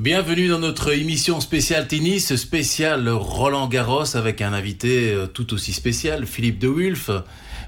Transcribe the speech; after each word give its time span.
Bienvenue 0.00 0.48
dans 0.48 0.58
notre 0.58 0.92
émission 0.92 1.40
spéciale 1.40 1.86
tennis, 1.86 2.34
spéciale 2.34 3.08
Roland 3.08 3.68
Garros 3.68 4.16
avec 4.16 4.42
un 4.42 4.52
invité 4.52 5.12
euh, 5.12 5.28
tout 5.28 5.54
aussi 5.54 5.72
spécial, 5.72 6.26
Philippe 6.26 6.58
de 6.58 6.66
Wulf. 6.66 7.10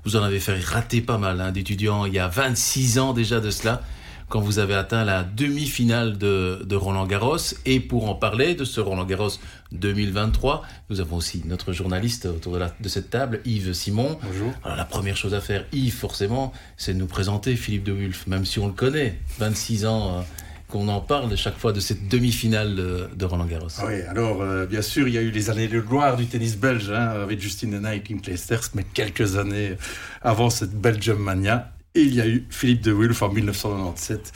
Vous 0.05 0.17
en 0.17 0.25
avez 0.25 0.41
fait 0.41 0.61
rater 0.61 1.01
pas 1.03 1.19
mal 1.19 1.41
hein, 1.41 1.53
d'étudiants 1.53 2.05
il 2.05 2.15
y 2.15 2.19
a 2.19 2.27
26 2.27 2.99
ans 2.99 3.13
déjà 3.13 3.39
de 3.39 3.51
cela, 3.51 3.81
quand 4.29 4.41
vous 4.41 4.59
avez 4.59 4.75
atteint 4.75 5.05
la 5.05 5.23
demi-finale 5.23 6.19
de, 6.19 6.75
Roland 6.75 7.07
Garros. 7.07 7.55
Et 7.65 7.79
pour 7.79 8.11
en 8.11 8.17
parler 8.17 8.57
de 8.57 8.65
ce 8.65 8.81
Roland 8.81 9.05
Garros 9.05 9.31
2023, 9.71 10.65
nous 10.91 11.01
avons 11.01 11.19
aussi 11.19 11.43
notre 11.47 11.73
journaliste 11.73 12.27
autour 12.27 12.55
de, 12.55 12.59
la, 12.59 12.75
de 12.81 12.89
cette 12.89 13.09
table, 13.09 13.41
Yves 13.45 13.73
Simon. 13.73 14.19
Bonjour. 14.21 14.53
Alors 14.65 14.77
la 14.77 14.85
première 14.85 15.17
chose 15.17 15.33
à 15.33 15.41
faire, 15.41 15.65
Yves 15.71 15.95
forcément, 15.95 16.53
c'est 16.77 16.93
de 16.93 16.99
nous 16.99 17.07
présenter 17.07 17.55
Philippe 17.55 17.85
de 17.85 17.93
Wulf, 17.93 18.27
même 18.27 18.45
si 18.45 18.59
on 18.59 18.67
le 18.67 18.73
connaît, 18.73 19.17
26 19.39 19.87
ans. 19.87 20.19
Euh, 20.19 20.23
qu'on 20.69 20.89
en 20.89 21.01
parle 21.01 21.37
chaque 21.37 21.59
fois 21.59 21.73
de 21.73 21.81
cette 21.81 22.09
demi-finale 22.09 22.75
de, 22.75 23.25
Roland 23.25 23.45
Garros. 23.45 23.69
Ah 23.79 23.85
oui, 23.87 24.01
alors 24.09 24.43
euh, 24.43 24.67
bien 24.67 24.83
sûr, 24.83 25.07
il 25.07 25.15
y 25.15 25.19
a 25.19 25.23
eu 25.23 25.31
les 25.31 25.51
années 25.51 25.69
de 25.69 25.81
gloire 25.81 26.17
du 26.17 26.27
tennis 26.27 26.57
belge 26.57 26.91
hein, 26.91 27.09
avec 27.23 27.41
Justine 27.41 27.75
Henin 27.75 27.93
et 27.93 28.03
Kim 28.03 28.21
Clijsters, 28.21 28.71
mais 28.75 28.85
quelques 28.95 29.37
années 29.37 29.77
avant 30.23 30.51
cette 30.51 30.73
Belgium 30.73 31.19
Mania. 31.19 31.73
Il 31.95 32.15
y 32.15 32.21
a 32.21 32.27
eu 32.27 32.47
Philippe 32.51 32.83
de 32.83 32.93
Wulf 32.93 33.23
en 33.23 33.31
1997. 33.31 34.33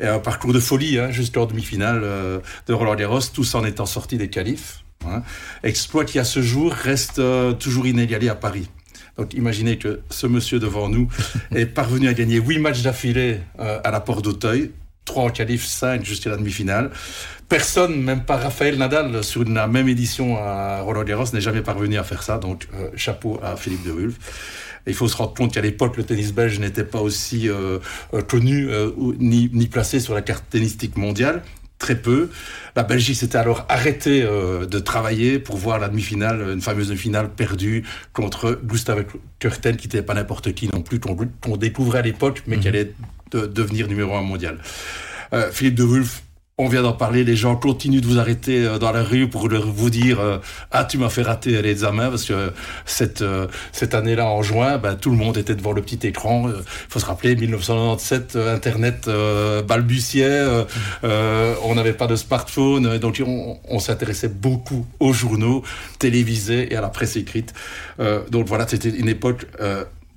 Et 0.00 0.06
un 0.06 0.18
parcours 0.18 0.52
de 0.52 0.60
folie 0.60 0.98
hein, 0.98 1.10
jusqu'en 1.10 1.46
demi-finale 1.46 2.00
euh, 2.02 2.40
de 2.66 2.72
Roland 2.74 2.96
Garros, 2.96 3.20
tous 3.32 3.54
en 3.54 3.64
étant 3.64 3.86
sortis 3.86 4.18
des 4.18 4.28
qualifs. 4.28 4.84
Hein. 5.06 5.22
Exploit 5.62 6.04
qui 6.04 6.18
à 6.18 6.24
ce 6.24 6.42
jour 6.42 6.72
reste 6.72 7.18
euh, 7.18 7.52
toujours 7.52 7.86
inégalé 7.86 8.28
à 8.28 8.34
Paris. 8.34 8.68
Donc 9.16 9.32
imaginez 9.34 9.78
que 9.78 10.00
ce 10.10 10.26
monsieur 10.26 10.58
devant 10.58 10.88
nous 10.88 11.08
est 11.54 11.66
parvenu 11.66 12.08
à 12.08 12.14
gagner 12.14 12.36
huit 12.36 12.58
matchs 12.58 12.82
d'affilée 12.82 13.40
à 13.58 13.90
la 13.90 14.00
Porte 14.00 14.22
d'Auteuil, 14.22 14.70
3 15.08 15.24
en 15.24 15.30
qualif, 15.30 15.64
5 15.64 16.04
jusqu'à 16.04 16.30
la 16.30 16.36
demi-finale. 16.36 16.90
Personne, 17.48 18.02
même 18.02 18.24
pas 18.24 18.36
Raphaël 18.36 18.76
Nadal, 18.76 19.24
sur 19.24 19.42
la 19.44 19.66
même 19.66 19.88
édition 19.88 20.36
à 20.36 20.82
Roland 20.82 21.02
Garros, 21.02 21.24
n'est 21.32 21.40
jamais 21.40 21.62
parvenu 21.62 21.96
à 21.96 22.04
faire 22.04 22.22
ça. 22.22 22.36
Donc, 22.36 22.68
euh, 22.74 22.90
chapeau 22.94 23.40
à 23.42 23.56
Philippe 23.56 23.86
de 23.86 23.90
Wulf. 23.90 24.14
il 24.86 24.94
faut 24.94 25.08
se 25.08 25.16
rendre 25.16 25.32
compte 25.32 25.54
qu'à 25.54 25.62
l'époque, 25.62 25.96
le 25.96 26.04
tennis 26.04 26.34
belge 26.34 26.60
n'était 26.60 26.84
pas 26.84 27.00
aussi 27.00 27.48
euh, 27.48 27.78
euh, 28.12 28.20
connu 28.20 28.68
ni, 29.18 29.50
ni, 29.52 29.66
placé 29.66 29.98
sur 29.98 30.14
la 30.14 30.20
carte 30.20 30.44
tennistique 30.50 30.96
mondiale. 30.96 31.42
Très 31.78 31.94
peu. 31.94 32.28
La 32.76 32.82
Belgique 32.82 33.16
s'était 33.16 33.38
alors 33.38 33.64
arrêtée 33.68 34.22
de 34.22 34.78
travailler 34.80 35.38
pour 35.38 35.56
voir 35.56 35.78
la 35.78 35.88
demi-finale, 35.88 36.40
une 36.52 36.60
fameuse 36.60 36.88
demi-finale 36.88 37.30
perdue 37.30 37.84
contre 38.12 38.60
Gustav 38.64 39.04
Kurten, 39.38 39.76
qui 39.76 39.86
n'était 39.86 40.02
pas 40.02 40.14
n'importe 40.14 40.52
qui 40.54 40.68
non 40.72 40.82
plus, 40.82 40.98
qu'on 40.98 41.56
découvrait 41.56 42.00
à 42.00 42.02
l'époque, 42.02 42.42
mais 42.48 42.56
qui 42.56 42.66
mhm. 42.66 42.74
allait 42.74 42.92
de 43.30 43.46
devenir 43.46 43.88
numéro 43.88 44.14
un 44.14 44.22
mondial. 44.22 44.58
Euh, 45.32 45.50
Philippe 45.52 45.74
de 45.74 45.84
Wulf, 45.84 46.22
on 46.60 46.66
vient 46.68 46.82
d'en 46.82 46.92
parler, 46.92 47.22
les 47.22 47.36
gens 47.36 47.54
continuent 47.54 48.00
de 48.00 48.06
vous 48.06 48.18
arrêter 48.18 48.64
euh, 48.64 48.78
dans 48.78 48.90
la 48.90 49.04
rue 49.04 49.28
pour 49.28 49.48
vous 49.48 49.90
dire 49.90 50.18
euh, 50.18 50.38
ah 50.72 50.84
tu 50.84 50.98
m'as 50.98 51.08
fait 51.08 51.22
rater 51.22 51.62
l'examen 51.62 52.08
parce 52.08 52.24
que 52.24 52.52
cette 52.84 53.94
année-là 53.94 54.26
en 54.26 54.42
juin, 54.42 54.78
ben, 54.78 54.96
tout 54.96 55.10
le 55.10 55.16
monde 55.16 55.36
était 55.36 55.54
devant 55.54 55.70
le 55.70 55.82
petit 55.82 56.04
écran. 56.06 56.48
Il 56.48 56.64
faut 56.88 56.98
se 56.98 57.04
rappeler 57.04 57.36
1997, 57.36 58.36
Internet 58.36 59.08
balbutiait, 59.68 60.64
on 61.02 61.74
n'avait 61.74 61.92
pas 61.92 62.08
de 62.08 62.16
smartphone, 62.16 62.98
donc 62.98 63.22
on, 63.24 63.58
on 63.68 63.78
s'intéressait 63.78 64.28
beaucoup 64.28 64.84
aux 64.98 65.12
journaux 65.12 65.62
télévisés 65.98 66.72
et 66.72 66.76
à 66.76 66.80
la 66.80 66.88
presse 66.88 67.16
écrite. 67.16 67.54
donc 68.30 68.46
voilà, 68.48 68.66
c'était 68.66 68.90
une 68.90 69.08
époque, 69.08 69.46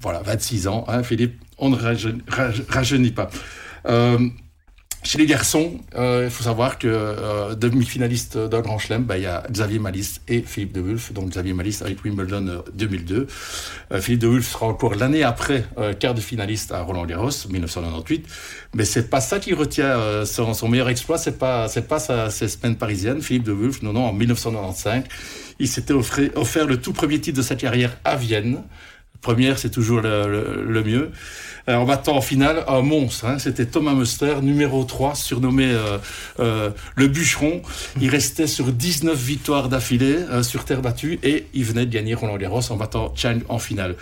voilà, 0.01 0.21
26 0.23 0.67
ans, 0.67 0.85
hein, 0.87 1.03
Philippe, 1.03 1.39
on 1.57 1.69
ne 1.69 1.77
rajeunit, 1.77 3.11
pas. 3.11 3.29
Euh, 3.87 4.17
chez 5.03 5.17
les 5.17 5.25
garçons, 5.25 5.79
euh, 5.95 6.23
il 6.25 6.31
faut 6.31 6.43
savoir 6.43 6.77
que 6.77 6.87
euh, 6.87 7.55
demi-finaliste 7.55 8.37
d'un 8.37 8.61
Grand 8.61 8.77
Chelem, 8.77 9.03
bah, 9.03 9.17
il 9.17 9.23
y 9.23 9.27
a 9.27 9.43
Xavier 9.49 9.79
Malice 9.79 10.21
et 10.27 10.41
Philippe 10.41 10.73
de 10.73 10.81
Wulf. 10.81 11.13
Donc 11.13 11.29
Xavier 11.29 11.53
Malice 11.53 11.81
avec 11.81 12.03
Wimbledon 12.03 12.63
2002. 12.73 13.27
Philippe 13.99 14.21
de 14.21 14.27
Wulf 14.27 14.47
sera 14.47 14.67
encore 14.67 14.95
l'année 14.95 15.23
après 15.23 15.65
quart 15.99 16.13
de 16.13 16.21
finaliste 16.21 16.71
à 16.71 16.81
Roland 16.81 17.05
Garros 17.05 17.29
1998. 17.49 18.27
Mais 18.75 18.85
c'est 18.85 19.09
pas 19.09 19.21
ça 19.21 19.39
qui 19.39 19.53
retient 19.53 20.25
son, 20.25 20.53
son, 20.53 20.67
meilleur 20.67 20.89
exploit. 20.89 21.17
C'est 21.17 21.39
pas 21.39 21.67
c'est 21.67 21.87
pas 21.87 21.99
sa, 21.99 22.29
ses 22.29 22.47
semaines 22.47 22.75
parisiennes. 22.75 23.23
Philippe 23.23 23.43
de 23.43 23.53
Wulf, 23.53 23.81
non 23.81 23.93
non, 23.93 24.05
en 24.05 24.13
1995, 24.13 25.03
il 25.57 25.67
s'était 25.67 25.93
offert 25.93 26.67
le 26.67 26.77
tout 26.77 26.93
premier 26.93 27.19
titre 27.19 27.37
de 27.37 27.43
sa 27.43 27.55
carrière 27.55 27.97
à 28.03 28.15
Vienne. 28.15 28.63
Première, 29.21 29.59
c'est 29.59 29.69
toujours 29.69 30.01
le, 30.01 30.83
mieux. 30.83 31.11
Euh, 31.69 31.75
en 31.75 31.85
battant 31.85 32.17
en 32.17 32.21
finale 32.21 32.63
un 32.67 32.81
monstre, 32.81 33.25
hein. 33.25 33.37
c'était 33.37 33.67
Thomas 33.67 33.93
Muster, 33.93 34.37
numéro 34.41 34.83
3, 34.83 35.13
surnommé 35.13 35.65
euh, 35.65 35.99
euh, 36.39 36.71
le 36.95 37.07
bûcheron. 37.07 37.61
Il 38.01 38.09
restait 38.09 38.47
sur 38.47 38.71
19 38.71 39.15
victoires 39.15 39.69
d'affilée 39.69 40.17
sur 40.41 40.65
terre 40.65 40.81
battue 40.81 41.19
et 41.21 41.45
il 41.53 41.65
venait 41.65 41.85
de 41.85 41.91
gagner 41.91 42.15
Roland 42.15 42.37
Garros 42.37 42.71
en 42.71 42.77
battant 42.77 43.13
Chang 43.15 43.39
en 43.47 43.59
finale. 43.59 43.95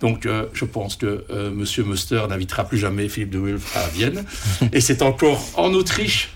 Donc 0.00 0.28
je 0.52 0.64
pense 0.66 0.96
que 0.96 1.24
Monsieur 1.54 1.82
Muster 1.82 2.22
n'invitera 2.28 2.64
plus 2.64 2.76
jamais 2.76 3.08
Philippe 3.08 3.30
de 3.30 3.38
Wulf 3.38 3.74
à 3.76 3.88
Vienne. 3.88 4.24
Et 4.74 4.82
c'est 4.82 5.00
encore 5.00 5.42
en 5.54 5.72
Autriche 5.72 6.32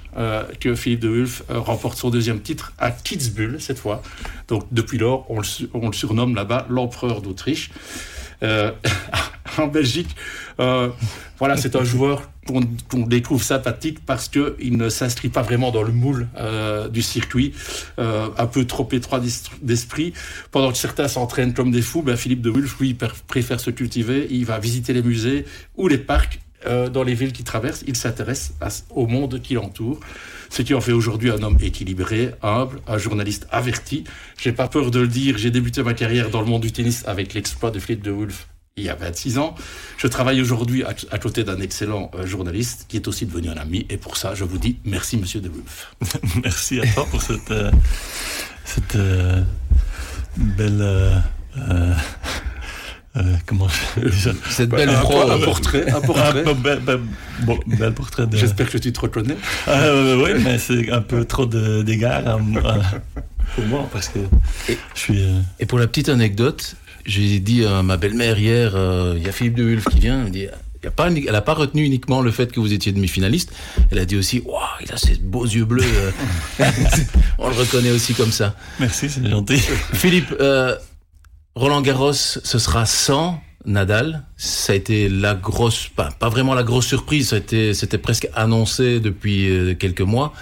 que 0.61 0.75
Philippe 0.75 1.00
de 1.00 1.09
Wulf 1.11 1.43
remporte 1.50 1.99
son 1.99 2.09
deuxième 2.09 2.41
titre 2.41 2.73
à 2.79 2.91
Kitzbühel 2.91 3.61
cette 3.61 3.79
fois. 3.79 4.03
Donc 4.49 4.65
depuis 4.73 4.97
lors, 4.97 5.31
on 5.31 5.41
le 5.41 5.93
surnomme 5.93 6.34
là-bas 6.34 6.67
l'empereur 6.71 7.21
d'Autriche. 7.21 7.71
Euh, 8.43 8.73
en 9.59 9.67
Belgique, 9.67 10.15
euh, 10.59 10.89
voilà, 11.39 11.56
c'est 11.56 11.77
un 11.77 11.84
joueur 11.84 12.31
qu'on 12.47 13.06
découvre 13.06 13.43
sympathique 13.43 13.99
parce 14.05 14.28
qu'il 14.28 14.77
ne 14.77 14.89
s'inscrit 14.89 15.28
pas 15.28 15.43
vraiment 15.43 15.71
dans 15.71 15.83
le 15.83 15.93
moule 15.93 16.28
euh, 16.37 16.89
du 16.89 17.03
circuit, 17.03 17.55
un 17.99 18.47
peu 18.47 18.65
trop 18.65 18.89
étroit 18.93 19.21
d'esprit. 19.62 20.12
Pendant 20.50 20.73
que 20.73 20.79
certains 20.79 21.09
s'entraînent 21.09 21.55
comme 21.55 21.71
des 21.71 21.83
fous, 21.83 22.03
ben 22.03 22.17
Philippe 22.17 22.43
de 22.43 22.50
Wulf, 22.50 22.79
lui, 22.81 22.97
préfère 23.27 23.61
se 23.61 23.71
cultiver. 23.71 24.27
Il 24.31 24.47
va 24.47 24.59
visiter 24.59 24.93
les 24.93 25.03
musées 25.03 25.45
ou 25.77 25.87
les 25.87 25.99
parcs 25.99 26.41
dans 26.66 27.03
les 27.03 27.15
villes 27.15 27.32
qu'il 27.32 27.44
traverse. 27.44 27.84
Il 27.87 27.97
s'intéresse 27.97 28.54
au 28.91 29.06
monde 29.06 29.41
qui 29.41 29.54
l'entoure 29.54 30.00
ce 30.50 30.62
qui 30.62 30.75
en 30.75 30.81
fait 30.81 30.93
aujourd'hui 30.93 31.31
un 31.31 31.43
homme 31.43 31.56
équilibré, 31.60 32.32
humble, 32.43 32.81
un 32.87 32.98
journaliste 32.98 33.47
averti. 33.50 34.04
J'ai 34.37 34.53
pas 34.53 34.69
peur 34.69 34.91
de 34.91 35.00
le 35.00 35.09
dire, 35.09 35.38
j'ai 35.38 35.50
débuté 35.50 35.82
ma 35.82 35.94
carrière 35.94 36.28
dans 36.28 36.41
le 36.41 36.47
monde 36.47 36.62
du 36.62 36.72
tennis 36.72 37.04
avec 37.06 37.34
l'exploit 37.34 37.70
de 37.70 37.78
Philippe 37.78 38.03
de 38.03 38.10
Wolf 38.10 38.49
il 38.76 38.84
y 38.84 38.88
a 38.88 38.94
26 38.94 39.38
ans. 39.38 39.54
Je 39.99 40.06
travaille 40.06 40.41
aujourd'hui 40.41 40.84
à, 40.84 41.19
côté 41.19 41.44
d'un 41.44 41.60
excellent 41.60 42.10
euh, 42.15 42.26
journaliste 42.26 42.87
qui 42.88 42.97
est 42.97 43.09
aussi 43.09 43.26
devenu 43.26 43.49
un 43.49 43.56
ami. 43.56 43.87
Et 43.91 43.97
pour 43.97 44.16
ça, 44.16 44.34
je 44.34 44.44
vous 44.44 44.59
dis 44.59 44.78
merci, 44.84 45.19
monsieur 45.19 45.41
De 45.41 45.49
Wolf. 45.49 45.94
merci 46.43 46.81
à 46.81 46.87
toi 46.87 47.06
pour 47.10 47.20
cette, 47.20 47.50
euh, 47.50 47.70
cette 48.65 48.97
euh, 48.97 49.43
belle 50.37 51.22
euh, 53.16 53.22
comment 53.44 53.66
Cette 54.50 54.69
belle 54.69 54.93
pro, 55.00 55.28
un, 55.28 55.38
portrait, 55.41 55.91
un 55.91 56.00
portrait. 56.00 56.44
Bon, 57.43 57.59
bel 57.66 57.93
portrait 57.93 58.26
de... 58.28 58.37
J'espère 58.37 58.71
que 58.71 58.78
tu 58.78 58.93
te 58.93 59.00
reconnais. 59.00 59.37
Ah, 59.66 59.88
oui, 60.16 60.31
mais 60.43 60.59
c'est 60.59 60.91
un 60.93 61.00
peu 61.00 61.25
trop 61.25 61.47
d'égards 61.47 62.28
hein, 62.28 62.41
pour 63.56 63.65
moi 63.65 63.88
parce 63.93 64.09
que 64.09 64.20
et, 64.69 64.78
je 64.94 65.00
suis. 65.00 65.22
Euh, 65.22 65.41
et 65.59 65.66
pour 65.66 65.81
la 65.81 65.88
petite 65.88 66.09
anecdote, 66.09 66.76
j'ai 67.04 67.41
dit 67.41 67.65
à 67.65 67.82
ma 67.82 67.97
belle-mère 67.97 68.38
hier, 68.38 68.76
euh, 68.76 69.15
il 69.16 69.25
y 69.25 69.28
a 69.28 69.32
Philippe 69.32 69.54
de 69.54 69.65
Wulf 69.65 69.84
qui 69.87 69.99
vient, 69.99 70.25
elle 70.26 70.31
dit. 70.31 70.47
Y 70.82 70.87
a 70.87 70.91
pas, 70.91 71.09
elle 71.09 71.25
n'a 71.25 71.43
pas 71.43 71.53
retenu 71.53 71.84
uniquement 71.84 72.22
le 72.22 72.31
fait 72.31 72.50
que 72.50 72.59
vous 72.59 72.72
étiez 72.72 72.91
demi-finaliste. 72.93 73.53
Elle 73.91 73.99
a 73.99 74.06
dit 74.06 74.16
aussi, 74.16 74.41
waouh, 74.47 74.62
il 74.82 74.91
a 74.91 74.97
ces 74.97 75.16
beaux 75.16 75.44
yeux 75.44 75.66
bleus. 75.66 75.84
On 77.38 77.50
le 77.50 77.54
reconnaît 77.54 77.91
aussi 77.91 78.15
comme 78.15 78.32
ça. 78.32 78.54
Merci, 78.78 79.10
c'est 79.10 79.28
gentil. 79.28 79.59
Philippe, 79.93 80.34
Roland 81.56 81.83
Garros, 81.83 82.12
ce 82.12 82.59
sera 82.59 82.87
sans 82.87 83.41
Nadal. 83.65 84.25
Ça 84.43 84.73
a 84.73 84.77
été 84.77 85.11
la 85.11 85.34
grosse, 85.34 85.89
pas, 85.95 86.09
pas 86.19 86.31
vraiment 86.31 86.55
la 86.55 86.62
grosse 86.62 86.87
surprise, 86.87 87.28
c'était 87.28 87.99
presque 87.99 88.27
annoncé 88.34 88.99
depuis 88.99 89.51
euh, 89.51 89.75
quelques 89.75 90.01
mois 90.01 90.33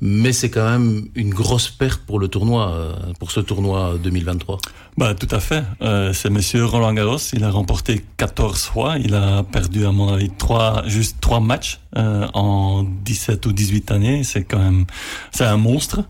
mais 0.00 0.32
c'est 0.32 0.50
quand 0.50 0.68
même 0.68 1.08
une 1.14 1.30
grosse 1.30 1.70
perte 1.70 2.02
pour 2.02 2.18
le 2.18 2.28
tournoi, 2.28 2.70
euh, 2.70 2.92
pour 3.18 3.30
ce 3.30 3.40
tournoi 3.40 3.94
2023. 4.02 4.58
Bah, 4.98 5.14
tout 5.14 5.28
à 5.30 5.40
fait. 5.40 5.64
Euh, 5.82 6.12
c'est 6.12 6.30
monsieur 6.30 6.64
Roland 6.64 6.92
Garros. 6.92 7.18
Il 7.32 7.44
a 7.44 7.50
remporté 7.50 8.04
14 8.16 8.64
fois. 8.64 8.96
Il 8.98 9.14
a 9.14 9.42
perdu, 9.42 9.86
à 9.86 9.92
mon 9.92 10.12
avis, 10.12 10.30
trois, 10.30 10.82
juste 10.86 11.16
trois 11.20 11.40
matchs 11.40 11.80
euh, 11.96 12.26
en 12.34 12.84
17 13.04 13.46
ou 13.46 13.52
18 13.52 13.90
années. 13.90 14.24
C'est 14.24 14.44
quand 14.44 14.58
même, 14.58 14.84
c'est 15.32 15.44
un 15.44 15.56
monstre. 15.56 16.02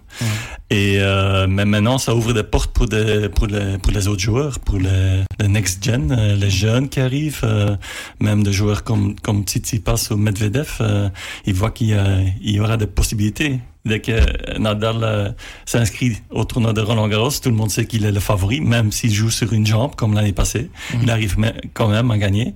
Et 0.71 0.97
euh, 0.99 1.47
mais 1.49 1.65
maintenant, 1.65 1.99
ça 1.99 2.15
ouvre 2.15 2.33
des 2.33 2.43
portes 2.43 2.73
pour 2.73 2.87
des, 2.87 3.29
pour 3.29 3.47
les, 3.47 3.79
pour 3.79 3.93
les 3.93 4.09
autres 4.09 4.23
joueurs, 4.23 4.59
pour 4.59 4.79
les, 4.79 5.23
les 5.39 5.49
next 5.49 5.85
gen, 5.85 6.11
euh, 6.11 6.35
les 6.35 6.51
jeunes 6.51 6.89
qui 6.89 7.01
arrivent, 7.01 7.36
euh, 7.45 7.77
même 8.21 8.43
des 8.43 8.53
joueurs 8.53 8.85
comme 8.85 9.15
comme 9.21 9.43
Tsitsipas 9.45 10.09
ou 10.11 10.17
Medvedev. 10.17 11.11
ils 11.47 11.55
voient 11.55 11.71
qu'il 11.71 11.89
y, 11.89 11.95
a, 11.95 12.21
il 12.41 12.53
y 12.53 12.61
aura 12.61 12.77
des 12.77 12.87
possibilités 12.87 13.61
dès 13.87 14.01
que 14.01 14.59
Nadal 14.59 14.97
euh, 15.03 15.31
s'inscrit 15.65 16.19
au 16.31 16.45
tournoi 16.45 16.73
de 16.73 16.81
Roland 16.81 17.09
Garros, 17.09 17.31
tout 17.31 17.49
le 17.49 17.55
monde 17.55 17.71
sait 17.71 17.87
qu'il 17.87 18.05
est 18.05 18.13
le 18.13 18.21
favori, 18.21 18.61
même 18.61 18.93
s'il 18.93 19.13
joue 19.13 19.31
sur 19.31 19.53
une 19.53 19.67
jambe 19.67 19.95
comme 19.95 20.13
l'année 20.15 20.33
passée. 20.33 20.71
Mhm. 20.93 21.01
Il 21.03 21.11
arrive 21.11 21.37
quand 21.73 21.89
même 21.89 22.11
à 22.11 22.19
gagner. 22.19 22.55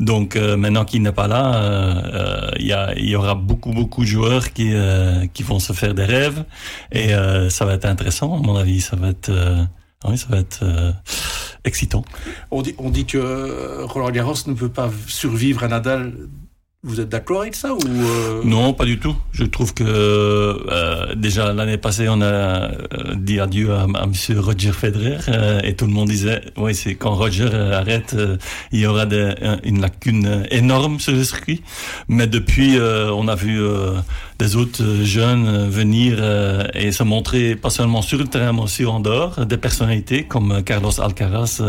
Donc 0.00 0.34
euh, 0.34 0.56
maintenant 0.56 0.84
qu'il 0.84 1.02
n'est 1.02 1.12
pas 1.12 1.28
là, 1.28 1.54
euh, 1.54 2.50
il 2.58 2.66
y, 2.66 3.10
y, 3.10 3.14
aura 3.14 3.34
beaucoup 3.34 3.72
beaucoup 3.72 4.02
de 4.02 4.08
joueurs 4.08 4.52
qui 4.52 4.72
qui 5.34 5.42
vont 5.42 5.58
se 5.58 5.72
faire 5.72 5.94
des 5.94 6.04
rêves 6.04 6.44
et 6.90 7.10
ça 7.50 7.64
va 7.64 7.74
être 7.74 7.84
intéressant 7.84 8.38
à 8.38 8.40
mon 8.40 8.56
avis. 8.56 8.80
Ça 8.80 8.96
va 8.96 9.08
être 9.08 9.30
oui, 10.08 10.18
ça 10.18 10.26
va 10.28 10.38
être 10.38 10.64
excitant. 11.64 12.04
On 12.50 12.62
dit, 12.62 12.74
on 12.78 12.90
dit 12.90 13.06
que 13.06 13.84
Roland 13.84 14.10
Garros 14.10 14.34
ne 14.46 14.54
peut 14.54 14.68
pas 14.68 14.90
survivre 15.06 15.64
à 15.64 15.68
Nadal 15.68 16.12
vous 16.84 16.98
êtes 16.98 17.10
d'accord 17.10 17.42
avec 17.42 17.54
ça 17.54 17.72
ou 17.74 17.78
euh? 17.86 18.40
Non, 18.42 18.72
pas 18.72 18.84
du 18.84 18.98
tout. 18.98 19.14
Je 19.30 19.44
trouve 19.44 19.72
que 19.72 19.84
euh, 19.86 21.14
déjà 21.14 21.52
l'année 21.52 21.78
passée, 21.78 22.08
on 22.08 22.20
a 22.20 22.24
euh, 22.24 22.70
dit 23.14 23.38
adieu 23.38 23.72
à, 23.72 23.82
à 23.82 24.06
Monsieur 24.06 24.40
Roger 24.40 24.72
Federer 24.72 25.18
et 25.62 25.76
tout 25.76 25.86
le 25.86 25.92
monde 25.92 26.08
disait, 26.08 26.40
oui, 26.56 26.74
c'est 26.74 26.96
quand 26.96 27.14
Roger 27.14 27.54
arrête, 27.54 28.16
il 28.72 28.80
y 28.80 28.86
aura 28.86 29.06
des, 29.06 29.32
une 29.62 29.80
lacune 29.80 30.44
énorme 30.50 30.98
sur 30.98 31.12
le 31.12 31.22
circuit. 31.22 31.62
Mais 32.08 32.26
depuis, 32.26 32.76
on 32.80 33.28
a 33.28 33.36
vu 33.36 33.62
des 34.38 34.56
autres 34.56 34.82
jeunes 35.04 35.68
venir 35.68 36.18
et 36.74 36.92
se 36.92 37.02
montrer 37.02 37.54
pas 37.56 37.70
seulement 37.70 38.02
sur 38.02 38.18
le 38.18 38.24
terrain, 38.24 38.52
mais 38.52 38.62
aussi 38.62 38.84
en 38.84 39.00
dehors, 39.00 39.46
des 39.46 39.56
personnalités 39.56 40.24
comme 40.24 40.62
Carlos 40.64 41.00
Alcaraz, 41.00 41.62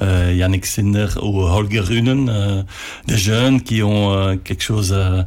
Yannick 0.00 0.66
Sinner 0.66 1.06
ou 1.22 1.42
Holger 1.42 1.80
Runen, 1.80 2.64
des 3.06 3.16
jeunes 3.16 3.60
qui 3.60 3.82
ont 3.82 4.36
quelque 4.38 4.62
chose 4.62 4.92
à, 4.92 5.26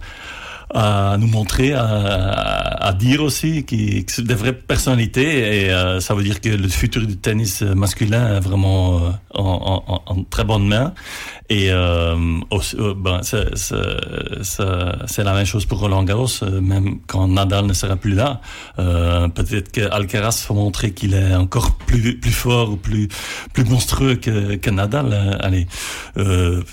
à 0.76 1.16
nous 1.18 1.28
montrer, 1.28 1.74
à, 1.74 1.86
à, 1.86 2.94
dire 2.94 3.24
aussi, 3.24 3.64
qui, 3.64 4.06
qui 4.06 4.24
des 4.24 4.34
vraies 4.34 4.54
personnalités. 4.54 5.64
Et 5.64 5.72
euh, 5.72 6.02
ça 6.02 6.14
veut 6.14 6.24
dire 6.24 6.42
que 6.42 6.50
le 6.50 6.68
futur 6.68 7.08
du 7.08 7.16
tennis 7.16 7.62
masculin 7.62 8.36
est 8.36 8.42
vraiment 8.42 8.98
euh, 8.98 9.10
en, 9.34 9.84
en, 9.88 10.02
en, 10.06 10.24
très 10.26 10.44
bonne 10.44 10.68
main. 10.68 10.94
Et 11.50 11.72
euh, 11.72 12.16
euh 12.80 12.94
ben, 12.96 13.22
c'est 13.22 15.24
la 15.24 15.34
même 15.34 15.46
chose 15.46 15.66
pour 15.66 15.80
Roland 15.80 16.04
Garros, 16.04 16.28
même 16.62 17.00
quand 17.06 17.28
Nadal 17.28 17.68
ne 17.68 17.74
sera 17.74 17.98
plus 17.98 18.16
là. 18.16 18.42
Euh, 18.80 19.28
Peut-être 19.28 19.72
que 19.72 19.82
Alcaraz 19.92 20.48
va 20.50 20.56
montrer 20.56 20.92
qu'il 20.92 21.14
est 21.14 21.36
encore 21.36 21.76
plus 21.76 22.20
plus 22.20 22.32
fort 22.32 22.80
plus 22.80 23.10
plus 23.54 23.66
monstrueux 23.66 24.16
que, 24.16 24.56
que 24.56 24.70
Nadal. 24.72 25.38
Allez. 25.40 25.68
Euh, 26.18 26.64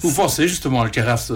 vous 0.00 0.12
pensez 0.12 0.46
justement 0.46 0.82
Alcaraz 0.82 1.32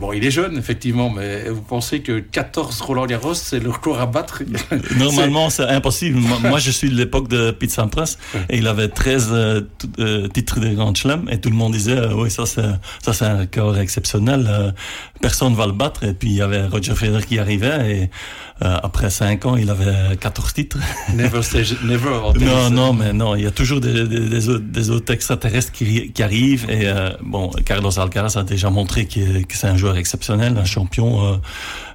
Bon, 0.00 0.12
il 0.12 0.24
est 0.24 0.30
jeune 0.30 0.58
effectivement, 0.58 0.75
mais 1.14 1.48
vous 1.48 1.62
pensez 1.62 2.00
que 2.00 2.20
14 2.20 2.80
Roland 2.80 3.06
Garros, 3.06 3.34
c'est 3.34 3.60
le 3.60 3.70
record 3.70 4.00
à 4.00 4.06
battre 4.06 4.42
Normalement, 4.98 5.50
c'est 5.50 5.68
impossible. 5.68 6.18
Moi, 6.18 6.58
je 6.58 6.70
suis 6.70 6.90
de 6.90 6.94
l'époque 6.94 7.28
de 7.28 7.50
Pete 7.50 7.70
Sampras 7.70 8.16
et 8.48 8.58
il 8.58 8.66
avait 8.66 8.88
13 8.88 9.66
titres 10.32 10.60
de 10.60 10.74
Grand 10.74 10.94
Chelem 10.94 11.28
et 11.30 11.40
tout 11.40 11.50
le 11.50 11.56
monde 11.56 11.72
disait, 11.72 11.96
euh, 11.96 12.14
oui, 12.14 12.30
ça 12.30 12.46
c'est, 12.46 12.62
ça 13.02 13.12
c'est 13.12 13.24
un 13.24 13.38
record 13.38 13.78
exceptionnel. 13.78 14.46
Euh, 14.48 14.72
personne 15.20 15.52
ne 15.52 15.56
va 15.56 15.66
le 15.66 15.72
battre. 15.72 16.04
Et 16.04 16.12
puis 16.12 16.28
il 16.28 16.36
y 16.36 16.42
avait 16.42 16.66
Roger 16.66 16.94
Federer 16.94 17.22
qui 17.24 17.38
arrivait 17.38 18.02
et 18.02 18.10
euh, 18.62 18.76
après 18.82 19.10
5 19.10 19.44
ans, 19.46 19.56
il 19.56 19.70
avait 19.70 20.16
14 20.16 20.52
titres. 20.52 20.78
Never 21.14 21.42
say 21.42 21.64
never. 21.84 22.32
non, 22.40 22.70
non, 22.70 22.92
mais 22.92 23.12
non, 23.12 23.34
il 23.34 23.42
y 23.42 23.46
a 23.46 23.50
toujours 23.50 23.80
des, 23.80 24.06
des, 24.06 24.28
des, 24.28 24.48
autres, 24.48 24.64
des 24.64 24.90
autres, 24.90 25.12
extraterrestres 25.12 25.72
qui, 25.72 26.12
qui 26.12 26.22
arrivent. 26.22 26.68
Et 26.70 26.90
bon, 27.22 27.50
Carlos 27.64 27.98
Alcaraz 27.98 28.36
a 28.36 28.42
déjà 28.42 28.70
montré 28.70 29.06
que, 29.06 29.20
c'est 29.50 29.68
un 29.68 29.76
joueur 29.76 29.96
exceptionnel, 29.96 30.56
un 30.58 30.64
champion. 30.64 31.40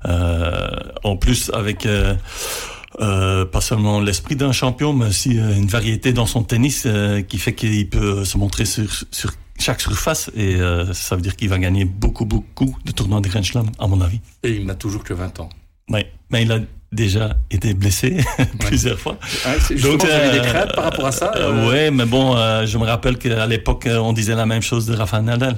en 0.06 1.18
plus, 1.18 1.52
avec 1.54 1.88
euh, 1.88 3.46
pas 3.46 3.62
seulement 3.62 4.00
l'esprit 4.00 4.36
d'un 4.36 4.52
champion, 4.52 4.94
mais 4.94 5.08
aussi 5.08 5.32
une 5.32 5.68
variété 5.68 6.14
dans 6.14 6.26
son 6.26 6.44
tennis 6.44 6.88
qui 7.28 7.38
fait 7.38 7.54
qu'il 7.54 7.90
peut 7.90 8.26
se 8.26 8.38
montrer 8.38 8.66
sur, 8.66 8.92
sur 9.12 9.32
chaque 9.62 9.80
surface 9.80 10.32
et 10.36 10.56
euh, 10.56 10.92
ça 10.94 11.16
veut 11.16 11.22
dire 11.22 11.36
qu'il 11.36 11.48
va 11.48 11.60
gagner 11.60 11.86
beaucoup, 11.86 12.26
beaucoup 12.26 12.76
de 12.84 12.92
tournois 12.92 13.22
de 13.22 13.30
Grand 13.30 13.44
Slam, 13.44 13.68
à 13.80 13.88
mon 13.88 14.02
avis. 14.02 14.20
Et 14.44 14.52
il 14.56 14.66
n'a 14.66 14.76
toujours 14.76 15.04
que 15.04 15.14
20 15.14 15.40
ans. 15.40 15.50
Oui, 15.92 16.06
mais 16.30 16.44
il 16.44 16.52
a 16.52 16.60
déjà 16.92 17.38
été 17.50 17.74
blessé 17.74 18.18
plusieurs 18.60 19.00
fois. 19.00 19.18
Ah, 19.46 19.54
Donc, 19.82 20.04
euh, 20.04 20.32
des 20.34 20.42
craintes 20.42 20.76
par 20.76 20.86
rapport 20.86 21.06
à 21.06 21.12
ça 21.12 21.32
euh... 21.36 21.70
Oui, 21.70 21.96
mais 21.96 22.06
bon, 22.06 22.36
euh, 22.36 22.66
je 22.66 22.78
me 22.78 22.84
rappelle 22.84 23.18
qu'à 23.18 23.48
l'époque, 23.48 23.88
euh, 23.88 23.98
on 23.98 24.12
disait 24.12 24.36
la 24.36 24.46
même 24.46 24.62
chose 24.62 24.88
de 24.88 24.96
Rafa 24.96 25.22
Nadal. 25.22 25.56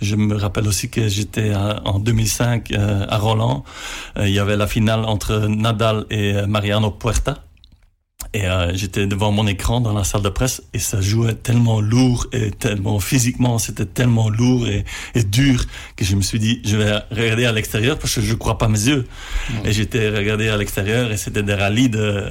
Je 0.00 0.14
me 0.14 0.36
rappelle 0.36 0.68
aussi 0.68 0.88
que 0.88 1.08
j'étais 1.08 1.52
en 1.54 1.98
2005 1.98 2.72
à 3.08 3.18
Roland. 3.18 3.64
il 4.20 4.30
y 4.30 4.38
avait 4.38 4.56
la 4.56 4.66
finale 4.66 5.00
entre 5.04 5.46
Nadal 5.48 6.06
et 6.10 6.34
Mariano 6.46 6.90
Puerta. 6.90 7.45
Et 8.36 8.44
euh, 8.44 8.70
j'étais 8.74 9.06
devant 9.06 9.32
mon 9.32 9.46
écran 9.46 9.80
dans 9.80 9.94
la 9.94 10.04
salle 10.04 10.20
de 10.20 10.28
presse 10.28 10.62
et 10.74 10.78
ça 10.78 11.00
jouait 11.00 11.32
tellement 11.32 11.80
lourd 11.80 12.26
et 12.32 12.50
tellement 12.50 13.00
physiquement, 13.00 13.56
c'était 13.56 13.86
tellement 13.86 14.28
lourd 14.28 14.68
et, 14.68 14.84
et, 15.14 15.24
dur 15.24 15.64
que 15.96 16.04
je 16.04 16.14
me 16.16 16.20
suis 16.20 16.38
dit, 16.38 16.60
je 16.62 16.76
vais 16.76 16.98
regarder 17.10 17.46
à 17.46 17.52
l'extérieur 17.52 17.98
parce 17.98 18.14
que 18.14 18.20
je 18.20 18.34
crois 18.34 18.58
pas 18.58 18.68
mes 18.68 18.88
yeux. 18.88 19.06
Et 19.64 19.72
j'étais 19.72 20.10
regardé 20.10 20.50
à 20.50 20.58
l'extérieur 20.58 21.10
et 21.12 21.16
c'était 21.16 21.42
des 21.42 21.54
rallyes 21.54 21.88
de 21.88 22.24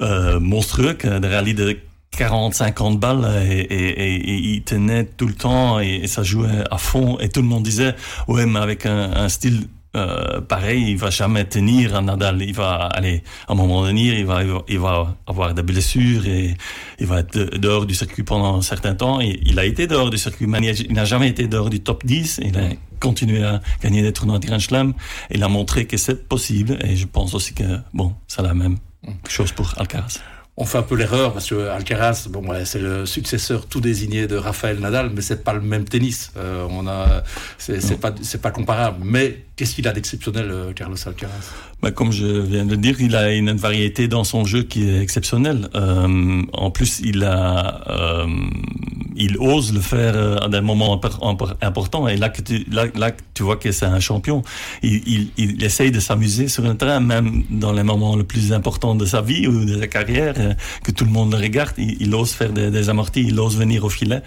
euh, 0.00 0.40
monstrueux, 0.40 0.94
des 0.94 1.28
rallyes 1.28 1.52
de 1.52 1.76
40, 2.12 2.54
50 2.54 2.98
balles 2.98 3.28
et, 3.50 3.58
et, 3.60 4.14
et, 4.14 4.54
il 4.54 4.62
tenait 4.62 5.04
tout 5.04 5.26
le 5.26 5.34
temps 5.34 5.78
et, 5.78 6.06
ça 6.06 6.22
jouait 6.22 6.64
à 6.70 6.78
fond 6.78 7.18
et 7.18 7.28
tout 7.28 7.42
le 7.42 7.48
monde 7.48 7.64
disait, 7.64 7.94
ouais, 8.28 8.46
mais 8.46 8.60
avec 8.60 8.86
un, 8.86 9.12
un 9.12 9.28
style 9.28 9.68
euh, 9.98 10.40
pareil, 10.40 10.90
il 10.90 10.96
va 10.96 11.10
jamais 11.10 11.44
tenir 11.44 11.94
un 11.96 12.02
Nadal. 12.02 12.40
Il 12.42 12.54
va 12.54 12.86
aller 12.86 13.22
à 13.46 13.52
un 13.52 13.54
moment 13.54 13.82
donné, 13.82 14.18
il 14.20 14.26
va, 14.26 14.42
il 14.68 14.78
va 14.78 15.16
avoir 15.26 15.54
des 15.54 15.62
blessures 15.62 16.26
et 16.26 16.56
il 16.98 17.06
va 17.06 17.20
être 17.20 17.38
dehors 17.58 17.86
du 17.86 17.94
circuit 17.94 18.22
pendant 18.22 18.56
un 18.56 18.62
certain 18.62 18.94
temps. 18.94 19.20
Et 19.20 19.40
il 19.44 19.58
a 19.58 19.64
été 19.64 19.86
dehors 19.86 20.10
du 20.10 20.18
circuit, 20.18 20.46
mais 20.46 20.60
il 20.60 20.92
n'a 20.92 21.04
jamais 21.04 21.28
été 21.28 21.46
dehors 21.48 21.70
du 21.70 21.80
top 21.80 22.04
10. 22.04 22.40
Il 22.44 22.56
a 22.58 22.68
continué 23.00 23.44
à 23.44 23.60
gagner 23.82 24.02
des 24.02 24.12
tournois 24.12 24.38
de 24.38 24.46
Grand 24.46 24.60
Slam. 24.60 24.94
Il 25.30 25.42
a 25.42 25.48
montré 25.48 25.86
que 25.86 25.96
c'est 25.96 26.28
possible. 26.28 26.78
Et 26.84 26.96
je 26.96 27.06
pense 27.06 27.34
aussi 27.34 27.54
que 27.54 27.78
bon, 27.92 28.14
c'est 28.26 28.42
la 28.42 28.54
même 28.54 28.78
chose 29.28 29.52
pour 29.52 29.74
Alcaraz 29.78 30.20
on 30.60 30.64
fait 30.64 30.78
un 30.78 30.82
peu 30.82 30.96
l'erreur 30.96 31.32
parce 31.32 31.48
que 31.48 31.68
Alcaraz, 31.68 32.26
bon, 32.28 32.42
c'est 32.64 32.80
le 32.80 33.06
successeur 33.06 33.66
tout 33.66 33.80
désigné 33.80 34.26
de 34.26 34.36
Rafael 34.36 34.80
Nadal, 34.80 35.10
mais 35.14 35.22
c'est 35.22 35.44
pas 35.44 35.52
le 35.52 35.60
même 35.60 35.84
tennis. 35.84 36.32
Euh, 36.36 36.66
on 36.68 36.88
a, 36.88 37.22
c'est 37.58 38.00
pas, 38.00 38.12
c'est 38.22 38.42
pas 38.42 38.50
comparable. 38.50 38.98
Mais 39.04 39.44
qu'est-ce 39.54 39.76
qu'il 39.76 39.86
a 39.86 39.92
d'exceptionnel, 39.92 40.50
euh, 40.50 40.72
Carlos 40.72 40.96
Alcaraz? 41.06 41.52
Bah, 41.82 41.90
comme 41.92 42.10
je 42.12 42.26
viens 42.26 42.64
de 42.64 42.70
le 42.70 42.76
dire, 42.76 43.00
il 43.00 43.14
a 43.14 43.32
une 43.32 43.52
variété 43.52 44.08
dans 44.08 44.24
son 44.24 44.44
jeu 44.44 44.62
qui 44.62 44.88
est 44.88 45.00
exceptionnelle. 45.00 45.68
Euh, 45.74 46.42
en 46.52 46.70
plus, 46.70 47.00
il 47.04 47.22
a, 47.22 47.84
euh, 47.88 48.26
il 49.18 49.36
ose 49.38 49.74
le 49.74 49.80
faire 49.80 50.14
euh, 50.16 50.36
à 50.38 50.48
des 50.48 50.60
moments 50.60 51.00
importants. 51.60 52.08
Et 52.08 52.16
là, 52.16 52.28
que 52.30 52.40
tu, 52.40 52.64
là, 52.70 52.86
là 52.94 53.10
tu 53.34 53.42
vois 53.42 53.56
que 53.56 53.72
c'est 53.72 53.86
un 53.86 54.00
champion. 54.00 54.42
Il, 54.82 55.02
il, 55.06 55.30
il 55.36 55.64
essaye 55.64 55.90
de 55.90 56.00
s'amuser 56.00 56.48
sur 56.48 56.64
un 56.64 56.76
terrain, 56.76 57.00
même 57.00 57.42
dans 57.50 57.72
les 57.72 57.82
moments 57.82 58.16
les 58.16 58.24
plus 58.24 58.52
importants 58.52 58.94
de 58.94 59.04
sa 59.04 59.20
vie 59.20 59.46
ou 59.46 59.64
de 59.64 59.78
sa 59.78 59.88
carrière, 59.88 60.34
euh, 60.38 60.54
que 60.84 60.92
tout 60.92 61.04
le 61.04 61.10
monde 61.10 61.32
le 61.32 61.38
regarde. 61.38 61.74
Il, 61.78 61.96
il 62.00 62.14
ose 62.14 62.32
faire 62.32 62.52
des, 62.52 62.88
amortis, 62.88 63.24
il 63.26 63.38
ose 63.40 63.56
venir 63.58 63.84
au 63.84 63.88
filet, 63.90 64.22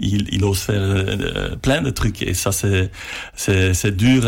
il, 0.00 0.28
il 0.32 0.44
ose 0.44 0.60
faire 0.60 0.80
euh, 0.80 1.56
plein 1.56 1.80
de 1.80 1.90
trucs. 1.90 2.22
Et 2.22 2.34
ça, 2.34 2.52
c'est, 2.52 2.90
c'est 3.34 3.96
dur 3.96 4.22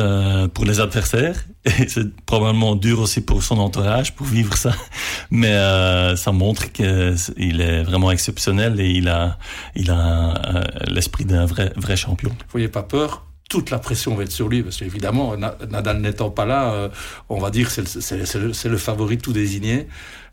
pour 0.54 0.64
les 0.64 0.80
adversaires. 0.80 1.44
Et 1.68 1.88
c'est 1.88 2.14
probablement 2.24 2.74
dur 2.76 3.00
aussi 3.00 3.20
pour 3.20 3.42
son 3.42 3.58
entourage, 3.58 4.14
pour 4.14 4.26
vivre 4.26 4.56
ça. 4.56 4.72
Mais 5.30 5.52
euh, 5.52 6.16
ça 6.16 6.32
montre 6.32 6.72
qu'il 6.72 7.60
est 7.60 7.82
vraiment 7.82 8.10
exceptionnel 8.10 8.80
et 8.80 8.90
il 8.90 9.08
a, 9.08 9.38
il 9.74 9.90
a 9.90 10.56
euh, 10.56 10.64
l'esprit 10.88 11.24
d'un 11.24 11.46
vrai, 11.46 11.72
vrai 11.76 11.96
champion. 11.96 12.30
Vous 12.50 12.58
n'ayez 12.58 12.68
pas 12.68 12.82
peur 12.82 13.24
toute 13.48 13.70
la 13.70 13.78
pression 13.78 14.14
va 14.14 14.24
être 14.24 14.30
sur 14.30 14.48
lui, 14.48 14.62
parce 14.62 14.76
qu'évidemment, 14.76 15.34
Nadal 15.36 16.02
n'étant 16.02 16.28
pas 16.28 16.44
là, 16.44 16.70
euh, 16.70 16.88
on 17.30 17.38
va 17.38 17.50
dire 17.50 17.70
c'est 17.70 17.82
le, 18.12 18.48
le, 18.48 18.68
le, 18.68 18.76
favori 18.76 19.16
tout 19.16 19.32
désigné. 19.32 19.88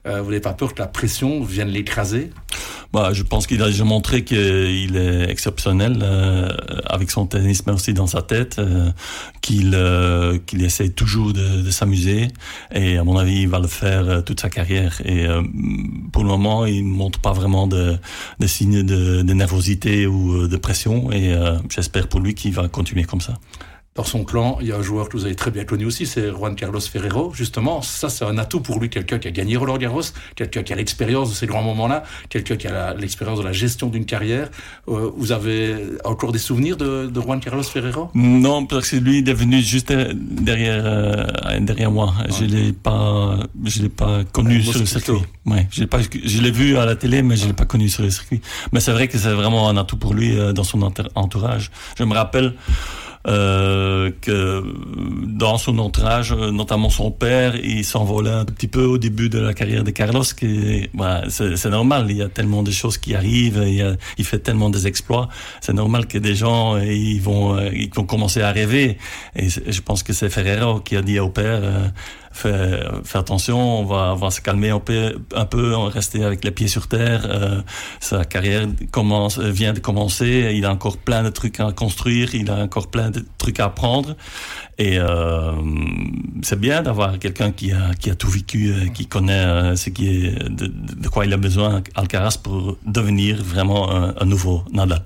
Euh, 0.05 0.21
vous 0.21 0.29
n'avez 0.29 0.39
pas 0.41 0.53
peur 0.53 0.73
que 0.73 0.79
la 0.79 0.87
pression 0.87 1.43
vienne 1.43 1.69
l'écraser? 1.69 2.29
Bah, 2.93 3.09
Je 3.11 3.23
pense 3.23 3.47
qu'il 3.47 3.61
a 3.63 3.67
déjà 3.67 3.83
montré 3.83 4.23
qu'il 4.23 4.95
est 4.95 5.29
exceptionnel 5.29 5.99
euh, 6.01 6.49
avec 6.85 7.09
son 7.09 7.25
tennis, 7.25 7.65
mais 7.65 7.73
aussi 7.73 7.93
dans 7.93 8.07
sa 8.07 8.21
tête, 8.21 8.59
euh, 8.59 8.91
qu'il 9.41 9.73
euh, 9.73 10.37
qu'il 10.45 10.63
essaie 10.63 10.89
toujours 10.89 11.33
de, 11.33 11.61
de 11.61 11.71
s'amuser. 11.71 12.27
Et 12.73 12.97
à 12.97 13.03
mon 13.03 13.17
avis, 13.17 13.41
il 13.41 13.49
va 13.49 13.59
le 13.59 13.67
faire 13.67 14.07
euh, 14.07 14.21
toute 14.21 14.39
sa 14.39 14.49
carrière. 14.49 15.01
Et 15.03 15.25
euh, 15.25 15.41
pour 16.13 16.23
le 16.23 16.29
moment, 16.29 16.65
il 16.65 16.87
ne 16.87 16.93
montre 16.93 17.19
pas 17.19 17.33
vraiment 17.33 17.65
de, 17.67 17.97
de 18.39 18.47
signes 18.47 18.83
de, 18.83 19.23
de 19.23 19.33
nervosité 19.33 20.05
ou 20.07 20.47
de 20.47 20.57
pression. 20.57 21.11
Et 21.11 21.35
j'espère 21.69 22.07
pour 22.07 22.19
lui 22.19 22.35
qu'il 22.35 22.53
va 22.53 22.67
continuer 22.67 23.03
comme 23.03 23.21
ça. 23.21 23.33
Dans 23.95 24.03
son 24.03 24.25
clan, 24.25 24.57
il 24.59 24.67
y 24.67 24.73
a 24.73 24.75
un 24.75 24.81
joueur 24.81 25.07
que 25.07 25.15
vous 25.15 25.23
avez 25.23 25.35
très 25.35 25.51
bien 25.51 25.63
connu 25.63 25.85
aussi, 25.85 26.05
c'est 26.05 26.29
Juan 26.29 26.53
Carlos 26.55 26.81
Ferrero. 26.81 27.31
Justement, 27.33 27.81
ça, 27.81 28.09
c'est 28.09 28.25
un 28.25 28.37
atout 28.37 28.59
pour 28.59 28.77
lui, 28.81 28.89
quelqu'un 28.89 29.19
qui 29.19 29.29
a 29.29 29.31
gagné 29.31 29.55
Roland 29.55 29.77
Garros, 29.77 30.01
quelqu'un 30.35 30.63
qui 30.63 30.73
a 30.73 30.75
l'expérience 30.75 31.29
de 31.29 31.33
ces 31.33 31.47
grands 31.47 31.63
moments-là, 31.63 32.03
quelqu'un 32.27 32.57
qui 32.57 32.67
a 32.67 32.93
l'expérience 32.93 33.39
de 33.39 33.45
la 33.45 33.53
gestion 33.53 33.87
d'une 33.87 34.05
carrière. 34.05 34.49
Euh, 34.89 35.09
vous 35.15 35.31
avez 35.31 35.77
encore 36.03 36.33
des 36.33 36.39
souvenirs 36.39 36.75
de, 36.75 37.07
de, 37.07 37.21
Juan 37.21 37.39
Carlos 37.39 37.63
Ferrero? 37.63 38.09
Non, 38.15 38.65
parce 38.65 38.89
que 38.89 38.97
lui 38.97 39.19
il 39.19 39.29
est 39.29 39.33
venu 39.33 39.61
juste 39.61 39.93
derrière, 39.93 40.83
euh, 40.85 41.59
derrière 41.61 41.89
moi. 41.89 42.13
Je 42.37 42.43
l'ai 42.43 42.73
pas, 42.73 43.39
je 43.63 43.81
l'ai 43.81 43.89
pas 43.89 44.25
connu 44.25 44.61
sur 44.61 44.77
le 44.77 44.85
circuit. 44.85 45.13
Ouais, 45.45 45.67
je 45.71 45.79
l'ai 45.79 45.87
pas, 45.87 45.99
je 46.01 46.41
l'ai 46.41 46.51
vu 46.51 46.75
à 46.75 46.85
la 46.85 46.97
télé, 46.97 47.21
mais 47.21 47.37
je 47.37 47.47
l'ai 47.47 47.53
pas 47.53 47.65
connu 47.65 47.87
sur 47.87 48.03
le 48.03 48.09
circuit. 48.09 48.41
Mais 48.73 48.81
c'est 48.81 48.91
vrai 48.91 49.07
que 49.07 49.17
c'est 49.17 49.31
vraiment 49.31 49.69
un 49.69 49.77
atout 49.77 49.95
pour 49.95 50.13
lui 50.13 50.37
euh, 50.37 50.51
dans 50.51 50.65
son 50.65 50.81
entourage. 51.15 51.71
Je 51.97 52.03
me 52.03 52.13
rappelle 52.13 52.55
euh, 53.27 54.11
que 54.21 54.63
dans 55.25 55.57
son 55.57 55.79
entourage, 55.79 56.33
notamment 56.33 56.89
son 56.89 57.11
père, 57.11 57.55
il 57.55 57.83
s'envolait 57.83 58.29
un 58.29 58.45
petit 58.45 58.67
peu 58.67 58.85
au 58.85 58.97
début 58.97 59.29
de 59.29 59.39
la 59.39 59.53
carrière 59.53 59.83
de 59.83 59.91
Carlos. 59.91 60.23
Bah, 60.93 61.23
c'est 61.29 61.69
normal, 61.69 62.07
il 62.09 62.17
y 62.17 62.21
a 62.21 62.29
tellement 62.29 62.63
de 62.63 62.71
choses 62.71 62.97
qui 62.97 63.15
arrivent, 63.15 63.63
il, 63.65 63.97
il 64.17 64.25
fait 64.25 64.39
tellement 64.39 64.69
des 64.69 64.87
exploits. 64.87 65.29
C'est 65.61 65.73
normal 65.73 66.07
que 66.07 66.17
des 66.17 66.35
gens 66.35 66.77
ils 66.77 67.21
vont, 67.21 67.57
ils 67.71 67.93
vont 67.93 68.05
commencer 68.05 68.41
à 68.41 68.51
rêver. 68.51 68.97
Et 69.35 69.49
je 69.49 69.81
pense 69.81 70.03
que 70.03 70.13
c'est 70.13 70.29
Ferrero 70.29 70.79
qui 70.79 70.95
a 70.95 71.01
dit 71.01 71.19
au 71.19 71.29
père. 71.29 71.61
Euh, 71.63 71.87
fais, 72.35 72.79
attention, 73.13 73.81
on 73.81 73.85
va, 73.85 74.13
on 74.13 74.15
va 74.15 74.31
se 74.31 74.41
calmer 74.41 74.69
un 74.69 74.79
peu, 74.79 75.15
un 75.33 75.45
peu, 75.45 75.75
on 75.75 75.85
va 75.85 75.89
rester 75.89 76.23
avec 76.23 76.43
les 76.43 76.51
pieds 76.51 76.67
sur 76.67 76.87
terre. 76.87 77.25
Euh, 77.25 77.61
sa 77.99 78.25
carrière 78.25 78.67
commence, 78.91 79.39
vient 79.39 79.73
de 79.73 79.79
commencer, 79.79 80.51
il 80.53 80.65
a 80.65 80.71
encore 80.71 80.97
plein 80.97 81.23
de 81.23 81.29
trucs 81.29 81.59
à 81.59 81.71
construire, 81.71 82.35
il 82.35 82.49
a 82.51 82.57
encore 82.57 82.87
plein 82.87 83.09
de 83.09 83.25
trucs 83.37 83.59
à 83.59 83.65
apprendre. 83.65 84.15
Et 84.77 84.99
euh, 84.99 85.53
c'est 86.41 86.59
bien 86.59 86.81
d'avoir 86.81 87.17
quelqu'un 87.17 87.51
qui 87.51 87.71
a, 87.71 87.93
qui 87.93 88.09
a 88.09 88.15
tout 88.15 88.29
vécu, 88.29 88.73
euh, 88.73 88.87
qui 88.89 89.07
connaît 89.07 89.45
euh, 89.45 89.75
ce 89.75 89.89
qui 89.89 90.25
est, 90.27 90.49
de, 90.49 91.07
quoi 91.07 91.25
il 91.25 91.33
a 91.33 91.37
besoin, 91.37 91.81
Alcaraz, 91.95 92.37
pour 92.43 92.77
devenir 92.85 93.41
vraiment 93.41 93.89
un 93.91 94.25
nouveau 94.25 94.63
Nadal 94.71 95.03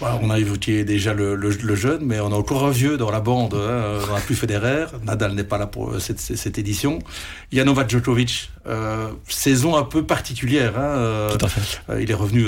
on 0.00 0.30
a 0.30 0.38
évoqué 0.38 0.84
déjà 0.84 1.14
le, 1.14 1.74
jeune, 1.74 2.04
mais 2.04 2.20
on 2.20 2.32
a 2.32 2.36
encore 2.36 2.64
un 2.64 2.70
vieux 2.70 2.96
dans 2.96 3.10
la 3.10 3.20
bande. 3.20 3.54
Hein, 3.54 3.98
on 4.08 4.14
n'a 4.14 4.20
plus 4.20 4.34
Federer. 4.34 4.86
Nadal 5.04 5.34
n'est 5.34 5.44
pas 5.44 5.58
là 5.58 5.66
pour 5.66 5.90
euh, 5.90 5.98
cette, 5.98 6.20
cette, 6.20 6.58
édition. 6.58 6.98
Il 7.52 7.58
y 7.58 7.60
a 7.60 7.64
Novak 7.64 7.90
Djokovic. 7.90 8.50
Euh, 8.66 9.10
saison 9.28 9.76
un 9.76 9.82
peu 9.82 10.04
particulière. 10.04 10.78
Hein, 10.78 10.82
euh, 10.82 11.36
Tout 11.36 11.44
à 11.44 11.48
fait. 11.48 11.80
il 12.00 12.10
est 12.10 12.14
revenu 12.14 12.46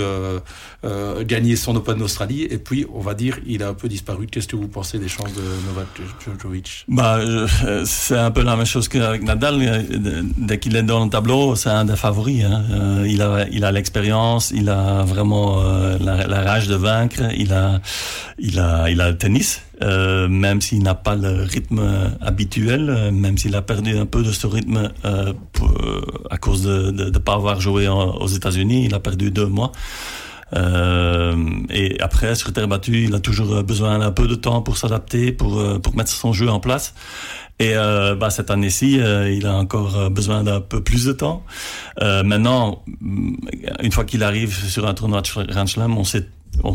gagner 1.24 1.56
son 1.56 1.76
Open 1.76 1.98
d'Australie. 1.98 2.42
Et 2.42 2.58
puis, 2.58 2.86
on 2.92 3.00
va 3.00 3.14
dire, 3.14 3.38
il 3.46 3.62
a 3.62 3.68
un 3.68 3.74
peu 3.74 3.88
disparu. 3.88 4.26
Qu'est-ce 4.26 4.48
que 4.48 4.56
vous 4.56 4.68
pensez 4.68 4.98
des 4.98 5.08
chances 5.08 5.32
de 5.32 5.42
Novak 5.68 5.86
Djokovic? 6.24 6.84
Bah, 6.88 7.20
C'est 7.84 8.16
un 8.16 8.30
peu 8.30 8.42
la 8.42 8.56
même 8.56 8.66
chose 8.66 8.88
qu'avec 8.88 9.22
Nadal. 9.22 9.84
Dès 10.38 10.58
qu'il 10.58 10.76
est 10.76 10.82
dans 10.82 11.04
le 11.04 11.10
tableau, 11.10 11.54
c'est 11.54 11.70
un 11.70 11.84
des 11.84 11.96
favoris. 11.96 12.44
Hein. 12.44 13.04
il 13.06 13.22
a 13.22 13.46
il 13.50 13.64
a 13.64 13.72
l'expérience, 13.72 14.52
il 14.54 14.68
a 14.68 15.02
vraiment 15.02 15.62
la, 16.00 16.26
la, 16.26 16.42
rage 16.42 16.68
de 16.68 16.74
vaincre 16.74 17.22
il 17.36 17.52
a, 17.52 17.80
il 18.38 18.58
a, 18.58 18.90
il 18.90 19.00
a 19.00 19.10
le 19.10 19.18
tennis, 19.18 19.62
euh, 19.82 20.28
même 20.28 20.60
s'il 20.60 20.82
n'a 20.82 20.94
pas 20.94 21.14
le 21.14 21.42
rythme 21.42 21.82
habituel, 22.20 22.88
euh, 22.88 23.10
même 23.10 23.36
s'il 23.36 23.54
a 23.54 23.62
perdu 23.62 23.96
un 23.98 24.06
peu 24.06 24.22
de 24.22 24.32
ce 24.32 24.46
rythme 24.46 24.90
euh, 25.04 25.32
à 26.30 26.38
cause 26.38 26.62
de 26.62 26.90
ne 26.90 27.18
pas 27.18 27.34
avoir 27.34 27.60
joué 27.60 27.88
aux 27.88 28.26
États-Unis. 28.26 28.86
Il 28.86 28.94
a 28.94 29.00
perdu 29.00 29.30
deux 29.30 29.46
mois. 29.46 29.72
et 30.54 31.96
après, 32.00 32.34
sur 32.34 32.52
terre 32.52 32.68
battue, 32.68 33.04
il 33.04 33.14
a 33.14 33.20
toujours 33.20 33.62
besoin 33.62 33.98
d'un 33.98 34.12
peu 34.12 34.26
de 34.26 34.34
temps 34.34 34.62
pour 34.62 34.76
s'adapter, 34.76 35.32
pour, 35.32 35.62
pour 35.80 35.96
mettre 35.96 36.10
son 36.10 36.32
jeu 36.32 36.48
en 36.48 36.60
place. 36.60 36.94
Et 37.58 37.74
bah, 37.74 38.30
cette 38.30 38.50
année-ci, 38.50 39.00
il 39.36 39.46
a 39.46 39.54
encore 39.54 40.10
besoin 40.10 40.44
d'un 40.44 40.60
peu 40.60 40.82
plus 40.82 41.04
de 41.06 41.12
temps. 41.12 41.42
maintenant, 42.00 42.84
une 43.82 43.92
fois 43.92 44.04
qu'il 44.04 44.22
arrive 44.22 44.54
sur 44.54 44.86
un 44.86 44.94
tournoi 44.94 45.20
de 45.22 45.52
Grand 45.52 45.66
Slam, 45.66 45.98
on 45.98 46.04
sait 46.04 46.26
on, 46.64 46.72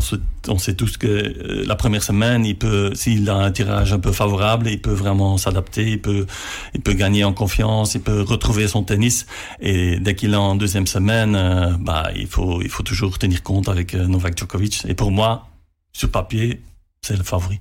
on, 0.48 0.58
sait 0.58 0.74
tous 0.74 0.96
que 0.96 1.06
euh, 1.06 1.64
la 1.66 1.76
première 1.76 2.02
semaine, 2.02 2.44
il 2.44 2.56
peut, 2.56 2.92
s'il 2.94 3.28
a 3.28 3.36
un 3.36 3.50
tirage 3.50 3.92
un 3.92 3.98
peu 3.98 4.12
favorable, 4.12 4.68
il 4.68 4.80
peut 4.80 4.92
vraiment 4.92 5.36
s'adapter, 5.38 5.90
il 5.92 6.00
peut, 6.00 6.26
il 6.74 6.80
peut 6.80 6.92
gagner 6.92 7.24
en 7.24 7.32
confiance, 7.32 7.94
il 7.94 8.00
peut 8.00 8.22
retrouver 8.22 8.68
son 8.68 8.82
tennis. 8.82 9.26
Et 9.60 9.98
dès 9.98 10.14
qu'il 10.14 10.32
est 10.34 10.36
en 10.36 10.54
deuxième 10.54 10.86
semaine, 10.86 11.34
euh, 11.34 11.76
bah, 11.78 12.10
il 12.16 12.26
faut, 12.26 12.62
il 12.62 12.68
faut 12.68 12.82
toujours 12.82 13.18
tenir 13.18 13.42
compte 13.42 13.68
avec 13.68 13.94
euh, 13.94 14.06
Novak 14.06 14.38
Djokovic. 14.38 14.84
Et 14.88 14.94
pour 14.94 15.10
moi, 15.10 15.48
sur 15.92 16.10
papier, 16.10 16.62
c'est 17.02 17.16
le 17.16 17.24
favori. 17.24 17.60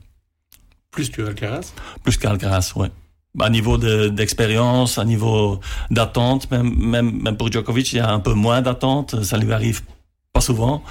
Plus 0.92 1.10
que 1.10 1.22
Alcaraz? 1.22 1.74
Plus 2.04 2.18
qu'Alcaraz, 2.18 2.74
ouais. 2.76 2.92
À 3.40 3.50
niveau 3.50 3.78
d'expérience, 3.78 4.98
à 4.98 5.06
niveau 5.06 5.62
d'attente, 5.90 6.52
même, 6.52 6.76
même, 6.78 7.22
même 7.22 7.38
pour 7.38 7.50
Djokovic, 7.50 7.94
il 7.94 7.98
y 7.98 8.00
a 8.00 8.12
un 8.12 8.20
peu 8.20 8.34
moins 8.34 8.62
d'attente. 8.62 9.24
Ça 9.24 9.38
lui 9.38 9.54
arrive 9.54 9.82
pas 10.34 10.42
souvent, 10.42 10.82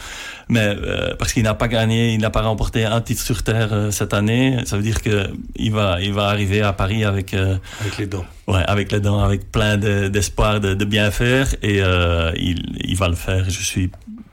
mais 0.49 0.61
euh, 0.61 1.15
parce 1.19 1.33
qu'il 1.33 1.45
n'a 1.45 1.55
pas 1.55 1.69
gagné, 1.69 2.13
il 2.13 2.21
n'a 2.21 2.29
pas 2.29 2.43
remporté 2.43 2.85
un 2.85 3.01
titre 3.01 3.23
sur 3.23 3.43
terre 3.43 3.73
euh, 3.73 3.91
cette 3.91 4.13
année, 4.13 4.59
ça 4.67 4.77
veut 4.77 4.83
dire 4.83 5.01
que 5.01 5.31
il 5.57 5.73
va, 5.73 6.01
il 6.03 6.13
va 6.13 6.29
arriver 6.29 6.61
à 6.61 6.75
Paris 6.75 7.05
avec 7.05 7.33
euh, 7.33 7.57
avec 7.81 7.97
les 7.97 8.07
dents, 8.07 8.27
ouais, 8.49 8.63
avec 8.67 8.93
les 8.93 9.01
dents, 9.01 9.21
avec 9.21 9.51
plein 9.51 9.79
d'espoir 9.79 10.61
de, 10.61 10.75
de, 10.75 10.85
bien 10.85 11.11
faire 11.11 11.55
et 11.63 11.79
il, 11.79 12.81
il 12.85 12.97
va 12.97 13.09
le 13.09 13.15
faire, 13.15 13.49
je 13.49 13.63
suis 13.63 13.91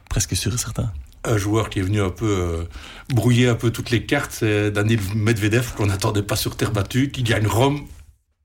presque 0.10 0.36
sûr 0.36 0.54
et 0.54 0.58
certain. 0.58 0.92
Un 1.24 1.38
joueur 1.38 1.70
qui 1.70 1.80
est 1.80 1.84
venu 1.84 2.02
un 2.02 2.10
peu 2.10 2.68
brouiller 3.10 3.48
un 3.48 3.56
peu 3.56 3.72
toutes 3.72 3.92
les 3.92 4.06
cartes, 4.06 4.32
c'est 4.32 4.72
Daniel 4.72 5.00
Medvedev 5.16 5.74
qu'on 5.76 5.86
n'attendait 5.86 6.22
pas 6.22 6.36
sur 6.36 6.58
terre 6.58 6.72
battue, 6.72 7.12
qui 7.12 7.24
gagne 7.24 7.48
Rome, 7.48 7.82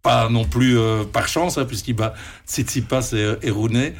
pas 0.02 0.28
non 0.28 0.45
plus 0.45 0.76
par 1.12 1.26
chance, 1.26 1.59
hein, 1.59 1.64
puisqu'il 1.64 1.95
bat 1.95 2.14
Tsitsipas 2.47 3.14
et, 3.42 3.50
Rooney. 3.50 3.95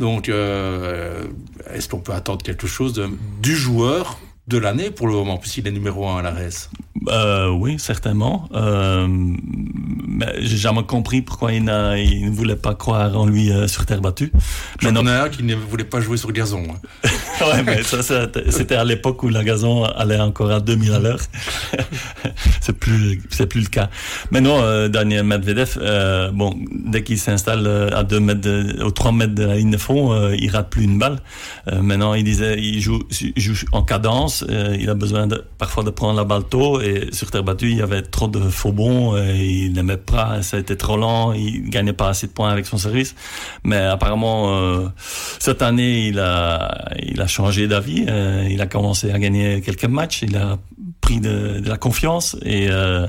Donc, 0.00 0.30
euh, 0.30 1.24
est-ce 1.72 1.88
qu'on 1.90 2.00
peut 2.00 2.14
attendre 2.14 2.42
quelque 2.42 2.66
chose 2.66 3.00
du 3.42 3.54
joueur 3.54 4.18
de 4.48 4.56
l'année 4.56 4.90
pour 4.90 5.06
le 5.06 5.12
moment, 5.12 5.36
puisqu'il 5.36 5.68
est 5.68 5.70
numéro 5.70 6.08
1 6.08 6.18
à 6.18 6.22
la 6.22 6.30
RES? 6.30 6.70
Euh, 7.08 7.48
Oui, 7.48 7.78
certainement. 7.78 8.48
Euh, 8.54 9.06
mais 9.08 10.34
j'ai 10.40 10.56
jamais 10.56 10.82
compris 10.82 11.22
pourquoi 11.22 11.52
il, 11.52 11.62
il, 11.62 12.26
ne 12.26 12.30
voulait 12.30 12.56
pas 12.56 12.74
croire 12.74 13.16
en 13.16 13.26
lui 13.26 13.50
euh, 13.50 13.68
sur 13.68 13.86
terre 13.86 14.00
battue. 14.00 14.32
J'en 14.80 14.94
ai 15.06 15.10
un 15.10 15.28
qui 15.28 15.42
ne 15.42 15.54
voulait 15.54 15.84
pas 15.84 16.00
jouer 16.00 16.16
sur 16.16 16.32
gazon. 16.32 16.64
Hein. 16.68 17.08
ouais, 17.40 17.62
mais 17.62 17.82
ça, 17.82 18.02
c'était 18.02 18.74
à 18.74 18.84
l'époque 18.84 19.22
où 19.22 19.28
la 19.28 19.44
gazon 19.44 19.84
allait 19.84 20.20
encore 20.20 20.50
à 20.50 20.60
2000 20.60 20.92
à 20.92 20.98
l'heure. 20.98 21.20
c'est 22.60 22.76
plus, 22.76 23.22
c'est 23.30 23.46
plus 23.46 23.62
le 23.62 23.68
cas. 23.68 23.88
Mais 24.30 24.40
non, 24.40 24.60
euh, 24.60 24.88
Daniel 24.88 25.24
Medvedev, 25.24 25.78
euh, 25.80 26.30
bon, 26.32 26.54
dès 26.70 27.02
qu'il 27.02 27.18
s'installe 27.18 27.66
à 27.66 28.02
2 28.02 28.20
mètres, 28.20 28.40
de, 28.40 28.82
aux 28.82 28.90
3 28.90 29.12
mètres 29.12 29.34
de 29.34 29.44
la 29.44 29.56
ligne 29.56 29.70
de 29.70 29.76
fond, 29.76 30.30
il 30.32 30.50
rate 30.50 30.70
plus 30.70 30.84
une 30.84 30.98
balle. 30.98 31.18
maintenant, 31.80 32.14
il 32.14 32.24
disait, 32.24 32.58
il 32.58 32.80
joue, 32.80 33.02
il 33.20 33.40
joue 33.40 33.54
en 33.72 33.82
cadence. 33.82 34.44
il 34.78 34.88
a 34.90 34.94
besoin 34.94 35.26
de, 35.26 35.42
parfois 35.56 35.84
de 35.84 35.90
prendre 35.90 36.16
la 36.16 36.24
balle 36.24 36.44
tôt 36.44 36.80
et 36.80 36.89
sur 37.12 37.30
terre 37.30 37.44
battue, 37.44 37.70
il 37.70 37.78
y 37.78 37.82
avait 37.82 38.02
trop 38.02 38.28
de 38.28 38.40
faux 38.40 38.72
bons. 38.72 39.16
Et 39.16 39.44
il 39.44 39.72
n'aimait 39.72 39.96
pas, 39.96 40.42
ça 40.42 40.56
a 40.56 40.60
été 40.60 40.76
trop 40.76 40.96
lent, 40.96 41.32
il 41.32 41.68
gagnait 41.70 41.92
pas 41.92 42.08
assez 42.08 42.26
de 42.26 42.32
points 42.32 42.50
avec 42.50 42.66
son 42.66 42.78
service. 42.78 43.14
Mais 43.64 43.76
apparemment, 43.76 44.54
euh, 44.54 44.88
cette 45.38 45.62
année, 45.62 46.08
il 46.08 46.18
a, 46.18 46.90
il 47.02 47.20
a 47.20 47.26
changé 47.26 47.68
d'avis. 47.68 48.04
Euh, 48.08 48.46
il 48.50 48.60
a 48.60 48.66
commencé 48.66 49.10
à 49.10 49.18
gagner 49.18 49.60
quelques 49.60 49.84
matchs. 49.84 50.22
Il 50.22 50.36
a 50.36 50.58
pris 51.00 51.20
de, 51.20 51.60
la 51.64 51.76
confiance 51.76 52.36
et 52.42 52.68
euh, 52.70 53.06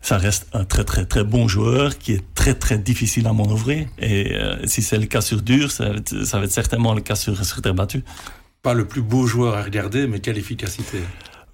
ça 0.00 0.18
reste 0.18 0.48
un 0.52 0.64
très 0.64 0.84
très 0.84 1.04
très 1.04 1.24
bon 1.24 1.48
joueur 1.48 1.98
qui 1.98 2.12
est 2.12 2.24
très 2.34 2.54
très 2.54 2.78
difficile 2.78 3.26
à 3.26 3.32
manœuvrer. 3.32 3.88
Et 3.98 4.34
euh, 4.34 4.56
si 4.66 4.82
c'est 4.82 4.98
le 4.98 5.06
cas 5.06 5.20
sur 5.20 5.42
dur, 5.42 5.70
ça 5.70 5.90
va, 5.90 5.96
être, 5.96 6.24
ça 6.24 6.38
va 6.38 6.44
être 6.44 6.52
certainement 6.52 6.94
le 6.94 7.00
cas 7.00 7.16
sur, 7.16 7.44
sur 7.44 7.62
terre 7.62 7.74
battue. 7.74 8.04
Pas 8.62 8.74
le 8.74 8.86
plus 8.86 9.02
beau 9.02 9.26
joueur 9.26 9.56
à 9.56 9.62
regarder, 9.62 10.06
mais 10.06 10.20
quelle 10.20 10.38
efficacité. 10.38 10.98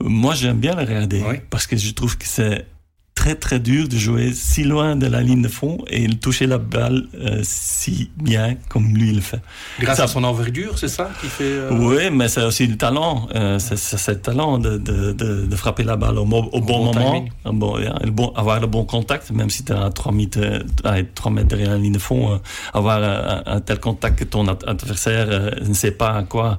Moi, 0.01 0.35
j'aime 0.35 0.59
bien 0.59 0.75
le 0.75 0.83
regarder 0.83 1.23
oui. 1.27 1.37
parce 1.51 1.67
que 1.67 1.77
je 1.77 1.93
trouve 1.93 2.19
que 2.19 2.27
c'est 2.27 2.67
très 3.17 3.35
très 3.35 3.59
dur 3.59 3.89
de 3.89 3.97
jouer 3.97 4.33
si 4.33 4.63
loin 4.63 4.95
de 4.95 5.07
la 5.07 5.21
ligne 5.21 5.43
de 5.43 5.49
fond 5.49 5.79
et 5.89 6.07
toucher 6.11 6.47
la 6.47 6.59
balle 6.59 7.09
euh, 7.15 7.41
si 7.43 8.11
bien 8.17 8.57
comme 8.69 8.95
lui 8.95 9.13
le 9.13 9.21
fait. 9.21 9.41
Grâce 9.81 9.97
ça, 9.97 10.05
à 10.05 10.07
son 10.07 10.23
envergure, 10.23 10.79
c'est 10.79 10.87
ça 10.87 11.11
qui 11.21 11.27
fait. 11.27 11.45
Euh... 11.45 11.71
Oui, 11.73 12.11
mais 12.13 12.29
c'est 12.29 12.43
aussi 12.43 12.67
le 12.67 12.77
talent. 12.77 13.27
Euh, 13.35 13.59
c'est 13.59 14.13
le 14.13 14.21
talent 14.21 14.59
de, 14.59 14.77
de, 14.77 15.13
de, 15.13 15.47
de, 15.47 15.57
frapper 15.57 15.83
la 15.83 15.97
balle 15.97 16.19
au, 16.19 16.23
au 16.23 16.27
bon, 16.27 16.51
bon, 16.61 16.85
moment, 16.85 17.25
bon, 17.45 17.77
le 17.79 18.11
bon, 18.11 18.33
avoir 18.37 18.61
le 18.61 18.67
bon 18.69 18.85
contact, 18.85 19.31
même 19.33 19.51
si 19.51 19.65
tu 19.65 19.73
es 19.73 19.77
à 19.77 19.91
3 19.91 20.13
mètres, 20.13 20.39
à 20.85 21.03
3 21.03 21.33
mètres 21.33 21.49
derrière 21.49 21.71
la 21.71 21.79
ligne 21.79 21.95
de 21.95 21.99
fond, 21.99 22.35
euh, 22.35 22.39
avoir 22.75 23.03
un, 23.03 23.43
un, 23.47 23.61
tel 23.61 23.81
contact 23.81 24.19
que 24.19 24.25
ton 24.25 24.47
adversaire 24.47 25.27
euh, 25.31 25.51
ne 25.67 25.75
sait 25.75 25.91
pas 25.91 26.13
à 26.13 26.23
quoi, 26.23 26.59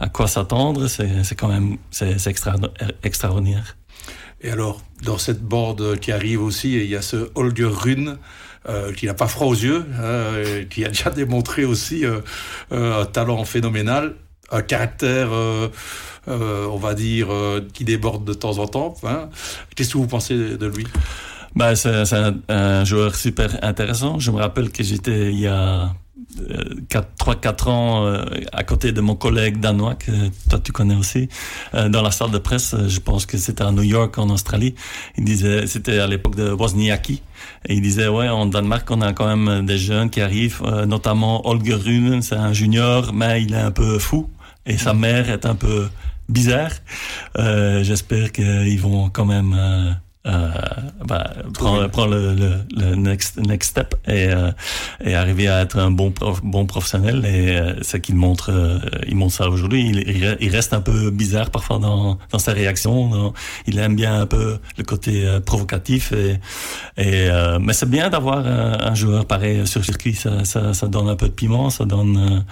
à 0.00 0.08
quoi 0.08 0.26
s'attendre, 0.26 0.88
c'est 0.88 1.36
quand 1.36 1.48
même 1.48 1.76
c'est 1.90 2.26
extra, 2.26 2.56
extraordinaire. 3.04 3.76
Et 4.42 4.50
alors, 4.50 4.80
dans 5.02 5.18
cette 5.18 5.42
bande 5.42 5.98
qui 6.00 6.12
arrive 6.12 6.42
aussi, 6.42 6.74
il 6.74 6.86
y 6.86 6.96
a 6.96 7.02
ce 7.02 7.30
Holger 7.34 7.70
Rune, 7.70 8.18
euh, 8.68 8.92
qui 8.92 9.06
n'a 9.06 9.14
pas 9.14 9.26
froid 9.26 9.48
aux 9.48 9.54
yeux, 9.54 9.84
euh, 9.98 10.64
qui 10.64 10.84
a 10.84 10.88
déjà 10.88 11.10
démontré 11.14 11.64
aussi 11.64 12.04
euh, 12.04 12.20
un 12.70 13.04
talent 13.06 13.44
phénoménal. 13.44 14.14
un 14.52 14.62
caractère, 14.62 15.30
on 16.26 16.76
va 16.76 16.94
dire, 16.94 17.28
qui 17.72 17.84
déborde 17.84 18.24
de 18.24 18.34
temps 18.34 18.58
en 18.58 18.66
temps. 18.66 18.94
Hein. 19.02 19.30
Qu'est-ce 19.74 19.94
que 19.94 19.98
vous 19.98 20.06
pensez 20.06 20.36
de 20.36 20.66
lui? 20.66 20.86
Bah, 21.56 21.74
c'est 21.74 22.04
un, 22.48 22.84
joueur 22.84 23.14
super 23.14 23.58
intéressant. 23.64 24.18
Je 24.18 24.30
me 24.30 24.36
rappelle 24.36 24.70
que 24.70 24.82
j'étais 24.82 25.32
il 25.32 25.40
y 25.40 25.46
a 25.46 25.92
3-4 27.18 27.68
ans 27.68 28.06
euh, 28.06 28.24
à 28.52 28.64
côté 28.64 28.92
de 28.92 29.00
mon 29.00 29.14
collègue 29.14 29.60
danois, 29.60 29.94
que 29.94 30.10
toi 30.48 30.58
tu 30.62 30.72
connais 30.72 30.94
aussi, 30.94 31.28
euh, 31.74 31.88
dans 31.88 32.02
la 32.02 32.10
salle 32.10 32.30
de 32.30 32.38
presse, 32.38 32.74
je 32.88 33.00
pense 33.00 33.26
que 33.26 33.36
c'était 33.36 33.64
à 33.64 33.70
New 33.70 33.82
York, 33.82 34.16
en 34.18 34.30
Australie. 34.30 34.74
Il 35.16 35.24
disait, 35.24 35.66
c'était 35.66 35.98
à 35.98 36.06
l'époque 36.06 36.36
de 36.36 36.50
Wozniacki, 36.50 37.22
et 37.68 37.74
il 37.74 37.82
disait, 37.82 38.08
ouais, 38.08 38.28
en 38.28 38.46
Danemark, 38.46 38.90
on 38.90 39.00
a 39.00 39.12
quand 39.12 39.34
même 39.34 39.66
des 39.66 39.78
jeunes 39.78 40.10
qui 40.10 40.20
arrivent, 40.20 40.62
euh, 40.64 40.86
notamment 40.86 41.46
Holger 41.46 41.74
Rune, 41.74 42.22
c'est 42.22 42.36
un 42.36 42.52
junior, 42.52 43.12
mais 43.12 43.42
il 43.42 43.52
est 43.52 43.58
un 43.58 43.70
peu 43.70 43.98
fou, 43.98 44.30
et 44.66 44.78
sa 44.78 44.94
mère 44.94 45.28
est 45.28 45.46
un 45.46 45.54
peu 45.54 45.88
bizarre. 46.28 46.70
J'espère 47.36 48.32
qu'ils 48.32 48.80
vont 48.80 49.10
quand 49.10 49.26
même 49.26 49.98
euh, 50.24 50.50
bah, 51.04 51.32
le, 51.36 52.34
le, 52.34 52.56
le, 52.76 52.94
next, 52.94 53.38
next 53.38 53.70
step 53.70 53.96
et, 54.06 54.28
euh, 54.28 54.52
et 55.04 55.16
arriver 55.16 55.48
à 55.48 55.62
être 55.62 55.78
un 55.78 55.90
bon 55.90 56.12
prof, 56.12 56.40
bon 56.44 56.64
professionnel. 56.64 57.24
Et 57.26 57.56
euh, 57.56 57.74
c'est 57.82 58.00
qu'il 58.00 58.14
montre 58.14 58.52
euh, 58.52 58.78
il 59.08 59.16
montre 59.16 59.34
ça 59.34 59.48
aujourd'hui. 59.48 59.88
Il, 59.88 60.36
il, 60.40 60.50
reste 60.50 60.74
un 60.74 60.80
peu 60.80 61.10
bizarre 61.10 61.50
parfois 61.50 61.78
dans, 61.78 62.18
dans 62.30 62.38
sa 62.38 62.52
réaction. 62.52 63.32
Il 63.66 63.78
aime 63.78 63.96
bien 63.96 64.20
un 64.20 64.26
peu 64.26 64.58
le 64.78 64.84
côté 64.84 65.26
euh, 65.26 65.40
provocatif. 65.40 66.12
Et, 66.12 66.38
et 66.96 67.28
mais 67.60 67.72
c'est 67.72 67.90
bien 67.90 68.08
d'avoir 68.10 68.46
un, 68.46 68.94
joueur 68.94 69.26
pareil 69.26 69.66
sur 69.66 69.84
circuit. 69.84 70.14
Ça, 70.14 70.44
ça, 70.44 70.72
ça 70.74 70.86
donne 70.86 71.08
un 71.08 71.16
peu 71.16 71.28
de 71.28 71.32
piment 71.32 71.70
ça 71.70 71.84
donne 71.84 72.44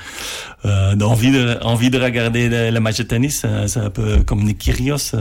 envie 0.65 1.31
de 1.31 1.59
envie 1.63 1.91
de 1.91 2.01
regarder 2.01 2.49
les, 2.49 2.81
matchs 2.81 2.99
de 2.99 3.03
tennis. 3.05 3.47
C'est 3.67 3.81
un 3.81 3.91
peu 3.91 4.23
comme 4.25 4.43
Nick 4.43 4.59
Kyrgios 4.59 5.15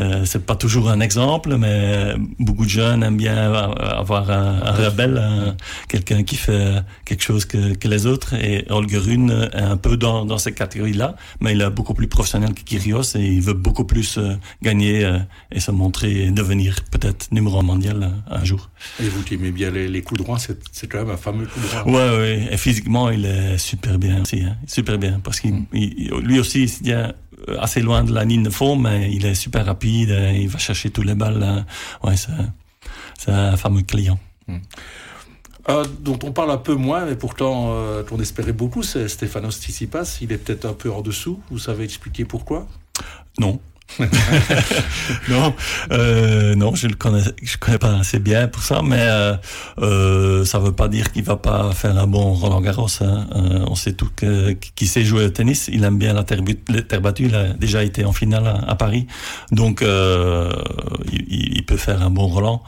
euh, 0.00 0.24
c'est 0.24 0.44
pas 0.44 0.56
toujours 0.56 0.88
un 0.88 1.00
exemple, 1.00 1.56
mais 1.56 2.14
beaucoup 2.38 2.64
de 2.64 2.70
jeunes 2.70 3.02
aiment 3.02 3.16
bien 3.16 3.36
avoir 3.36 4.30
un, 4.30 4.60
un 4.64 4.72
rebelle, 4.72 5.56
quelqu'un 5.88 6.22
qui 6.22 6.36
fait 6.36 6.82
quelque 7.04 7.22
chose 7.22 7.44
que, 7.44 7.74
que 7.74 7.88
les 7.88 8.06
autres. 8.06 8.34
Et 8.34 8.64
Holger 8.70 8.98
Rune 8.98 9.48
est 9.52 9.56
un 9.56 9.76
peu 9.76 9.96
dans, 9.96 10.24
dans 10.24 10.38
cette 10.38 10.54
catégorie-là, 10.54 11.16
mais 11.40 11.52
il 11.52 11.60
est 11.60 11.70
beaucoup 11.70 11.94
plus 11.94 12.08
professionnel 12.08 12.54
que 12.54 12.62
Kyrgios 12.62 13.16
et 13.16 13.26
il 13.26 13.42
veut 13.42 13.54
beaucoup 13.54 13.84
plus 13.84 14.18
euh, 14.18 14.34
gagner 14.62 15.04
euh, 15.04 15.18
et 15.52 15.60
se 15.60 15.70
montrer 15.70 16.24
et 16.24 16.30
devenir 16.30 16.76
peut-être 16.90 17.30
numéro 17.32 17.62
mondial 17.62 18.02
euh, 18.02 18.34
un 18.40 18.44
jour. 18.44 18.70
Et 19.00 19.08
vous 19.08 19.22
qui 19.22 19.34
aimez 19.34 19.50
bien 19.50 19.70
les, 19.70 19.88
les 19.88 20.02
coups 20.02 20.20
droits, 20.20 20.38
c'est 20.38 20.86
quand 20.88 20.98
même 20.98 21.10
un 21.10 21.16
fameux 21.16 21.46
coup 21.46 21.60
droit. 21.60 21.84
Ouais, 21.84 22.16
ouais. 22.16 22.48
Et 22.50 22.56
physiquement, 22.56 23.10
il 23.10 23.24
est 23.24 23.58
super 23.58 23.98
bien 23.98 24.22
aussi, 24.22 24.42
hein. 24.42 24.56
super 24.66 24.98
bien, 24.98 25.20
parce 25.22 25.40
qu'il 25.40 25.66
lui 26.22 26.38
aussi, 26.38 26.64
il 26.64 26.84
vient 26.84 26.98
euh, 26.98 27.12
assez 27.58 27.80
loin 27.80 28.04
de 28.04 28.12
la 28.12 28.24
ligne 28.24 28.42
de 28.42 28.50
fond, 28.50 28.76
mais 28.76 29.12
il 29.12 29.26
est 29.26 29.34
super 29.34 29.66
rapide, 29.66 30.10
euh, 30.10 30.32
il 30.32 30.48
va 30.48 30.58
chercher 30.58 30.90
tous 30.90 31.02
les 31.02 31.14
balles. 31.14 31.42
Euh, 31.42 32.08
ouais, 32.08 32.16
c'est 32.16 33.30
un 33.30 33.56
fameux 33.56 33.82
client. 33.82 34.18
Hmm. 34.46 34.58
dont 36.00 36.18
on 36.24 36.32
parle 36.32 36.50
un 36.50 36.58
peu 36.58 36.74
moins, 36.74 37.04
mais 37.04 37.14
pourtant 37.14 37.72
euh, 37.72 38.02
qu'on 38.02 38.18
espérait 38.20 38.52
beaucoup, 38.52 38.82
c'est 38.82 39.08
Stefanos 39.08 39.60
Tsitsipas. 39.60 40.18
Il 40.22 40.32
est 40.32 40.38
peut-être 40.38 40.64
un 40.64 40.72
peu 40.72 40.90
en 40.90 41.02
dessous. 41.02 41.40
Vous 41.50 41.58
savez 41.58 41.84
expliquer 41.84 42.24
pourquoi? 42.24 42.66
Non. 43.38 43.60
non, 45.28 45.54
euh, 45.92 46.54
non, 46.54 46.74
je 46.74 46.86
le 46.86 46.94
connais, 46.94 47.22
je 47.42 47.56
connais 47.56 47.78
pas 47.78 47.98
assez 47.98 48.18
bien 48.18 48.48
pour 48.48 48.62
ça, 48.62 48.82
mais 48.82 49.00
euh, 49.00 49.34
euh, 49.80 50.44
ça 50.44 50.58
veut 50.58 50.72
pas 50.72 50.88
dire 50.88 51.12
qu'il 51.12 51.24
va 51.24 51.36
pas 51.36 51.72
faire 51.72 51.98
un 51.98 52.06
bon 52.06 52.32
Roland 52.32 52.60
Garros. 52.60 52.88
Hein. 53.00 53.26
Euh, 53.34 53.64
on 53.66 53.74
sait 53.74 53.92
tout 53.92 54.08
qu'il 54.74 54.88
sait 54.88 55.04
jouer 55.04 55.26
au 55.26 55.30
tennis. 55.30 55.68
Il 55.72 55.84
aime 55.84 55.98
bien 55.98 56.12
la 56.12 56.24
terre, 56.24 56.42
battue. 57.00 57.26
Il 57.26 57.34
a 57.34 57.52
déjà 57.54 57.82
été 57.84 58.04
en 58.04 58.12
finale 58.12 58.64
à, 58.66 58.74
Paris, 58.74 59.06
donc 59.52 59.82
euh, 59.82 60.52
il, 61.12 61.56
il, 61.56 61.64
peut 61.66 61.76
faire 61.76 62.02
un 62.02 62.10
bon 62.10 62.26
Roland. 62.26 62.62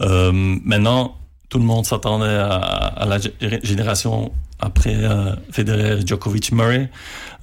Euh, 0.00 0.30
maintenant, 0.32 1.16
tout 1.48 1.58
le 1.58 1.64
monde 1.64 1.86
s'attendait 1.86 2.26
à, 2.26 3.06
la 3.06 3.18
génération 3.62 4.32
après 4.60 4.94
euh, 4.94 5.34
Federer, 5.50 6.00
Djokovic, 6.06 6.52
Murray, 6.52 6.90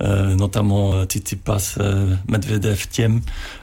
euh, 0.01 0.35
notamment 0.35 0.93
euh, 0.93 1.05
Tsitsipas, 1.05 1.75
euh, 1.79 2.15
Medvedev, 2.27 2.87
Thiem, 2.87 3.21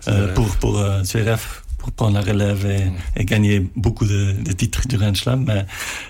euh, 0.08 0.32
pour 0.34 0.48
pour 0.56 0.78
euh, 0.78 1.02
Zverev 1.02 1.62
pour 1.80 1.92
prendre 1.92 2.14
la 2.14 2.20
relève 2.20 2.66
et, 2.66 2.84
mm. 2.84 2.92
et 3.16 3.24
gagner 3.24 3.66
beaucoup 3.76 4.06
de, 4.06 4.32
de, 4.32 4.52
titres 4.52 4.86
du 4.86 4.96
Grand 4.98 5.16
Slam. 5.16 5.44
Mais 5.46 5.64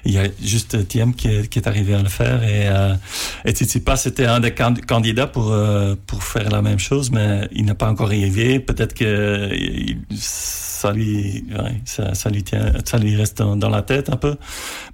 il 0.04 0.12
y 0.12 0.18
a 0.18 0.24
juste 0.42 0.88
Thiem 0.88 1.14
qui 1.14 1.28
est, 1.28 1.48
qui 1.48 1.58
est 1.58 1.68
arrivé 1.68 1.94
à 1.94 2.02
le 2.02 2.08
faire 2.08 2.42
et, 2.42 2.68
euh, 2.68 2.94
et 3.44 3.52
Tsitsipas 3.52 3.96
c'était 3.96 4.26
un 4.26 4.40
des 4.40 4.52
candidats 4.52 5.26
pour 5.26 5.52
euh, 5.52 5.94
pour 6.06 6.22
faire 6.24 6.50
la 6.50 6.62
même 6.62 6.78
chose, 6.78 7.10
mais 7.10 7.48
il 7.52 7.64
n'a 7.64 7.74
pas 7.74 7.88
encore 7.88 8.06
arrivé. 8.06 8.60
Peut-être 8.60 8.94
que 8.94 9.50
il, 9.52 9.98
ça 10.80 10.92
lui, 10.92 11.44
ouais, 11.50 11.80
ça, 11.84 12.14
ça, 12.14 12.30
lui 12.30 12.42
tient, 12.42 12.72
ça 12.86 12.96
lui 12.96 13.14
reste 13.14 13.38
dans, 13.38 13.54
dans, 13.54 13.68
la 13.68 13.82
tête 13.82 14.08
un 14.08 14.16
peu. 14.16 14.36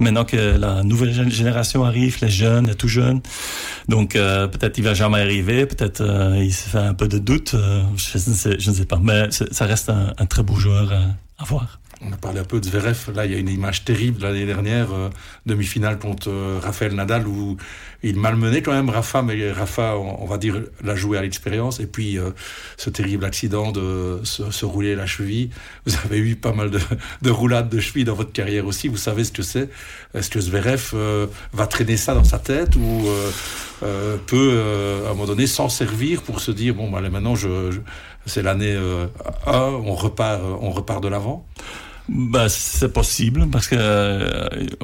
Maintenant 0.00 0.24
que 0.24 0.36
la 0.36 0.82
nouvelle 0.82 1.30
génération 1.30 1.84
arrive, 1.84 2.18
les 2.22 2.28
jeunes, 2.28 2.66
les 2.66 2.74
tout 2.74 2.88
jeunes, 2.88 3.20
donc 3.88 4.16
euh, 4.16 4.48
peut-être 4.48 4.76
il 4.78 4.84
va 4.84 4.94
jamais 4.94 5.20
arriver, 5.20 5.64
peut-être 5.64 6.00
euh, 6.00 6.42
il 6.42 6.52
se 6.52 6.68
fait 6.68 6.78
un 6.78 6.94
peu 6.94 7.06
de 7.06 7.18
doute, 7.18 7.54
euh, 7.54 7.82
je, 7.96 8.18
ne 8.18 8.34
sais, 8.34 8.56
je 8.58 8.70
ne 8.70 8.74
sais 8.74 8.84
pas, 8.84 8.98
mais 9.00 9.28
ça 9.30 9.64
reste 9.64 9.88
un, 9.88 10.12
un 10.18 10.26
très 10.26 10.42
beau 10.42 10.56
joueur 10.66 10.92
à, 11.38 11.44
voir. 11.44 11.78
On 12.02 12.12
a 12.12 12.16
parlé 12.16 12.40
un 12.40 12.44
peu 12.44 12.60
de 12.60 12.66
Zverev. 12.66 13.12
Là, 13.14 13.24
il 13.24 13.32
y 13.32 13.34
a 13.34 13.38
une 13.38 13.48
image 13.48 13.84
terrible 13.84 14.22
l'année 14.22 14.46
dernière, 14.46 14.92
euh, 14.92 15.08
demi-finale 15.46 15.98
contre 15.98 16.28
euh, 16.28 16.58
Rafael 16.62 16.92
Nadal, 16.94 17.26
où 17.26 17.56
il 18.02 18.16
malmenait 18.16 18.62
quand 18.62 18.72
même 18.72 18.90
Rafa, 18.90 19.22
mais 19.22 19.50
Rafa, 19.50 19.96
on, 19.96 20.26
va 20.26 20.38
dire, 20.38 20.62
l'a 20.84 20.94
joué 20.94 21.18
à 21.18 21.22
l'expérience. 21.22 21.80
Et 21.80 21.86
puis, 21.86 22.18
euh, 22.18 22.30
ce 22.76 22.90
terrible 22.90 23.24
accident 23.24 23.72
de 23.72 24.20
se, 24.22 24.64
rouler 24.64 24.94
la 24.94 25.06
cheville. 25.06 25.50
Vous 25.86 25.94
avez 26.04 26.18
eu 26.18 26.36
pas 26.36 26.52
mal 26.52 26.70
de, 26.70 26.78
de, 27.22 27.30
roulades 27.30 27.68
de 27.68 27.80
cheville 27.80 28.04
dans 28.04 28.14
votre 28.14 28.32
carrière 28.32 28.66
aussi. 28.66 28.88
Vous 28.88 28.96
savez 28.96 29.24
ce 29.24 29.32
que 29.32 29.42
c'est. 29.42 29.70
Est-ce 30.14 30.30
que 30.30 30.40
Zverev 30.40 30.90
euh, 30.94 31.26
va 31.52 31.66
traîner 31.66 31.96
ça 31.96 32.14
dans 32.14 32.24
sa 32.24 32.38
tête 32.38 32.76
ou 32.76 33.06
euh, 33.82 34.16
peut, 34.26 35.02
à 35.06 35.10
un 35.10 35.14
moment 35.14 35.26
donné, 35.26 35.46
s'en 35.46 35.68
servir 35.68 36.22
pour 36.22 36.40
se 36.40 36.50
dire, 36.50 36.74
bon, 36.74 36.90
bah, 36.90 36.98
allez, 36.98 37.10
maintenant, 37.10 37.34
je, 37.34 37.70
je 37.70 37.80
c'est 38.26 38.42
l'année 38.42 38.76
1, 39.46 39.52
on 39.52 39.94
repart, 39.94 40.40
on 40.60 40.70
repart 40.70 41.02
de 41.02 41.08
l'avant 41.08 41.46
bah, 42.08 42.48
c'est 42.48 42.92
possible 42.92 43.48
parce 43.50 43.68
que 43.68 43.76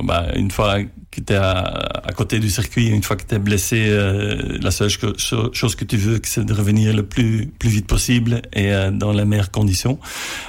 bah, 0.02 0.26
une 0.34 0.50
fois 0.50 0.82
que 1.10 1.20
tu 1.20 1.32
es 1.32 1.36
à, 1.36 2.10
côté 2.16 2.40
du 2.40 2.50
circuit, 2.50 2.88
une 2.88 3.02
fois 3.02 3.16
que 3.16 3.24
tu 3.24 3.34
es 3.34 3.38
blessé, 3.38 3.86
euh, 3.88 4.58
la 4.60 4.70
seule 4.70 4.90
chose 4.90 5.76
que 5.76 5.84
tu 5.84 5.96
veux, 5.96 6.20
c'est 6.24 6.44
de 6.44 6.52
revenir 6.52 6.94
le 6.94 7.04
plus 7.04 7.46
plus 7.46 7.68
vite 7.68 7.86
possible 7.86 8.42
et 8.52 8.72
euh, 8.72 8.90
dans 8.90 9.12
les 9.12 9.24
meilleures 9.24 9.50
conditions. 9.50 9.98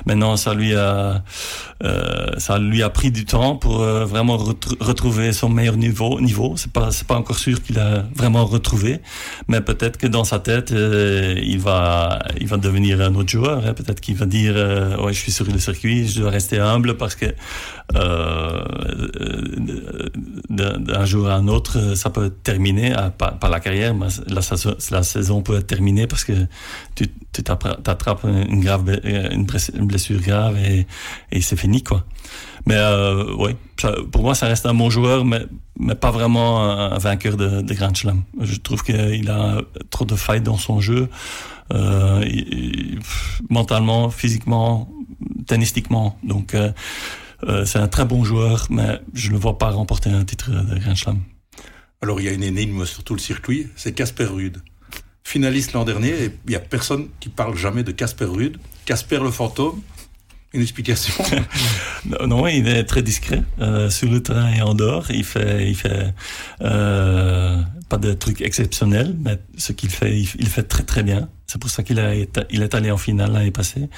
Maintenant, 0.05 0.37
ça 0.37 0.53
lui 0.53 0.73
a 0.73 1.23
euh, 1.83 2.27
ça 2.37 2.59
lui 2.59 2.81
a 2.81 2.89
pris 2.89 3.11
du 3.11 3.25
temps 3.25 3.57
pour 3.57 3.81
euh, 3.81 4.05
vraiment 4.05 4.37
retrouver 4.37 5.33
son 5.33 5.49
meilleur 5.49 5.75
niveau. 5.75 6.21
Niveau, 6.21 6.53
c'est 6.55 6.71
pas 6.71 6.91
c'est 6.91 7.05
pas 7.05 7.15
encore 7.15 7.37
sûr 7.37 7.61
qu'il 7.61 7.77
a 7.77 8.05
vraiment 8.15 8.45
retrouvé, 8.45 9.01
mais 9.49 9.59
peut-être 9.59 9.97
que 9.97 10.07
dans 10.07 10.23
sa 10.23 10.39
tête, 10.39 10.71
euh, 10.71 11.35
il 11.43 11.59
va 11.59 12.19
il 12.39 12.47
va 12.47 12.57
devenir 12.57 13.01
un 13.01 13.13
autre 13.15 13.29
joueur. 13.29 13.65
Hein. 13.65 13.73
Peut-être 13.73 13.99
qu'il 13.99 14.15
va 14.15 14.25
dire 14.25 14.55
ouais, 15.03 15.11
je 15.11 15.19
suis 15.19 15.31
sur 15.31 15.45
le 15.45 15.59
circuit, 15.59 16.07
je 16.07 16.21
dois 16.21 16.29
rester 16.29 16.59
parce 16.97 17.15
que 17.15 17.25
d'un 20.49 21.05
jour 21.05 21.27
à 21.27 21.35
un 21.35 21.47
autre, 21.47 21.95
ça 21.95 22.09
peut 22.09 22.29
terminer, 22.29 22.93
pas, 23.17 23.31
pas 23.31 23.49
la 23.49 23.59
carrière, 23.59 23.93
mais 23.93 24.07
la, 24.27 25.03
saison 25.03 25.41
peut 25.41 25.57
être 25.57 25.67
terminée 25.67 26.07
parce 26.07 26.23
que 26.23 26.33
tu 26.95 27.07
t'attrapes 27.43 28.25
une, 28.25 28.61
grave, 28.61 28.99
une 29.03 29.87
blessure 29.87 30.21
grave 30.21 30.57
et, 30.57 31.41
c'est 31.41 31.57
fini, 31.57 31.83
quoi. 31.83 32.03
Mais 32.65 32.75
euh, 32.77 33.33
oui, 33.37 33.55
pour 34.11 34.23
moi, 34.23 34.35
ça 34.35 34.47
reste 34.47 34.65
un 34.65 34.73
bon 34.73 34.89
joueur, 34.89 35.25
mais, 35.25 35.45
mais 35.77 35.95
pas 35.95 36.11
vraiment 36.11 36.63
un, 36.63 36.97
vainqueur 36.97 37.35
de, 37.35 37.73
Grand 37.73 37.95
Slam. 37.95 38.23
Je 38.39 38.55
trouve 38.57 38.83
qu'il 38.83 39.29
a 39.29 39.61
trop 39.89 40.05
de 40.05 40.15
failles 40.15 40.41
dans 40.41 40.57
son 40.57 40.79
jeu, 40.79 41.09
euh, 41.73 42.23
mentalement, 43.49 44.09
physiquement, 44.09 44.89
tennistiquement. 45.47 46.17
Donc, 46.23 46.53
euh, 46.53 46.71
euh, 47.47 47.65
c'est 47.65 47.79
un 47.79 47.87
très 47.87 48.05
bon 48.05 48.23
joueur, 48.23 48.67
mais 48.69 49.01
je 49.13 49.27
ne 49.27 49.33
le 49.33 49.39
vois 49.39 49.57
pas 49.57 49.69
remporter 49.71 50.09
un 50.09 50.23
titre 50.23 50.51
de 50.51 50.79
Grand 50.79 50.95
Slam. 50.95 51.19
Alors 52.01 52.19
il 52.19 52.25
y 52.25 52.29
a 52.29 52.33
une 52.33 52.43
énigme 52.43 52.85
sur 52.85 53.03
tout 53.03 53.13
le 53.13 53.19
circuit, 53.19 53.67
c'est 53.75 53.93
Casper 53.93 54.25
Ruud. 54.25 54.61
Finaliste 55.23 55.71
l'an 55.71 55.85
dernier, 55.85 56.09
et 56.09 56.31
il 56.45 56.49
n'y 56.49 56.55
a 56.55 56.59
personne 56.59 57.07
qui 57.21 57.29
parle 57.29 57.55
jamais 57.55 57.83
de 57.83 57.93
Casper 57.93 58.25
Ruud. 58.25 58.57
Casper 58.85 59.19
le 59.19 59.31
fantôme, 59.31 59.81
une 60.53 60.61
explication 60.61 61.13
non, 62.05 62.27
non, 62.27 62.47
il 62.47 62.67
est 62.67 62.83
très 62.83 63.01
discret 63.01 63.41
euh, 63.59 63.89
sur 63.89 64.09
le 64.09 64.21
terrain 64.21 64.53
et 64.53 64.61
en 64.61 64.75
dehors. 64.75 65.09
Il 65.11 65.23
fait, 65.23 65.67
il 65.69 65.75
fait 65.75 66.13
euh, 66.61 67.61
pas 67.89 67.97
de 67.97 68.13
trucs 68.13 68.41
exceptionnels, 68.41 69.15
mais 69.19 69.39
ce 69.57 69.71
qu'il 69.71 69.89
fait, 69.89 70.19
il, 70.19 70.27
il, 70.39 70.47
fait 70.47 70.63
très 70.63 70.83
très 70.83 71.03
bien. 71.03 71.29
C'est 71.47 71.59
pour 71.59 71.69
ça 71.69 71.83
qu'il 71.83 72.01
il 72.49 72.61
est 72.61 72.75
allé 72.75 72.89
en 72.89 72.97
finale 72.97 73.33
l'année 73.33 73.51
passée. 73.51 73.89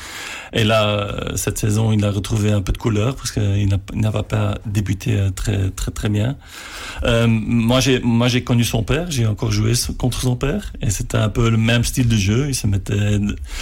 Et 0.52 0.64
là, 0.64 1.36
cette 1.36 1.58
saison, 1.58 1.92
il 1.92 2.04
a 2.04 2.12
retrouvé 2.12 2.52
un 2.52 2.62
peu 2.62 2.74
de 2.74 2.78
couleur 2.78 3.16
parce 3.16 3.32
qu'il 3.32 3.70
n'avait 3.94 4.24
pas 4.24 4.58
débuté 4.66 5.30
très 5.36 5.70
très 5.70 5.92
très 5.92 6.10
bien. 6.10 6.38
Euh, 7.04 7.28
moi, 7.28 7.80
j'ai 7.80 8.00
moi 8.00 8.28
j'ai 8.28 8.44
connu 8.44 8.64
son 8.64 8.84
père. 8.84 9.10
J'ai 9.10 9.26
encore 9.26 9.52
joué 9.52 9.74
contre 9.98 10.22
son 10.22 10.36
père 10.36 10.74
et 10.82 10.90
c'était 10.90 11.18
un 11.18 11.30
peu 11.30 11.50
le 11.50 11.58
même 11.58 11.84
style 11.84 12.08
de 12.08 12.18
jeu. 12.18 12.48
Il 12.50 12.56
se 12.56 12.68
mettait 12.68 13.20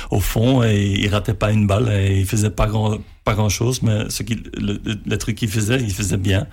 au 0.10 0.19
fond 0.19 0.63
et 0.63 0.96
il 0.98 1.08
ratait 1.10 1.34
pas 1.34 1.52
une 1.52 1.67
balle 1.67 1.89
et 1.89 2.19
il 2.19 2.26
faisait 2.26 2.50
pas 2.50 2.67
grand 2.67 2.98
pas 3.24 3.34
grand 3.34 3.50
chose, 3.50 3.82
mais 3.82 4.10
ce 4.10 4.24
qu'il, 4.24 4.44
le, 4.58 5.18
truc 5.18 5.38
qu'il 5.38 5.50
faisait, 5.50 5.80
il 5.82 5.94
faisait 5.94 6.18
bien. 6.18 6.48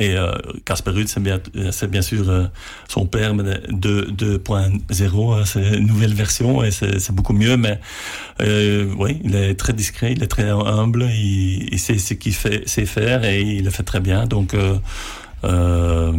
Et 0.00 0.14
Casper 0.64 0.92
euh, 0.92 1.04
c'est 1.06 1.20
bien, 1.20 1.40
bien 1.88 2.02
sûr 2.02 2.30
euh, 2.30 2.46
son 2.88 3.06
père, 3.06 3.34
mais 3.34 3.42
2.0, 3.68 5.34
hein, 5.34 5.44
c'est 5.44 5.76
une 5.76 5.86
nouvelle 5.88 6.14
version 6.14 6.62
et 6.62 6.70
c'est 6.70 7.12
beaucoup 7.12 7.32
mieux. 7.32 7.56
Mais 7.56 7.80
euh, 8.40 8.92
oui, 8.96 9.20
il 9.24 9.34
est 9.34 9.54
très 9.56 9.72
discret, 9.72 10.12
il 10.12 10.22
est 10.22 10.28
très 10.28 10.48
humble, 10.48 11.02
il, 11.02 11.68
il 11.72 11.78
sait 11.80 11.98
ce 11.98 12.14
qu'il 12.14 12.34
fait, 12.34 12.66
sait 12.68 12.86
faire 12.86 13.24
et 13.24 13.40
il 13.40 13.64
le 13.64 13.70
fait 13.70 13.82
très 13.82 14.00
bien. 14.00 14.26
Donc 14.26 14.54
euh, 15.44 16.12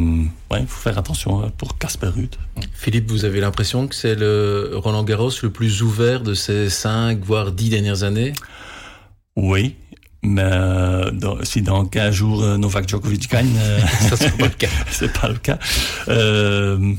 ouais, 0.51 0.61
il 0.61 0.67
faut 0.67 0.81
faire 0.81 0.97
attention 0.97 1.43
hein, 1.43 1.51
pour 1.57 1.77
Casper 1.77 2.07
Ruud. 2.07 2.35
Philippe, 2.73 3.09
vous 3.09 3.25
avez 3.25 3.41
l'impression 3.41 3.87
que 3.87 3.95
c'est 3.95 4.15
le 4.15 4.71
Roland 4.75 5.03
Garros 5.03 5.31
le 5.43 5.49
plus 5.49 5.81
ouvert 5.81 6.21
de 6.21 6.33
ces 6.33 6.69
5 6.69 7.19
voire 7.19 7.51
10 7.51 7.69
dernières 7.69 8.03
années? 8.03 8.33
Oui, 9.41 9.77
mais 10.21 10.41
euh, 10.43 11.11
dans, 11.11 11.37
si 11.43 11.61
dans 11.61 11.85
15 11.85 12.13
jours 12.13 12.43
euh, 12.43 12.57
Novak 12.57 12.89
Djokovic 12.89 13.31
gagne, 13.31 13.55
euh, 13.57 13.79
ça 14.09 14.17
c'est 14.17 14.37
pas 14.37 14.47
le 14.47 14.53
cas. 14.53 14.67
c'est 14.91 15.13
pas 15.13 15.29
le 15.29 15.35
cas. 15.35 15.57
Euh, 16.09 16.93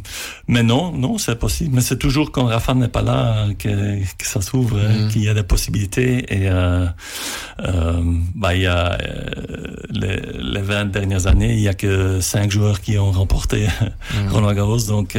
mais 0.48 0.62
non, 0.62 0.92
non, 0.92 1.18
c'est 1.18 1.36
possible. 1.36 1.74
Mais 1.74 1.82
c'est 1.82 1.98
toujours 1.98 2.32
quand 2.32 2.46
Rafa 2.46 2.72
n'est 2.74 2.88
pas 2.88 3.02
là 3.02 3.48
que, 3.58 4.02
que 4.16 4.26
ça 4.26 4.40
s'ouvre, 4.40 4.78
mm. 4.78 5.08
qu'il 5.08 5.22
y 5.22 5.28
a 5.28 5.34
des 5.34 5.42
possibilités. 5.42 6.24
Et 6.34 6.48
bah 8.34 8.54
il 8.54 8.62
y 8.62 8.66
a 8.66 8.96
les, 9.90 10.20
les, 10.38 10.62
20 10.62 10.86
dernières 10.86 11.26
années, 11.26 11.52
il 11.52 11.60
y 11.60 11.68
a 11.68 11.74
que 11.74 12.20
5 12.20 12.50
joueurs 12.50 12.80
qui 12.80 12.98
ont 12.98 13.12
remporté 13.12 13.66
mm. 14.14 14.32
Roland 14.32 14.52
Garros. 14.54 14.86
Donc 14.88 15.16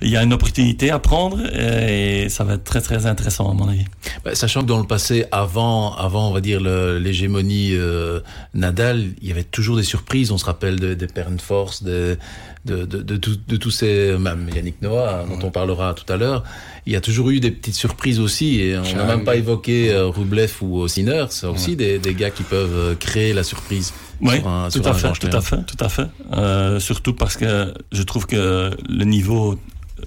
il 0.00 0.08
y 0.08 0.16
a 0.16 0.22
une 0.22 0.32
opportunité 0.32 0.90
à 0.90 1.00
prendre 1.00 1.40
et 1.52 2.28
ça 2.28 2.44
va 2.44 2.54
être 2.54 2.64
très 2.64 2.80
très 2.80 3.06
intéressant 3.06 3.50
à 3.50 3.54
mon 3.54 3.68
avis. 3.68 3.84
Bah, 4.24 4.34
sachant 4.34 4.60
que 4.60 4.66
dans 4.66 4.78
le 4.78 4.86
passé, 4.86 5.26
avant, 5.32 5.94
avant 5.96 6.30
on 6.30 6.32
va 6.32 6.40
dire 6.40 6.60
le, 6.60 6.98
les 6.98 7.23
l'hégémonie 7.24 7.70
euh, 7.72 8.20
Nadal, 8.52 9.06
il 9.22 9.28
y 9.28 9.32
avait 9.32 9.44
toujours 9.44 9.76
des 9.76 9.82
surprises. 9.82 10.30
On 10.30 10.38
se 10.38 10.44
rappelle 10.44 10.78
des 10.78 10.96
de 10.96 11.08
Force, 11.40 11.82
de, 11.82 12.18
de, 12.64 12.84
de, 12.84 13.02
de, 13.02 13.16
de, 13.16 13.56
tous 13.56 13.70
ces, 13.70 14.16
même 14.18 14.48
Yannick 14.54 14.80
Noah, 14.82 15.24
dont 15.28 15.46
on 15.46 15.50
parlera 15.50 15.94
tout 15.94 16.10
à 16.12 16.16
l'heure. 16.16 16.44
Il 16.86 16.92
y 16.92 16.96
a 16.96 17.00
toujours 17.00 17.30
eu 17.30 17.40
des 17.40 17.50
petites 17.50 17.74
surprises 17.74 18.20
aussi, 18.20 18.60
et 18.60 18.76
on 18.78 18.96
n'a 18.96 19.04
même 19.04 19.24
pas 19.24 19.36
évoqué 19.36 19.92
euh, 19.92 20.08
Rublev 20.08 20.52
ou 20.60 20.86
Sinner. 20.88 21.26
C'est 21.30 21.46
aussi 21.46 21.76
des, 21.76 21.98
des, 21.98 22.14
gars 22.14 22.30
qui 22.30 22.42
peuvent 22.42 22.76
euh, 22.76 22.94
créer 22.94 23.32
la 23.32 23.42
surprise. 23.42 23.92
Oui, 24.20 24.40
tout, 24.40 24.48
à 24.84 24.94
fait, 24.94 25.12
tout 25.12 25.36
à 25.36 25.40
fait, 25.40 25.62
tout 25.64 25.84
à 25.84 25.88
fait, 25.88 26.06
euh, 26.32 26.78
surtout 26.78 27.14
parce 27.14 27.36
que 27.36 27.74
je 27.92 28.02
trouve 28.02 28.26
que 28.26 28.70
le 28.88 29.04
niveau 29.04 29.58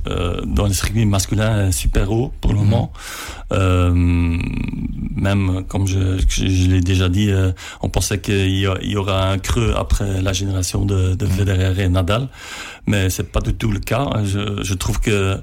euh, 0.08 0.42
dans 0.46 0.68
le 0.68 0.74
circuit 0.74 1.06
masculin 1.06 1.72
super 1.72 2.12
haut 2.12 2.32
pour 2.42 2.54
le 2.54 2.60
mhm. 2.60 2.66
moment. 2.66 2.92
Euh, 3.52 3.92
même 3.94 5.64
comme 5.68 5.88
je, 5.88 6.18
je, 6.28 6.70
l'ai 6.70 6.82
déjà 6.82 7.10
dit, 7.10 7.32
euh, 7.32 7.52
on 7.82 7.90
pensait 7.90 8.20
qu'il 8.20 8.50
y, 8.50 8.62
y, 8.62 8.96
aura 8.96 9.30
un 9.30 9.38
creux 9.38 9.74
après 9.76 10.22
la 10.22 10.34
génération 10.34 10.86
de, 10.86 11.16
de 11.16 11.26
mhm. 11.26 11.32
Federer 11.32 11.84
et 11.84 11.90
Nadal, 11.90 12.28
mais 12.86 13.10
c'est 13.10 13.32
pas 13.32 13.42
du 13.42 13.54
tout 13.54 13.72
le 13.72 13.80
cas. 13.80 14.10
Je, 14.24 14.64
je 14.64 14.74
trouve 14.74 15.00
que 15.00 15.38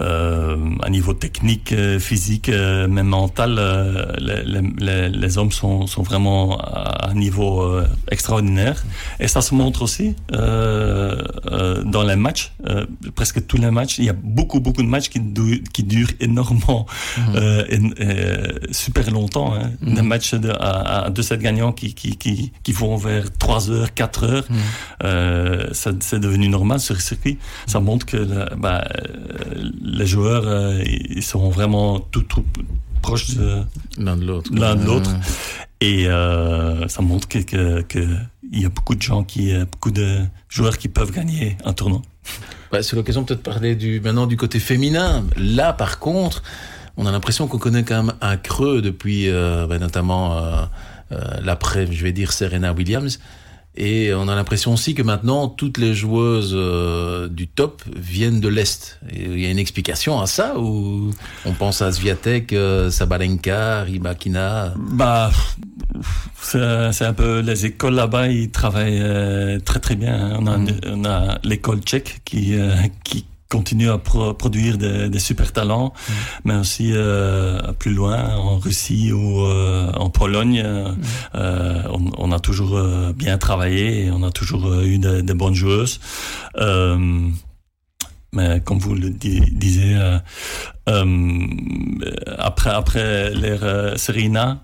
euh, 0.00 0.56
à 0.82 0.90
niveau 0.90 1.14
technique, 1.14 1.72
euh, 1.72 2.00
physique, 2.00 2.48
euh, 2.48 2.88
même 2.88 3.06
mental, 3.06 3.60
les, 4.18 4.42
les, 4.78 5.08
les, 5.08 5.38
hommes 5.38 5.52
sont, 5.52 5.86
sont, 5.86 6.02
vraiment 6.02 6.58
à 6.58 7.10
un 7.10 7.14
niveau 7.14 7.80
extraordinaire. 8.10 8.84
Et 9.20 9.28
ça 9.28 9.40
se 9.40 9.54
montre 9.54 9.82
aussi 9.82 10.16
dans 10.30 12.02
les 12.02 12.16
matchs, 12.16 12.52
presque 13.14 13.46
tous 13.46 13.56
les 13.56 13.70
matchs. 13.70 13.98
Il 13.98 14.04
y 14.04 14.10
a 14.10 14.14
beaucoup, 14.14 14.60
beaucoup 14.60 14.82
de 14.82 14.88
matchs 14.88 15.08
qui, 15.08 15.20
qui 15.72 15.82
durent 15.84 16.12
énormément, 16.20 16.86
mhm. 17.18 17.94
super 18.72 19.10
longtemps. 19.10 19.54
Hein. 19.54 19.70
Mhm. 19.80 19.94
Des 19.94 20.02
matchs 20.02 20.34
de, 20.34 20.50
à, 20.50 21.04
à 21.04 21.10
2-7 21.10 21.38
gagnants 21.38 21.72
qui, 21.72 21.94
qui, 21.94 22.16
qui, 22.16 22.52
qui 22.62 22.72
vont 22.72 22.96
vers 22.96 23.30
3 23.38 23.70
heures, 23.70 23.94
4 23.94 24.24
heures. 24.24 24.44
Mhm. 24.50 25.68
c'est 25.72 26.18
devenu 26.18 26.48
normal 26.48 26.80
sur 26.80 26.94
le 26.94 27.00
circuit. 27.00 27.38
Ça 27.66 27.80
montre 27.80 28.06
que 28.06 28.56
bah, 28.56 28.84
les 29.84 30.06
joueurs, 30.06 30.44
euh, 30.46 30.82
ils 30.84 31.22
sont 31.22 31.48
vraiment 31.50 32.00
tout, 32.00 32.22
tout 32.22 32.44
proches 33.02 33.36
l'un 33.98 34.16
de 34.16 34.24
l'autre. 34.24 34.50
L'un 34.52 34.74
de 34.74 34.84
l'autre. 34.84 35.10
Et 35.80 36.08
euh, 36.08 36.88
ça 36.88 37.02
montre 37.02 37.28
que, 37.28 37.38
que, 37.38 37.82
que, 37.82 37.98
il 38.50 38.62
y 38.62 38.64
a 38.64 38.70
beaucoup 38.70 38.94
de 38.94 39.02
gens 39.02 39.22
qui, 39.22 39.52
euh, 39.52 39.66
beaucoup 39.70 39.90
de 39.90 40.20
joueurs 40.48 40.78
qui 40.78 40.88
peuvent 40.88 41.12
gagner 41.12 41.58
un 41.64 41.74
tournoi. 41.74 42.00
Bah, 42.72 42.82
c'est 42.82 42.96
l'occasion 42.96 43.24
peut-être 43.24 43.40
de 43.40 43.44
parler 43.44 43.76
du, 43.76 44.00
maintenant 44.00 44.26
du 44.26 44.36
côté 44.36 44.58
féminin. 44.58 45.24
Là, 45.36 45.72
par 45.72 45.98
contre, 45.98 46.42
on 46.96 47.06
a 47.06 47.12
l'impression 47.12 47.46
qu'on 47.46 47.58
connaît 47.58 47.82
quand 47.82 48.02
même 48.02 48.14
un 48.20 48.36
creux 48.36 48.80
depuis, 48.80 49.28
euh, 49.28 49.66
bah, 49.66 49.78
notamment 49.78 50.38
euh, 50.38 50.64
euh, 51.12 51.18
l'après, 51.42 51.90
je 51.90 52.02
vais 52.02 52.12
dire 52.12 52.32
Serena 52.32 52.72
Williams. 52.72 53.20
Et 53.76 54.14
on 54.14 54.28
a 54.28 54.34
l'impression 54.36 54.72
aussi 54.72 54.94
que 54.94 55.02
maintenant, 55.02 55.48
toutes 55.48 55.78
les 55.78 55.94
joueuses 55.94 56.52
euh, 56.54 57.28
du 57.28 57.48
top 57.48 57.82
viennent 57.96 58.40
de 58.40 58.48
l'Est. 58.48 59.00
Il 59.12 59.40
y 59.40 59.46
a 59.46 59.50
une 59.50 59.58
explication 59.58 60.20
à 60.20 60.26
ça 60.26 60.58
ou 60.58 61.10
on 61.44 61.52
pense 61.52 61.82
à 61.82 61.90
Sviatek, 61.90 62.52
euh, 62.52 62.90
Sabalenka, 62.90 63.82
Ribakina 63.82 64.74
Bah, 64.76 65.32
c'est 66.40 67.04
un 67.04 67.14
peu 67.14 67.40
les 67.40 67.66
écoles 67.66 67.94
là-bas, 67.94 68.28
ils 68.28 68.50
travaillent 68.50 69.02
euh, 69.02 69.58
très 69.58 69.80
très 69.80 69.96
bien. 69.96 70.36
On 70.38 70.46
a, 70.46 70.56
mm. 70.56 70.80
on 70.86 71.04
a 71.04 71.38
l'école 71.42 71.80
tchèque 71.80 72.20
qui, 72.24 72.54
qui 73.02 73.26
continue 73.54 73.88
à 73.88 73.98
produire 73.98 74.78
des, 74.78 75.08
des, 75.08 75.18
super 75.20 75.52
talents, 75.52 75.92
mm. 75.94 76.12
mais 76.44 76.56
aussi 76.56 76.90
euh, 76.92 77.72
plus 77.78 77.94
loin, 77.94 78.34
en 78.36 78.58
Russie 78.58 79.12
ou 79.12 79.46
euh, 79.46 79.92
en 79.92 80.10
Pologne, 80.10 80.60
euh, 80.64 80.88
mm. 80.88 80.96
euh 81.36 81.82
on, 81.96 82.00
on, 82.18 82.32
a 82.32 82.40
toujours 82.40 82.76
euh, 82.76 83.12
bien 83.12 83.38
travaillé 83.38 84.06
et 84.06 84.10
on 84.10 84.22
a 84.24 84.32
toujours 84.32 84.66
euh, 84.66 84.92
eu 84.92 84.98
des, 84.98 85.22
des 85.22 85.34
bonnes 85.34 85.54
joueuses. 85.54 86.00
Mais 88.34 88.60
comme 88.64 88.78
vous 88.78 88.94
le 88.94 89.10
disiez, 89.10 89.96
après 92.38 92.70
après 92.70 93.30
l'ère 93.40 93.94
Serena 93.96 94.58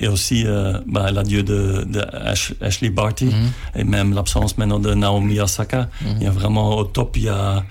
et 0.00 0.08
aussi 0.08 0.44
bah, 0.86 1.10
l'adieu 1.10 1.42
de, 1.42 1.84
de 1.94 2.00
Ashley 2.68 2.90
Barty 2.90 3.26
mm 3.26 3.30
-hmm. 3.30 3.78
et 3.80 3.84
même 3.84 4.14
l'absence 4.14 4.52
maintenant 4.58 4.82
de 4.86 4.92
Naomi 4.94 5.36
Osaka, 5.40 5.80
-hmm. 5.88 6.16
il 6.18 6.22
y 6.26 6.28
a 6.32 6.34
vraiment 6.40 6.68
au 6.78 6.84
top, 6.96 7.10
il 7.16 7.24
y 7.24 7.28
a 7.28 7.64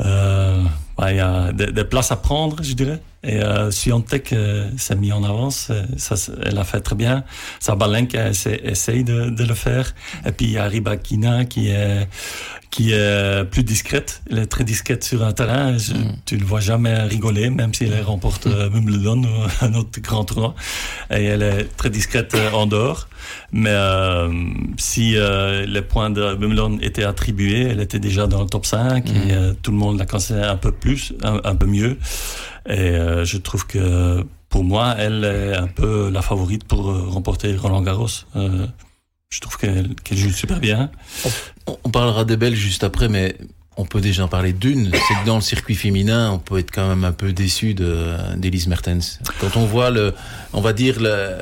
euh, 0.00 0.62
bah, 0.96 1.12
il 1.12 1.16
y 1.16 1.20
a 1.20 1.52
des, 1.52 1.70
des, 1.72 1.84
places 1.84 2.10
à 2.10 2.16
prendre, 2.16 2.62
je 2.62 2.74
dirais. 2.74 3.00
Et 3.24 3.42
euh, 3.42 3.70
Siontech 3.70 4.32
euh, 4.32 4.68
s'est 4.76 4.96
mis 4.96 5.12
en 5.12 5.24
avance, 5.24 5.68
euh, 5.70 5.82
ça, 5.96 6.14
elle 6.42 6.58
a 6.58 6.64
fait 6.64 6.80
très 6.80 6.94
bien. 6.94 7.24
Sabalenka 7.58 8.28
essaie, 8.28 8.60
essaye 8.64 9.02
de, 9.02 9.30
de, 9.30 9.44
le 9.44 9.54
faire. 9.54 9.94
Et 10.26 10.32
puis 10.32 10.46
il 10.46 10.52
y 10.52 10.58
a 10.58 10.64
Ribakina 10.64 11.44
qui 11.44 11.68
est 11.68 12.06
qui 12.74 12.90
est 12.90 13.44
plus 13.52 13.62
discrète. 13.62 14.20
Elle 14.28 14.40
est 14.40 14.46
très 14.46 14.64
discrète 14.64 15.04
sur 15.04 15.22
un 15.22 15.32
terrain. 15.32 15.78
Je, 15.78 15.92
mm. 15.92 16.16
Tu 16.26 16.36
ne 16.36 16.44
vois 16.44 16.58
jamais 16.58 17.02
rigoler, 17.02 17.48
même 17.48 17.72
si 17.72 17.84
elle 17.84 18.02
remporte 18.02 18.48
euh, 18.48 18.68
Wimbledon 18.68 19.22
ou 19.22 19.46
un 19.64 19.74
autre 19.74 20.00
grand 20.00 20.24
tournoi. 20.24 20.56
Et 21.12 21.24
elle 21.24 21.42
est 21.42 21.76
très 21.76 21.88
discrète 21.88 22.36
en 22.52 22.66
dehors. 22.66 23.06
Mais 23.52 23.70
euh, 23.70 24.28
si 24.76 25.16
euh, 25.16 25.66
les 25.66 25.82
points 25.82 26.10
de 26.10 26.34
Wimbledon 26.34 26.78
étaient 26.80 27.04
attribués, 27.04 27.68
elle 27.70 27.80
était 27.80 28.00
déjà 28.00 28.26
dans 28.26 28.42
le 28.42 28.48
top 28.48 28.66
5 28.66 29.08
mm. 29.08 29.16
et 29.16 29.32
euh, 29.32 29.52
tout 29.62 29.70
le 29.70 29.76
monde 29.76 29.98
la 29.98 30.06
connaissait 30.06 30.42
un 30.42 30.56
peu 30.56 30.72
plus, 30.72 31.12
un, 31.22 31.40
un 31.44 31.54
peu 31.54 31.66
mieux. 31.66 31.96
Et 32.68 32.94
je 33.24 33.36
trouve 33.36 33.66
que 33.66 34.24
pour 34.48 34.64
moi, 34.64 34.94
elle 34.98 35.24
est 35.24 35.56
un 35.56 35.66
peu 35.66 36.10
la 36.10 36.22
favorite 36.22 36.64
pour 36.64 36.84
remporter 37.12 37.54
Roland 37.56 37.82
Garros. 37.82 38.08
je 38.34 39.40
trouve 39.40 39.58
qu'elle 39.58 39.94
qu 39.96 40.16
joue 40.16 40.30
super 40.30 40.60
bien. 40.60 40.90
On 41.84 41.90
parlera 41.90 42.24
des 42.24 42.36
Belges 42.36 42.58
juste 42.58 42.84
après, 42.84 43.08
mais 43.08 43.36
on 43.76 43.84
peut 43.84 44.00
déjà 44.00 44.24
en 44.24 44.28
parler 44.28 44.52
d'une. 44.52 44.90
C'est 44.92 45.14
que 45.14 45.26
dans 45.26 45.36
le 45.36 45.40
circuit 45.40 45.74
féminin, 45.74 46.30
on 46.30 46.38
peut 46.38 46.58
être 46.58 46.70
quand 46.70 46.88
même 46.88 47.04
un 47.04 47.12
peu 47.12 47.32
déçu 47.32 47.74
d'Elise 47.74 48.68
Mertens. 48.68 49.20
Quand 49.40 49.56
on 49.56 49.64
voit 49.64 49.90
le, 49.90 50.14
on 50.52 50.60
va 50.60 50.72
dire 50.72 51.00
le, 51.00 51.38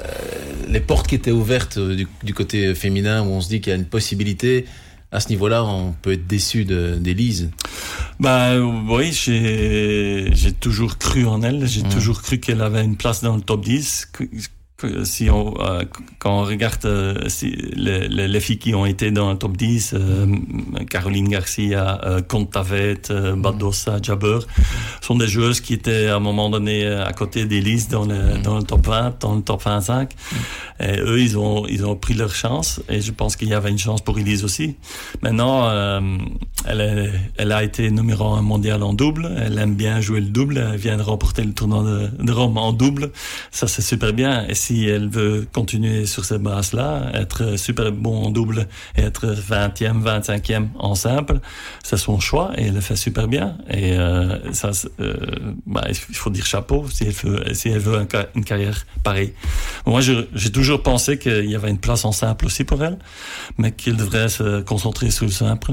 les 0.68 0.80
portes 0.80 1.06
qui 1.06 1.14
étaient 1.14 1.30
ouvertes 1.30 1.78
du, 1.78 2.34
côté 2.34 2.74
féminin, 2.74 3.22
où 3.22 3.26
on 3.26 3.40
se 3.40 3.48
dit 3.48 3.60
qu'il 3.60 3.70
y 3.70 3.74
a 3.74 3.78
une 3.78 3.86
possibilité. 3.86 4.66
À 5.12 5.20
ce 5.20 5.28
niveau-là, 5.28 5.62
on 5.64 5.92
peut 5.92 6.12
être 6.12 6.26
déçu 6.26 6.64
d'Elise. 6.64 7.50
Bah 8.18 8.58
oui, 8.58 9.12
j'ai 9.12 10.52
toujours 10.58 10.96
cru 10.96 11.26
en 11.26 11.42
elle. 11.42 11.66
J'ai 11.66 11.82
mmh. 11.82 11.88
toujours 11.90 12.22
cru 12.22 12.40
qu'elle 12.40 12.62
avait 12.62 12.82
une 12.82 12.96
place 12.96 13.22
dans 13.22 13.36
le 13.36 13.42
top 13.42 13.62
10 13.62 14.10
si 15.04 15.30
on, 15.30 15.54
euh, 15.60 15.84
quand 16.22 16.42
on 16.42 16.44
regarde 16.44 16.84
euh, 16.84 17.28
si 17.28 17.50
les, 17.50 18.06
les, 18.06 18.28
les, 18.28 18.40
filles 18.40 18.58
qui 18.58 18.76
ont 18.76 18.86
été 18.86 19.10
dans 19.10 19.32
le 19.32 19.38
top 19.38 19.56
10, 19.56 19.94
euh, 19.94 20.26
Caroline 20.88 21.28
Garcia, 21.28 22.00
Contavet, 22.28 23.10
euh, 23.10 23.34
Badosa, 23.34 23.98
Jabber, 24.00 24.38
sont 25.00 25.16
des 25.16 25.26
joueuses 25.26 25.60
qui 25.60 25.74
étaient 25.74 26.06
à 26.06 26.16
un 26.16 26.20
moment 26.20 26.48
donné 26.48 26.86
à 26.86 27.12
côté 27.12 27.44
d'Elise 27.44 27.88
dans 27.88 28.04
le, 28.04 28.40
dans 28.40 28.56
le 28.56 28.62
top 28.62 28.86
20, 28.86 29.20
dans 29.20 29.34
le 29.34 29.42
top 29.42 29.64
25. 29.64 30.12
Et 30.78 31.00
eux, 31.00 31.20
ils 31.20 31.36
ont, 31.36 31.66
ils 31.66 31.84
ont 31.84 31.96
pris 31.96 32.14
leur 32.14 32.34
chance. 32.34 32.80
Et 32.88 33.00
je 33.00 33.10
pense 33.10 33.34
qu'il 33.34 33.48
y 33.48 33.54
avait 33.54 33.70
une 33.70 33.78
chance 33.78 34.00
pour 34.00 34.16
Elise 34.18 34.44
aussi. 34.44 34.76
Maintenant, 35.22 35.70
elle, 36.66 36.80
est, 36.80 37.10
elle 37.36 37.52
a 37.52 37.62
été 37.62 37.90
numéro 37.90 38.32
un 38.32 38.42
mondial 38.42 38.82
en 38.82 38.92
double. 38.92 39.30
Elle 39.36 39.58
aime 39.58 39.74
bien 39.74 40.00
jouer 40.00 40.20
le 40.20 40.28
double. 40.28 40.58
Elle 40.72 40.78
vient 40.78 40.96
de 40.96 41.02
remporter 41.02 41.42
le 41.42 41.52
tournoi 41.52 41.82
de, 41.84 42.24
de 42.24 42.32
Rome 42.32 42.58
en 42.58 42.72
double. 42.72 43.10
Ça, 43.50 43.68
c'est 43.68 43.82
super 43.82 44.12
bien. 44.12 44.46
Et 44.48 44.54
si 44.54 44.71
elle 44.86 45.08
veut 45.08 45.46
continuer 45.52 46.06
sur 46.06 46.24
cette 46.24 46.42
base-là, 46.42 47.10
être 47.14 47.58
super 47.58 47.92
bon 47.92 48.24
en 48.24 48.30
double 48.30 48.68
et 48.96 49.02
être 49.02 49.26
20e, 49.26 50.02
25e 50.02 50.68
en 50.78 50.94
simple, 50.94 51.40
c'est 51.82 51.96
son 51.96 52.20
choix 52.20 52.52
et 52.56 52.66
elle 52.66 52.74
le 52.74 52.80
fait 52.80 52.96
super 52.96 53.28
bien. 53.28 53.58
Et 53.68 53.92
euh, 53.92 54.52
ça, 54.52 54.70
euh, 55.00 55.14
bah, 55.66 55.84
il 55.88 55.94
faut 55.94 56.30
dire 56.30 56.46
chapeau 56.46 56.86
si 56.90 57.04
elle 57.04 57.78
veut, 57.78 58.06
une 58.34 58.44
carrière 58.44 58.86
pareille. 59.02 59.32
Moi, 59.86 60.00
j'ai 60.00 60.52
toujours 60.52 60.82
pensé 60.82 61.18
qu'il 61.18 61.50
y 61.50 61.54
avait 61.54 61.70
une 61.70 61.78
place 61.78 62.04
en 62.04 62.12
simple 62.12 62.46
aussi 62.46 62.64
pour 62.64 62.82
elle, 62.82 62.98
mais 63.58 63.72
qu'elle 63.72 63.96
devrait 63.96 64.28
se 64.28 64.60
concentrer 64.62 65.10
sur 65.10 65.26
le 65.26 65.32
simple, 65.32 65.72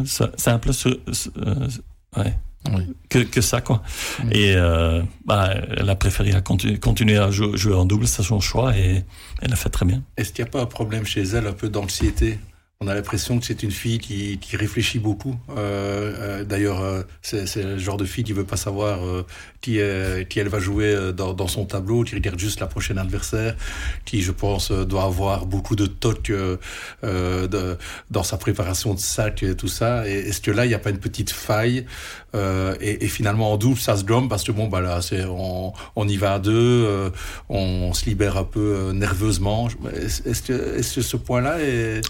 euh. 2.18 2.30
Oui. 2.74 2.84
Que, 3.10 3.20
que 3.20 3.42
ça, 3.42 3.62
quoi. 3.62 3.82
Oui. 4.24 4.30
Et 4.32 4.56
euh, 4.56 5.02
bah, 5.26 5.54
elle 5.78 5.90
a 5.90 5.96
préféré 5.96 6.34
à 6.34 6.42
continu, 6.42 6.80
continuer 6.80 7.18
à 7.18 7.32
jouer, 7.32 7.58
jouer 7.58 7.74
en 7.74 7.86
double, 7.86 8.08
c'est 8.08 8.24
son 8.24 8.40
choix, 8.40 8.78
et 8.78 9.04
elle 9.42 9.54
a 9.54 9.56
fait 9.56 9.70
très 9.70 9.86
bien. 9.86 10.04
Est-ce 10.18 10.34
qu'il 10.34 10.44
n'y 10.44 10.50
a 10.50 10.52
pas 10.52 10.62
un 10.62 10.66
problème 10.66 11.06
chez 11.06 11.24
elle, 11.24 11.48
un 11.48 11.54
peu 11.54 11.70
d'anxiété? 11.70 12.38
On 12.82 12.88
a 12.88 12.96
l'impression 12.96 13.38
que 13.38 13.46
c'est 13.46 13.62
une 13.62 13.72
fille 13.72 14.00
qui, 14.00 14.38
qui 14.38 14.56
réfléchit 14.56 15.00
beaucoup. 15.00 15.36
Euh, 15.50 15.56
euh, 15.58 16.44
D'ailleurs, 16.46 16.80
euh, 16.80 17.02
c'est 17.22 17.62
le 17.62 17.78
genre 17.78 17.98
de 17.98 18.06
fille 18.06 18.24
qui 18.24 18.32
veut 18.32 18.46
pas 18.46 18.56
savoir 18.56 19.06
euh, 19.06 19.26
qui, 19.60 19.82
qui 20.30 20.40
elle 20.40 20.48
va 20.48 20.60
jouer 20.62 21.12
dans, 21.14 21.34
dans, 21.34 21.50
son 21.50 21.66
tableau, 21.66 22.06
qui 22.06 22.16
regarde 22.16 22.40
juste 22.40 22.62
la 22.62 22.68
prochaine 22.68 22.98
adversaire, 22.98 23.58
qui, 24.06 24.22
je 24.22 24.32
pense, 24.32 24.72
doit 24.72 25.04
avoir 25.04 25.46
beaucoup 25.46 25.76
de 25.76 25.88
toc 25.88 26.32
de, 26.32 27.78
dans 28.10 28.24
sa 28.24 28.38
préparation 28.38 28.94
de 28.94 29.00
sac 29.00 29.44
et 29.44 29.58
tout 29.58 29.68
ça. 29.68 30.08
Est-ce 30.08 30.40
que 30.40 30.52
là, 30.52 30.64
il 30.66 30.70
n'y 30.70 30.74
a 30.74 30.80
pas 30.80 30.92
une 30.92 31.00
petite 31.00 31.32
faille 31.32 31.86
et, 32.34 33.06
et, 33.06 33.08
finalement, 33.08 33.54
en 33.54 33.58
double, 33.58 33.80
ça 33.80 33.98
se 33.98 34.04
gomme 34.04 34.30
parce 34.30 34.44
que 34.44 34.52
bon, 34.52 34.68
bah 34.68 34.82
là, 34.82 35.02
c'est 35.02 35.26
on, 35.26 35.74
on 35.96 36.08
y 36.08 36.18
va 36.18 36.34
à 36.34 36.40
deux, 36.40 37.12
on 37.50 37.94
se 37.94 38.06
libère 38.06 38.38
un 38.38 38.44
peu 38.44 38.92
nerveusement. 38.94 39.68
Est-ce 39.96 40.42
que, 40.42 40.78
est 40.78 40.96
que 40.96 41.02
ce 41.02 41.18
point-là 41.18 41.60
est, 41.60 42.02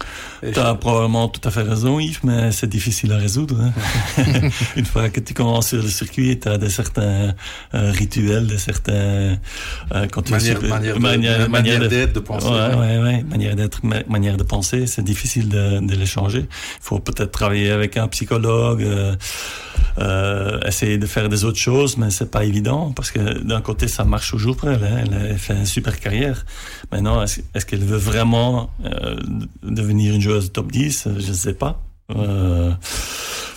est 0.42 0.52
tu 0.52 0.58
as 0.58 0.74
probablement 0.74 1.28
tout 1.28 1.46
à 1.46 1.50
fait 1.50 1.62
raison, 1.62 1.98
Yves, 1.98 2.20
mais 2.24 2.52
c'est 2.52 2.68
difficile 2.68 3.12
à 3.12 3.16
résoudre. 3.16 3.56
Hein. 3.60 3.72
Une 4.76 4.84
fois 4.84 5.08
que 5.08 5.20
tu 5.20 5.34
commences 5.34 5.68
sur 5.68 5.82
le 5.82 5.88
circuit, 5.88 6.38
tu 6.38 6.48
as 6.48 6.58
de 6.58 6.68
certains 6.68 7.34
euh, 7.74 7.90
rituels, 7.92 8.46
de 8.46 8.56
certains... 8.56 9.38
Euh, 9.94 10.06
quand 10.10 10.22
tu 10.22 10.32
manière, 10.32 10.62
manière, 10.62 11.00
manière, 11.00 11.50
manière 11.50 11.88
d'être, 11.88 12.14
de, 12.14 12.20
de, 12.20 12.20
penser. 12.20 12.48
Ouais, 12.48 12.74
ouais, 12.74 12.98
ouais. 12.98 13.22
Manière 13.22 13.56
d'être, 13.56 13.80
manière 13.84 14.36
de 14.36 14.42
penser, 14.42 14.86
c'est 14.86 15.04
difficile 15.04 15.48
de, 15.48 15.80
de 15.80 15.94
les 15.94 16.06
changer. 16.06 16.40
Il 16.40 16.82
faut 16.82 16.98
peut-être 16.98 17.32
travailler 17.32 17.70
avec 17.70 17.96
un 17.96 18.08
psychologue, 18.08 18.82
euh, 18.82 19.14
euh, 19.98 20.09
essayer 20.66 20.98
de 20.98 21.06
faire 21.06 21.28
des 21.28 21.44
autres 21.44 21.58
choses, 21.58 21.96
mais 21.96 22.10
c'est 22.10 22.30
pas 22.30 22.44
évident 22.44 22.92
parce 22.92 23.10
que 23.10 23.38
d'un 23.38 23.60
côté, 23.60 23.88
ça 23.88 24.04
marche 24.04 24.30
toujours 24.30 24.56
pour 24.56 24.68
elle. 24.70 24.84
Hein. 24.84 25.04
Elle 25.10 25.38
fait 25.38 25.54
une 25.54 25.66
super 25.66 25.98
carrière. 25.98 26.44
Maintenant, 26.92 27.22
est-ce, 27.22 27.40
est 27.54 27.64
qu'elle 27.64 27.84
veut 27.84 27.96
vraiment 27.96 28.70
euh, 28.84 29.16
devenir 29.62 30.14
une 30.14 30.20
joueuse 30.20 30.52
top 30.52 30.70
10, 30.72 31.08
je 31.18 31.28
ne 31.28 31.34
sais 31.34 31.54
pas. 31.54 31.80
Euh, 32.14 32.72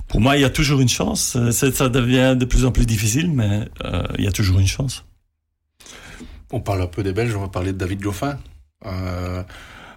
pour 0.08 0.22
moi, 0.22 0.38
il 0.38 0.42
y 0.42 0.46
a 0.46 0.50
toujours 0.50 0.80
une 0.80 0.90
chance. 0.90 1.38
Ça 1.52 1.90
devient 1.90 2.36
de 2.38 2.46
plus 2.46 2.66
en 2.66 2.72
plus 2.72 2.86
difficile, 2.86 3.32
mais 3.32 3.68
euh, 3.84 4.04
il 4.18 4.24
y 4.24 4.28
a 4.28 4.32
toujours 4.32 4.60
une 4.60 4.68
chance. 4.68 5.06
On 6.52 6.60
parle 6.60 6.82
un 6.84 6.88
peu 6.88 7.02
des 7.04 7.14
Belges, 7.14 7.36
on 7.36 7.42
va 7.42 7.48
parler 7.48 7.74
de 7.74 7.78
David 7.78 8.02
Goffin. 8.02 8.38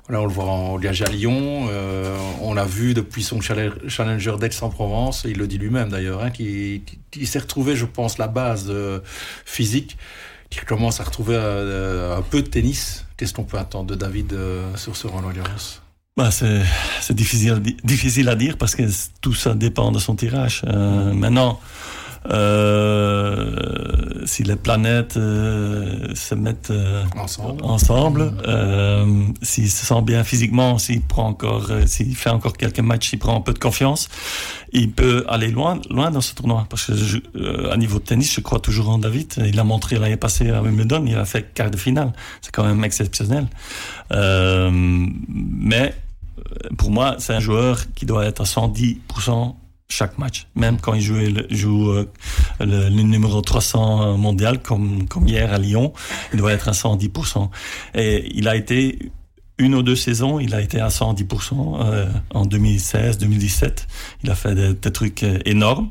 Euh, 0.08 0.12
là, 0.12 0.20
on 0.20 0.26
le 0.26 0.32
voit 0.32 0.44
engagé 0.44 1.04
à 1.04 1.10
Lyon. 1.10 1.68
Euh, 1.70 2.16
on 2.40 2.54
l'a 2.54 2.64
vu 2.64 2.94
depuis 2.94 3.22
son 3.22 3.40
challenger 3.40 4.36
d'Aix-en-Provence, 4.38 5.24
il 5.26 5.38
le 5.38 5.46
dit 5.46 5.58
lui-même 5.58 5.88
d'ailleurs, 5.88 6.22
hein, 6.22 6.30
qui, 6.30 6.82
qui, 7.10 7.26
s'est 7.26 7.38
retrouvé, 7.38 7.76
je 7.76 7.86
pense, 7.86 8.18
la 8.18 8.28
base 8.28 8.66
euh, 8.68 9.00
physique, 9.44 9.96
qui 10.50 10.60
commence 10.60 11.00
à 11.00 11.04
retrouver 11.04 11.36
un 11.36 12.22
peu 12.22 12.42
de 12.42 12.48
tennis. 12.48 13.06
Qu'est-ce 13.16 13.34
qu'on 13.34 13.44
peut 13.44 13.58
attendre 13.58 13.86
de 13.86 13.94
David 13.94 14.36
sur 14.76 14.96
ce 14.96 15.06
Roland 15.06 15.32
Garros? 15.32 15.80
Bah, 16.16 16.30
c'est 16.30 17.14
difficile, 17.14 17.60
difficile 17.84 18.30
à 18.30 18.36
dire 18.36 18.56
parce 18.56 18.74
que 18.74 18.84
tout 19.20 19.34
ça 19.34 19.52
dépend 19.52 19.92
de 19.92 19.98
son 19.98 20.16
tirage. 20.16 20.62
Euh, 20.66 21.12
maintenant, 21.12 21.60
euh, 21.60 22.05
si 24.26 24.42
les 24.42 24.56
planètes 24.56 25.16
euh, 25.16 26.14
se 26.14 26.34
mettent 26.34 26.70
euh, 26.70 27.04
ensemble, 27.16 27.64
ensemble 27.64 28.32
euh, 28.46 29.06
s'il 29.42 29.70
se 29.70 29.86
sent 29.86 30.02
bien 30.02 30.24
physiquement, 30.24 30.78
s'il 30.78 31.02
prend 31.02 31.28
encore, 31.28 31.68
euh, 31.70 31.86
s'il 31.86 32.14
fait 32.16 32.30
encore 32.30 32.56
quelques 32.56 32.80
matchs, 32.80 33.10
s'il 33.10 33.18
prend 33.18 33.36
un 33.36 33.40
peu 33.40 33.52
de 33.52 33.58
confiance, 33.58 34.08
il 34.72 34.92
peut 34.92 35.24
aller 35.28 35.50
loin, 35.50 35.80
loin 35.90 36.10
dans 36.10 36.20
ce 36.20 36.34
tournoi. 36.34 36.66
Parce 36.68 36.86
que 36.86 36.94
je, 36.94 37.18
euh, 37.36 37.72
à 37.72 37.76
niveau 37.76 37.98
de 37.98 38.04
tennis, 38.04 38.32
je 38.34 38.40
crois 38.40 38.60
toujours 38.60 38.90
en 38.90 38.98
David. 38.98 39.34
Il 39.46 39.58
a 39.58 39.64
montré 39.64 39.98
l'année 39.98 40.16
passée 40.16 40.50
à 40.50 40.60
Wimbledon, 40.62 41.04
il 41.06 41.16
a 41.16 41.24
fait 41.24 41.54
quart 41.54 41.70
de 41.70 41.76
finale. 41.76 42.12
C'est 42.42 42.52
quand 42.52 42.64
même 42.64 42.84
exceptionnel. 42.84 43.46
mais 44.10 45.94
pour 46.78 46.90
moi, 46.90 47.16
c'est 47.18 47.34
un 47.34 47.40
joueur 47.40 47.92
qui 47.94 48.06
doit 48.06 48.24
être 48.26 48.40
à 48.40 48.44
110% 48.44 49.54
chaque 49.88 50.18
match, 50.18 50.46
même 50.54 50.78
quand 50.80 50.94
il 50.94 51.00
joue, 51.00 51.16
joue 51.50 51.90
euh, 51.90 52.10
le, 52.60 52.88
le, 52.88 53.02
numéro 53.02 53.40
300 53.40 54.18
mondial 54.18 54.60
comme, 54.60 55.06
comme 55.08 55.28
hier 55.28 55.52
à 55.52 55.58
Lyon, 55.58 55.92
il 56.32 56.38
doit 56.38 56.52
être 56.52 56.68
à 56.68 56.72
110%. 56.72 57.48
Et 57.94 58.30
il 58.34 58.48
a 58.48 58.56
été 58.56 59.12
une 59.58 59.74
ou 59.74 59.82
deux 59.82 59.96
saisons, 59.96 60.38
il 60.38 60.54
a 60.54 60.60
été 60.60 60.80
à 60.80 60.88
110% 60.88 61.80
euh, 61.80 62.06
en 62.34 62.44
2016, 62.44 63.18
2017. 63.18 63.86
Il 64.22 64.30
a 64.30 64.34
fait 64.34 64.54
des, 64.54 64.74
des 64.74 64.92
trucs 64.92 65.22
euh, 65.22 65.38
énormes. 65.46 65.88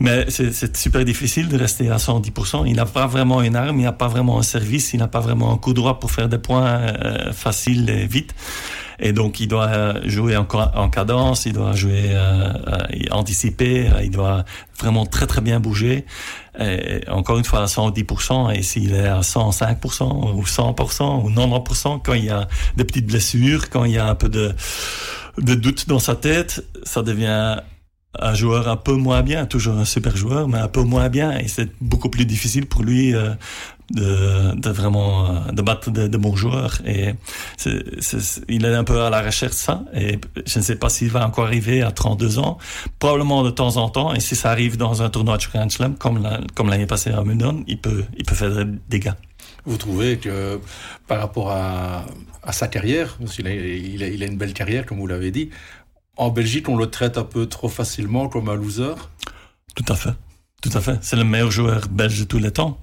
Mais 0.00 0.26
c'est 0.28 0.76
super 0.76 1.04
difficile 1.04 1.48
de 1.48 1.56
rester 1.56 1.88
à 1.90 1.96
110%. 1.96 2.64
Il 2.66 2.76
n'a 2.76 2.84
pas 2.84 3.06
vraiment 3.06 3.40
une 3.40 3.56
arme, 3.56 3.78
il 3.78 3.84
n'a 3.84 3.92
pas 3.92 4.08
vraiment 4.08 4.38
un 4.38 4.42
service, 4.42 4.92
il 4.92 4.98
n'a 4.98 5.08
pas 5.08 5.20
vraiment 5.20 5.52
un 5.52 5.56
coup 5.56 5.72
droit 5.72 5.98
pour 5.98 6.10
faire 6.10 6.28
des 6.28 6.38
points 6.38 6.66
euh, 6.66 7.32
faciles 7.32 7.88
et 7.88 8.06
vite. 8.06 8.34
Et 9.00 9.12
donc, 9.12 9.40
il 9.40 9.48
doit 9.48 10.00
jouer 10.06 10.36
en, 10.36 10.46
en 10.52 10.88
cadence, 10.90 11.46
il 11.46 11.54
doit 11.54 11.74
jouer 11.74 12.10
euh, 12.10 12.52
anticiper, 13.10 13.90
il 14.02 14.10
doit 14.10 14.44
vraiment 14.78 15.06
très 15.06 15.26
très 15.26 15.40
bien 15.40 15.58
bouger. 15.58 16.04
Et 16.58 17.08
encore 17.08 17.38
une 17.38 17.44
fois 17.44 17.60
à 17.60 17.66
110%, 17.66 18.54
et 18.54 18.62
s'il 18.62 18.94
est 18.94 19.06
à 19.06 19.20
105% 19.20 20.34
ou 20.34 20.42
100% 20.42 21.24
ou 21.24 21.30
90%, 21.30 22.00
quand 22.04 22.12
il 22.12 22.26
y 22.26 22.30
a 22.30 22.48
des 22.76 22.84
petites 22.84 23.06
blessures, 23.06 23.70
quand 23.70 23.84
il 23.84 23.92
y 23.92 23.98
a 23.98 24.06
un 24.06 24.14
peu 24.14 24.28
de, 24.28 24.52
de 25.38 25.54
doute 25.54 25.88
dans 25.88 25.98
sa 25.98 26.16
tête, 26.16 26.64
ça 26.82 27.02
devient 27.02 27.56
un 28.18 28.34
joueur 28.34 28.68
un 28.68 28.76
peu 28.76 28.94
moins 28.94 29.22
bien, 29.22 29.46
toujours 29.46 29.76
un 29.76 29.84
super 29.84 30.16
joueur, 30.16 30.48
mais 30.48 30.58
un 30.58 30.68
peu 30.68 30.82
moins 30.82 31.08
bien, 31.08 31.38
et 31.38 31.46
c'est 31.46 31.70
beaucoup 31.80 32.10
plus 32.10 32.26
difficile 32.26 32.66
pour 32.66 32.82
lui 32.82 33.14
euh, 33.14 33.30
de, 33.90 34.54
de, 34.54 34.70
vraiment 34.70 35.30
euh, 35.30 35.52
de 35.52 35.62
battre 35.62 35.90
de, 35.90 36.08
de 36.08 36.16
bons 36.16 36.36
joueurs. 36.36 36.80
Et 36.86 37.14
c 37.56 37.70
est, 37.70 38.02
c 38.02 38.16
est, 38.16 38.44
il 38.48 38.64
est 38.64 38.74
un 38.74 38.84
peu 38.84 39.00
à 39.02 39.10
la 39.10 39.22
recherche 39.22 39.52
de 39.52 39.56
ça, 39.56 39.84
et 39.94 40.18
je 40.46 40.58
ne 40.58 40.64
sais 40.64 40.76
pas 40.76 40.88
s'il 40.88 41.10
va 41.10 41.26
encore 41.26 41.46
arriver 41.46 41.82
à 41.82 41.90
32 41.90 42.38
ans, 42.38 42.58
probablement 42.98 43.42
de 43.42 43.50
temps 43.50 43.76
en 43.76 43.88
temps, 43.88 44.14
et 44.14 44.20
si 44.20 44.36
ça 44.36 44.50
arrive 44.50 44.76
dans 44.76 45.02
un 45.02 45.10
tournoi 45.10 45.36
de 45.38 45.44
Grand 45.52 45.68
Slam, 45.70 45.96
comme 45.96 46.22
l'année 46.22 46.46
comme 46.54 46.86
passée 46.86 47.10
à 47.10 47.22
Wimbledon, 47.22 47.64
il 47.66 47.78
peut, 47.78 48.04
il 48.16 48.24
peut 48.24 48.34
faire 48.34 48.64
des 48.64 48.78
dégâts. 48.88 49.12
Vous 49.66 49.76
trouvez 49.76 50.18
que 50.18 50.58
par 51.06 51.20
rapport 51.20 51.50
à, 51.50 52.06
à 52.42 52.52
sa 52.52 52.68
carrière, 52.68 53.16
parce 53.18 53.36
qu'il 53.36 53.46
a, 53.46 53.52
il 53.52 54.02
a, 54.02 54.08
il 54.08 54.22
a 54.22 54.26
une 54.26 54.38
belle 54.38 54.54
carrière, 54.54 54.86
comme 54.86 54.98
vous 54.98 55.06
l'avez 55.06 55.30
dit, 55.30 55.50
en 56.16 56.30
Belgique, 56.30 56.68
on 56.68 56.76
le 56.76 56.90
traite 56.90 57.16
un 57.18 57.24
peu 57.24 57.46
trop 57.46 57.68
facilement 57.68 58.28
comme 58.28 58.48
un 58.48 58.54
loser? 58.54 58.94
Tout 59.74 59.84
à 59.88 59.94
fait. 59.94 60.12
Tout 60.60 60.70
à 60.74 60.80
fait. 60.80 60.98
C'est 61.00 61.16
le 61.16 61.24
meilleur 61.24 61.50
joueur 61.50 61.88
belge 61.88 62.20
de 62.20 62.24
tous 62.24 62.38
les 62.38 62.50
temps. 62.50 62.78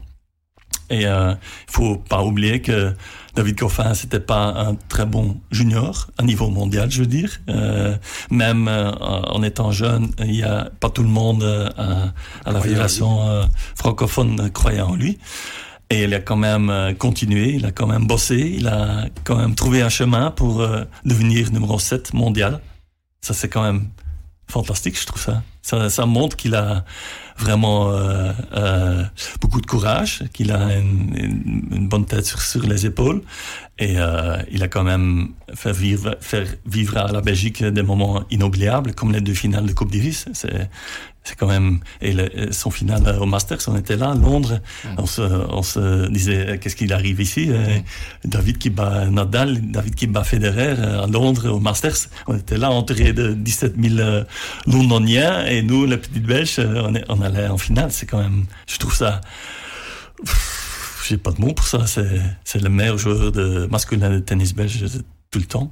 Et 0.89 1.05
euh, 1.05 1.33
il 1.67 1.73
faut 1.73 1.97
pas 1.97 2.23
oublier 2.23 2.61
que 2.61 2.93
David 3.35 3.59
Coffin, 3.59 3.93
c'était 3.93 4.19
pas 4.19 4.45
un 4.45 4.75
très 4.89 5.05
bon 5.05 5.37
junior 5.51 6.07
à 6.17 6.23
niveau 6.23 6.49
mondial, 6.49 6.89
je 6.89 7.01
veux 7.01 7.07
dire. 7.07 7.39
Euh, 7.49 7.95
même 8.31 8.67
euh, 8.67 8.91
en 8.91 9.43
étant 9.43 9.71
jeune, 9.71 10.11
il 10.19 10.35
y 10.35 10.43
a 10.43 10.71
pas 10.79 10.89
tout 10.89 11.03
le 11.03 11.09
monde 11.09 11.43
euh, 11.43 11.69
à, 11.77 12.49
à 12.49 12.51
la 12.51 12.61
fédération 12.61 13.27
euh, 13.27 13.43
francophone 13.75 14.49
croyait 14.51 14.81
en 14.81 14.95
lui. 14.95 15.19
Et 15.89 16.03
il 16.03 16.13
a 16.13 16.19
quand 16.19 16.35
même 16.35 16.69
euh, 16.69 16.93
continué, 16.93 17.53
il 17.53 17.65
a 17.65 17.71
quand 17.71 17.87
même 17.87 18.07
bossé, 18.07 18.55
il 18.57 18.67
a 18.67 19.05
quand 19.23 19.35
même 19.35 19.55
trouvé 19.55 19.81
un 19.81 19.89
chemin 19.89 20.31
pour 20.31 20.67
devenir 21.05 21.51
numéro 21.51 21.77
7 21.77 22.13
mondial. 22.13 22.59
Ça, 23.21 23.33
c'est 23.33 23.49
quand 23.49 23.61
même 23.63 23.89
fantastique, 24.47 24.99
je 24.99 25.05
trouve 25.05 25.21
ça. 25.21 25.43
Ça, 25.61 25.89
ça 25.89 26.05
montre 26.05 26.37
qu'il 26.37 26.55
a 26.55 26.85
vraiment 27.37 27.91
euh, 27.91 28.31
euh, 28.53 29.03
beaucoup 29.41 29.61
de 29.61 29.65
courage, 29.65 30.23
qu'il 30.33 30.51
a 30.51 30.77
une, 30.77 31.67
une, 31.71 31.87
bonne 31.87 32.05
tête 32.05 32.25
sur, 32.25 32.41
sur 32.41 32.63
les 32.63 32.85
épaules 32.85 33.21
et 33.79 33.95
euh, 33.97 34.37
il 34.51 34.63
a 34.63 34.67
quand 34.67 34.83
même 34.83 35.29
fait 35.53 35.71
vivre, 35.71 36.17
faire 36.19 36.47
vivre 36.65 36.97
à 36.97 37.11
la 37.11 37.21
Belgique 37.21 37.63
des 37.63 37.83
moments 37.83 38.23
inoubliables, 38.31 38.93
comme 38.93 39.11
les 39.11 39.21
deux 39.21 39.33
finales 39.33 39.65
de 39.65 39.73
Coupe 39.73 39.91
Davis. 39.91 40.25
C'est 40.33 40.69
c'est 41.23 41.35
quand 41.35 41.47
même 41.47 41.79
et 41.99 42.13
le, 42.13 42.53
son 42.53 42.71
final 42.71 43.17
au 43.19 43.25
Masters 43.25 43.59
on 43.67 43.75
était 43.75 43.97
là 43.97 44.11
à 44.11 44.15
Londres 44.15 44.61
mm. 44.85 44.87
on 44.97 45.05
se 45.05 45.21
on 45.21 45.61
se 45.61 46.07
disait 46.07 46.57
qu'est-ce 46.57 46.77
qu'il 46.77 46.93
arrive 46.93 47.19
ici 47.19 47.47
mm. 47.47 48.29
David 48.29 48.57
qui 48.57 48.69
bat 48.69 49.07
Nadal 49.07 49.59
David 49.59 49.95
qui 49.95 50.07
bat 50.07 50.23
Federer 50.23 50.81
à 50.81 51.05
Londres 51.07 51.49
au 51.49 51.59
Masters 51.59 52.07
on 52.27 52.37
était 52.37 52.57
là 52.57 52.71
entouré 52.71 53.11
de 53.11 53.33
17 53.33 53.75
000 53.77 54.23
londoniens 54.67 55.45
et 55.45 55.63
nous 55.63 55.85
les 55.85 55.97
petites 55.97 56.23
Belges 56.23 56.59
on, 56.59 56.95
est, 56.95 57.03
on 57.09 57.19
allait 57.19 57.47
en 57.47 57.57
finale 57.57 57.91
c'est 57.91 58.05
quand 58.05 58.19
même 58.19 58.45
je 58.65 58.77
trouve 58.77 58.95
ça 58.95 59.19
j'ai 61.07 61.17
pas 61.17 61.31
de 61.31 61.41
mots 61.41 61.53
pour 61.53 61.67
ça 61.67 61.87
c'est 61.87 62.21
c'est 62.43 62.61
le 62.61 62.69
meilleur 62.69 62.97
joueur 62.97 63.31
de 63.31 63.67
masculin 63.71 64.09
de 64.09 64.19
tennis 64.19 64.53
belge 64.53 64.85
tout 65.31 65.39
le 65.39 65.45
temps 65.45 65.71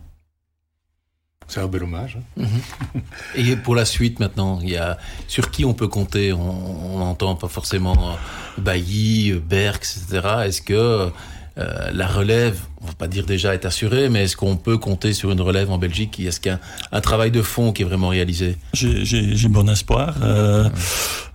c'est 1.48 1.60
un 1.60 1.67
bel 1.67 1.84
hommage. 1.84 2.17
Hein. 2.39 2.45
-hmm. 2.45 3.02
Et 3.52 3.56
pour 3.56 3.76
la 3.76 3.86
suite 3.86 4.19
maintenant, 4.19 4.60
il 4.62 4.69
y 4.69 4.78
a 4.78 4.98
sur 5.28 5.52
qui 5.52 5.63
on 5.63 5.74
peut 5.74 5.88
compter? 5.88 6.34
On 6.34 6.98
n'entend 7.00 7.36
pas 7.36 7.48
forcément 7.48 8.17
Bailly, 8.58 9.34
Berck, 9.34 9.84
etc. 9.84 10.28
Est-ce 10.45 10.62
que 10.62 11.12
euh, 11.57 11.89
la 11.93 12.07
relève, 12.07 12.59
on 12.81 12.87
va 12.87 12.93
pas 12.93 13.07
dire 13.07 13.25
déjà 13.25 13.53
est 13.53 13.65
assurée, 13.65 14.09
mais 14.09 14.23
est-ce 14.23 14.35
qu'on 14.35 14.57
peut 14.57 14.77
compter 14.77 15.13
sur 15.13 15.31
une 15.31 15.39
relève 15.41 15.71
en 15.71 15.77
Belgique? 15.77 16.19
Est-ce 16.19 16.39
qu'il 16.39 16.51
y 16.51 16.55
a 16.55 16.59
un, 16.91 16.97
un, 16.97 17.01
travail 17.01 17.31
de 17.31 17.41
fond 17.41 17.71
qui 17.71 17.83
est 17.83 17.85
vraiment 17.85 18.09
réalisé? 18.09 18.57
J'ai 18.73 19.47
bon 19.47 19.69
espoir, 19.69 20.15
euh, 20.21 20.69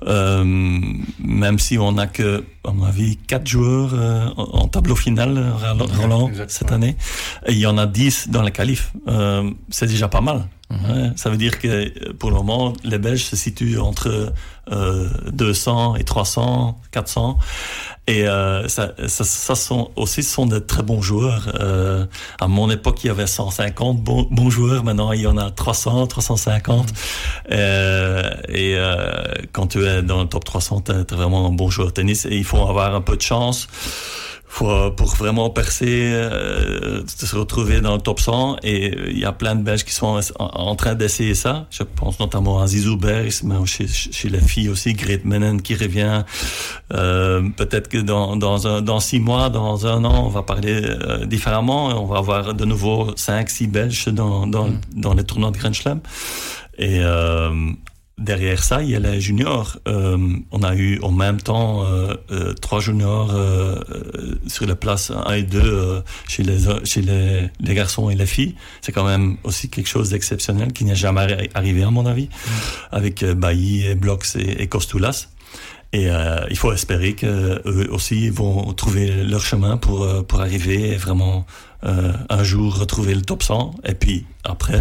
euh, 0.06 0.44
même 0.44 1.58
si 1.58 1.78
on 1.78 1.92
n'a 1.92 2.06
que, 2.06 2.44
à 2.64 2.72
mon 2.72 2.84
avis, 2.84 3.16
quatre 3.16 3.46
joueurs 3.46 3.94
en 4.36 4.68
tableau 4.68 4.96
final, 4.96 5.54
Roland, 5.98 6.28
Exactement. 6.28 6.48
cette 6.48 6.72
année. 6.72 6.96
Et 7.46 7.52
il 7.52 7.58
y 7.58 7.66
en 7.66 7.78
a 7.78 7.86
dix 7.86 8.28
dans 8.28 8.42
les 8.42 8.52
qualifs. 8.52 8.92
Euh, 9.08 9.50
C'est 9.70 9.86
déjà 9.86 10.08
pas 10.08 10.20
mal. 10.20 10.44
Mm 10.70 10.90
ouais, 10.90 11.10
ça 11.16 11.30
veut 11.30 11.36
dire 11.36 11.58
que 11.58 12.12
pour 12.12 12.30
le 12.30 12.36
moment, 12.36 12.72
les 12.84 12.98
Belges 12.98 13.24
se 13.24 13.36
situent 13.36 13.78
entre 13.78 14.32
euh, 14.70 15.08
200 15.32 15.96
et 15.96 16.04
300, 16.04 16.80
400. 16.92 17.38
Et 18.06 18.26
euh, 18.26 18.66
ça, 18.68 18.92
ça, 19.06 19.24
ça 19.24 19.54
sont 19.54 19.90
aussi 19.96 20.22
ce 20.22 20.34
sont 20.34 20.46
de 20.46 20.58
très 20.58 20.82
bons 20.82 21.02
joueurs. 21.02 21.52
Euh, 21.60 22.06
à 22.40 22.48
mon 22.48 22.70
époque, 22.70 23.04
il 23.04 23.08
y 23.08 23.10
avait 23.10 23.26
150 23.26 24.00
bons, 24.00 24.26
bons 24.30 24.50
joueurs. 24.50 24.84
Maintenant, 24.84 25.12
il 25.12 25.22
y 25.22 25.26
en 25.26 25.36
a 25.36 25.50
300, 25.50 26.06
350. 26.06 26.90
Mmh. 26.90 26.94
Euh, 27.52 28.22
et 28.48 28.74
euh, 28.76 29.24
quand 29.52 29.68
tu 29.68 29.84
es 29.84 30.02
dans 30.02 30.22
le 30.22 30.28
top 30.28 30.44
300, 30.44 30.82
tu 30.82 30.92
es 30.92 31.14
vraiment 31.14 31.46
un 31.46 31.52
bon 31.52 31.70
joueur 31.70 31.88
de 31.88 31.92
tennis. 31.92 32.26
Et 32.26 32.36
il 32.36 32.44
faut 32.44 32.58
avoir 32.58 32.94
un 32.94 33.00
peu 33.00 33.16
de 33.16 33.22
chance 33.22 33.68
pour, 34.50 34.94
pour 34.94 35.14
vraiment 35.14 35.48
percer, 35.50 36.10
euh, 36.12 37.02
se 37.06 37.36
retrouver 37.36 37.80
dans 37.80 37.94
le 37.94 38.00
top 38.00 38.20
100. 38.20 38.56
Et 38.62 38.94
il 39.08 39.18
y 39.18 39.24
a 39.24 39.32
plein 39.32 39.54
de 39.54 39.62
Belges 39.62 39.84
qui 39.84 39.92
sont 39.94 40.20
en, 40.38 40.44
en 40.44 40.74
train 40.74 40.94
d'essayer 40.94 41.34
ça. 41.34 41.66
Je 41.70 41.82
pense 41.82 42.18
notamment 42.18 42.60
à 42.60 42.66
Zizou 42.66 42.96
Bergs, 42.96 43.42
mais 43.44 43.54
chez, 43.66 43.86
chez 43.86 44.28
les 44.28 44.40
filles 44.40 44.68
aussi, 44.68 44.92
Grete 44.94 45.24
Menen 45.24 45.62
qui 45.62 45.74
revient. 45.74 46.24
Euh, 46.92 47.48
Peut-être 47.56 47.88
que 47.88 47.98
dans, 47.98 48.36
dans, 48.36 48.66
un, 48.66 48.82
dans 48.82 49.00
six 49.00 49.20
mois, 49.20 49.50
dans 49.50 49.86
un 49.86 50.04
an, 50.04 50.26
on 50.26 50.28
va 50.28 50.42
parler 50.42 50.82
euh, 50.82 51.26
différemment. 51.26 51.86
On 52.02 52.06
va 52.06 52.18
avoir 52.18 52.54
de 52.54 52.64
nouveau 52.64 53.12
cinq, 53.16 53.50
six 53.50 53.66
Belges 53.66 54.08
dans, 54.08 54.46
dans, 54.46 54.68
mmh. 54.68 54.80
dans 54.96 55.14
les 55.14 55.24
tournois 55.24 55.50
de 55.50 55.58
Grand 55.58 55.74
Slam. 55.74 56.00
Et 56.78 57.00
euh, 57.02 57.50
derrière 58.20 58.62
ça, 58.62 58.82
il 58.82 58.90
y 58.90 58.96
a 58.96 59.00
les 59.00 59.20
juniors. 59.20 59.78
Euh, 59.88 60.18
on 60.52 60.62
a 60.62 60.74
eu 60.74 61.00
en 61.02 61.10
même 61.10 61.40
temps 61.40 61.84
euh, 61.84 62.14
euh, 62.30 62.52
trois 62.54 62.80
juniors 62.80 63.34
sur 64.46 64.66
la 64.66 64.76
place 64.76 65.10
1 65.10 65.32
et 65.32 65.42
2 65.42 65.58
euh, 65.58 66.00
chez, 66.28 66.42
les, 66.42 66.58
chez 66.84 67.02
les, 67.02 67.50
les, 67.60 67.74
garçons 67.74 68.10
et 68.10 68.14
les 68.14 68.26
filles. 68.26 68.54
C'est 68.82 68.92
quand 68.92 69.06
même 69.06 69.38
aussi 69.42 69.70
quelque 69.70 69.88
chose 69.88 70.10
d'exceptionnel 70.10 70.72
qui 70.72 70.84
n'est 70.84 70.94
jamais 70.94 71.48
arrivé 71.54 71.82
à 71.82 71.90
mon 71.90 72.06
avis, 72.06 72.26
mmh. 72.26 72.50
avec 72.92 73.24
Bailly, 73.24 73.86
et 73.86 73.94
Blox 73.94 74.36
et, 74.36 74.62
et 74.62 74.66
Costulas. 74.66 75.28
Et 75.92 76.06
il 76.50 76.56
faut 76.56 76.72
espérer 76.72 77.14
qu'eux 77.14 77.88
aussi 77.90 78.28
vont 78.28 78.72
trouver 78.74 79.24
leur 79.24 79.40
chemin 79.40 79.76
pour, 79.76 80.24
pour 80.24 80.40
arriver 80.40 80.90
et 80.90 80.96
vraiment 80.96 81.46
un 81.82 82.44
jour 82.44 82.78
retrouver 82.78 83.12
le 83.12 83.22
top 83.22 83.42
100. 83.42 83.74
Et 83.84 83.94
puis 83.94 84.24
après, 84.44 84.78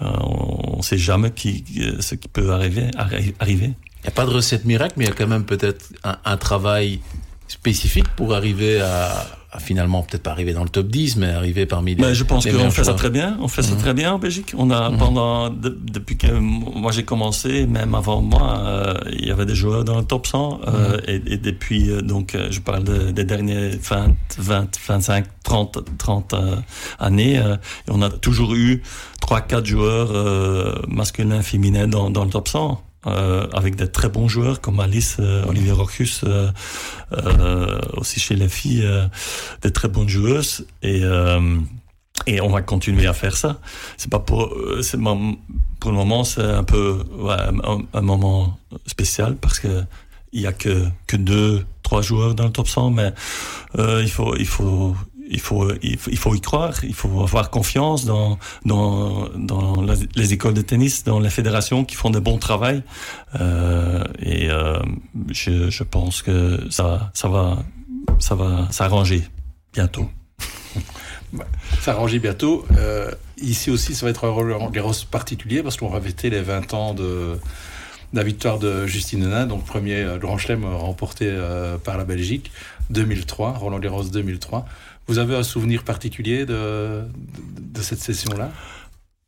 on 0.00 0.78
ne 0.78 0.82
sait 0.82 0.98
jamais 0.98 1.30
qui, 1.30 1.64
ce 2.00 2.14
qui 2.14 2.28
peut 2.28 2.52
arriver. 2.52 2.90
arriver. 3.38 3.72
Il 3.98 4.02
n'y 4.02 4.08
a 4.08 4.10
pas 4.12 4.26
de 4.26 4.30
recette 4.30 4.64
miracle, 4.64 4.94
mais 4.96 5.04
il 5.04 5.08
y 5.08 5.10
a 5.10 5.14
quand 5.14 5.26
même 5.26 5.44
peut-être 5.44 5.86
un, 6.04 6.36
travail 6.36 7.00
spécifique 7.48 8.08
pour 8.16 8.34
arriver 8.34 8.80
à 8.80 9.26
finalement 9.60 10.02
peut-être 10.02 10.22
pas 10.22 10.30
arriver 10.30 10.52
dans 10.52 10.62
le 10.62 10.68
top 10.68 10.88
10, 10.88 11.16
mais 11.16 11.28
arriver 11.28 11.66
parmi 11.66 11.94
les. 11.94 12.02
Ben, 12.02 12.12
je 12.12 12.24
pense 12.24 12.46
qu'on 12.46 12.70
fait 12.70 12.84
ça 12.84 12.94
très 12.94 13.10
bien. 13.10 13.36
On 13.40 13.48
fait 13.48 13.62
mmh. 13.62 13.64
ça 13.64 13.76
très 13.76 13.94
bien 13.94 14.12
en 14.12 14.18
Belgique. 14.18 14.54
On 14.56 14.70
a 14.70 14.90
mmh. 14.90 14.98
pendant 14.98 15.50
de, 15.50 15.68
depuis 15.68 16.16
que 16.16 16.32
moi 16.32 16.92
j'ai 16.92 17.04
commencé, 17.04 17.66
même 17.66 17.94
avant 17.94 18.20
moi, 18.22 18.58
euh, 18.58 18.94
il 19.12 19.26
y 19.26 19.30
avait 19.30 19.46
des 19.46 19.54
joueurs 19.54 19.84
dans 19.84 19.98
le 19.98 20.04
top 20.04 20.26
100 20.26 20.60
euh, 20.66 20.96
mmh. 20.96 21.00
et, 21.08 21.32
et, 21.32 21.36
depuis 21.38 21.90
euh, 21.90 22.00
donc 22.00 22.36
je 22.50 22.60
parle 22.60 22.84
de, 22.84 23.10
des 23.10 23.24
derniers 23.24 23.70
20, 23.70 24.14
20, 24.38 24.78
25, 24.88 25.26
30, 25.42 25.78
30 25.98 26.34
années, 26.98 27.36
et 27.36 27.90
on 27.90 28.02
a 28.02 28.10
toujours 28.10 28.54
eu 28.54 28.82
trois 29.20 29.40
quatre 29.40 29.66
joueurs 29.66 30.86
masculins, 30.88 31.42
féminins 31.42 31.86
dans, 31.86 32.10
dans 32.10 32.24
le 32.24 32.30
top 32.30 32.48
100 32.48 32.82
euh, 33.06 33.46
avec 33.52 33.76
des 33.76 33.88
très 33.88 34.08
bons 34.08 34.28
joueurs 34.28 34.60
comme 34.60 34.80
Alice, 34.80 35.16
euh, 35.20 35.44
Olivier 35.46 35.72
Rocus, 35.72 36.22
euh, 36.24 36.50
euh, 37.12 37.80
aussi 37.96 38.18
chez 38.20 38.34
les 38.34 38.48
filles, 38.48 38.88
des 39.62 39.72
très 39.72 39.88
bonnes 39.88 40.08
joueuses. 40.08 40.66
Et, 40.82 41.02
et 42.26 42.40
on 42.40 42.48
va 42.48 42.62
continuer 42.62 43.06
à 43.06 43.12
faire 43.12 43.36
ça. 43.36 43.60
C'est 43.96 44.10
pas 44.10 44.18
pour, 44.18 44.52
c'est 44.82 44.98
pour 44.98 45.90
le 45.90 45.96
moment, 45.96 46.24
c'est 46.24 46.42
un 46.42 46.64
peu 46.64 47.04
ouais, 47.18 47.34
un, 47.34 47.78
un, 47.92 48.00
moment 48.00 48.58
spécial 48.86 49.36
parce 49.36 49.60
que 49.60 49.84
il 50.32 50.40
y 50.40 50.46
a 50.46 50.52
que 50.52 50.86
que 51.06 51.16
deux, 51.16 51.64
trois 51.82 52.02
joueurs 52.02 52.34
dans 52.34 52.44
le 52.44 52.52
top 52.52 52.68
100, 52.68 52.90
mais 52.90 53.12
il 53.78 54.10
faut 54.10 54.34
il 54.36 54.46
faut 54.46 54.96
il 55.28 55.40
faut, 55.40 55.72
il 55.82 55.98
faut, 55.98 56.10
il 56.10 56.18
faut 56.18 56.34
y 56.34 56.40
croire, 56.40 56.84
il 56.84 56.94
faut 56.94 57.22
avoir 57.22 57.50
confiance 57.50 58.04
dans, 58.04 58.38
dans, 58.64 59.28
dans 59.34 59.82
la, 59.82 59.94
les 60.14 60.32
écoles 60.32 60.54
de 60.54 60.62
tennis, 60.62 61.04
dans 61.04 61.20
les 61.20 61.30
fédérations 61.30 61.84
qui 61.84 61.96
font 61.96 62.10
de 62.10 62.18
bons 62.18 62.38
travail. 62.38 62.82
Euh, 63.40 64.04
et 64.20 64.50
euh, 64.50 64.78
je, 65.30 65.70
je 65.70 65.82
pense 65.82 66.22
que 66.22 66.60
ça, 66.70 67.10
ça 67.14 67.28
va, 67.28 67.58
ça 68.18 68.34
va 68.34 68.68
s'arranger 68.70 69.24
bientôt. 69.72 70.08
s'arranger 71.80 72.18
bientôt. 72.18 72.64
Euh, 72.76 73.10
ici 73.38 73.70
aussi, 73.70 73.94
ça 73.94 74.06
va 74.06 74.10
être 74.10 74.24
un 74.24 74.30
Roland 74.30 74.70
Garros 74.70 74.92
particulier 75.10 75.62
parce 75.62 75.76
qu'on 75.76 75.88
va 75.88 76.00
fêter 76.00 76.30
les 76.30 76.42
20 76.42 76.74
ans 76.74 76.94
de 76.94 77.38
la 78.12 78.22
victoire 78.22 78.58
de 78.58 78.86
Justine 78.86 79.24
Henin, 79.24 79.46
donc 79.46 79.64
premier 79.64 80.06
Grand 80.20 80.38
Chelem 80.38 80.64
remporté 80.64 81.36
par 81.84 81.98
la 81.98 82.04
Belgique, 82.04 82.52
2003, 82.90 83.54
Roland 83.54 83.80
Garros 83.80 84.04
2003. 84.04 84.64
Vous 85.06 85.18
avez 85.18 85.36
un 85.36 85.42
souvenir 85.42 85.84
particulier 85.84 86.46
de, 86.46 86.54
de, 86.54 87.04
de 87.78 87.82
cette 87.82 88.00
session-là? 88.00 88.50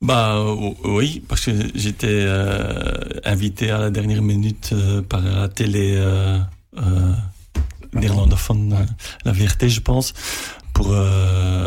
Bah 0.01 0.45
oui, 0.85 1.23
parce 1.29 1.45
que 1.47 1.51
j'étais 1.75 2.07
euh, 2.09 3.03
invité 3.25 3.71
à 3.71 3.79
la 3.79 3.91
dernière 3.91 4.23
minute 4.23 4.71
euh, 4.73 5.03
par 5.03 5.21
la 5.21 5.49
télé 5.49 5.97
euh, 5.97 6.38
euh, 6.77 7.12
néerlandophone, 7.93 8.87
la 9.25 9.33
vérité, 9.33 9.69
je 9.69 9.81
pense, 9.81 10.12
pour 10.79 10.93
euh, 10.93 11.67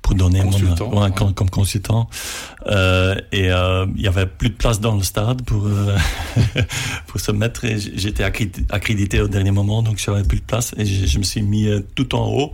pour 0.00 0.14
donner 0.14 0.40
consultant, 0.40 0.88
mon 0.88 1.02
ouais, 1.02 1.10
comme, 1.10 1.34
comme 1.34 1.50
consultant. 1.50 2.08
Euh, 2.68 3.16
et 3.32 3.50
euh, 3.50 3.86
il 3.96 4.02
y 4.02 4.06
avait 4.06 4.26
plus 4.26 4.50
de 4.50 4.54
place 4.54 4.78
dans 4.80 4.94
le 4.94 5.02
stade 5.02 5.42
pour 5.42 5.68
pour 7.08 7.20
se 7.20 7.32
mettre. 7.32 7.66
J'étais 7.96 8.22
accrédité 8.22 9.20
au 9.20 9.26
dernier 9.26 9.50
moment 9.50 9.82
donc 9.82 9.98
j'avais 9.98 10.22
plus 10.22 10.38
de 10.38 10.44
place. 10.44 10.74
Et 10.78 10.86
je, 10.86 11.06
je 11.06 11.18
me 11.18 11.24
suis 11.24 11.42
mis 11.42 11.66
tout 11.96 12.14
en 12.14 12.26
haut 12.28 12.52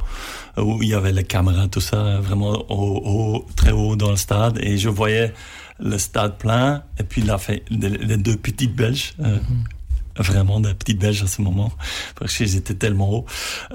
où 0.57 0.83
il 0.83 0.89
y 0.89 0.95
avait 0.95 1.13
les 1.13 1.25
caméras 1.25 1.69
tout 1.69 1.83
ça 1.83 2.21
vraiment 2.21 2.55
au, 2.71 2.85
au, 3.15 3.47
très 3.55 3.73
haut 3.73 3.97
dans 3.97 4.13
le 4.13 4.17
stade. 4.17 4.59
Et 4.63 4.79
je 4.79 4.89
voyais 4.89 5.35
le 5.79 5.99
stade 5.99 6.39
plein. 6.39 6.83
Et 6.99 7.03
puis 7.03 7.21
la 7.21 7.37
les, 7.69 8.17
deux 8.17 8.39
petites 8.39 8.75
belges 8.75 9.13
mm 9.19 9.25
-hmm 9.25 9.81
vraiment 10.17 10.61
des 10.61 10.75
petites 10.75 10.99
belges 10.99 11.23
à 11.23 11.27
ce 11.27 11.43
moment 11.43 11.73
parce 12.17 12.37
qu'ils 12.37 12.57
étaient 12.57 12.75
tellement 12.75 13.11
hauts 13.11 13.27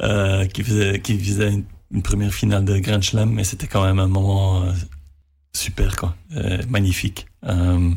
euh, 0.02 0.46
qui 0.46 0.64
faisaient 0.64 1.00
qui 1.00 1.18
faisaient 1.18 1.52
une, 1.52 1.64
une 1.92 2.02
première 2.02 2.34
finale 2.34 2.66
de 2.66 2.78
Grand 2.80 3.02
Chelem, 3.02 3.32
mais 3.32 3.44
c'était 3.44 3.68
quand 3.68 3.84
même 3.84 4.00
un 4.00 4.08
moment 4.08 4.64
euh, 4.64 4.72
super, 5.54 5.96
quoi, 5.96 6.16
euh, 6.36 6.62
magnifique. 6.70 7.28
Euh, 7.46 7.92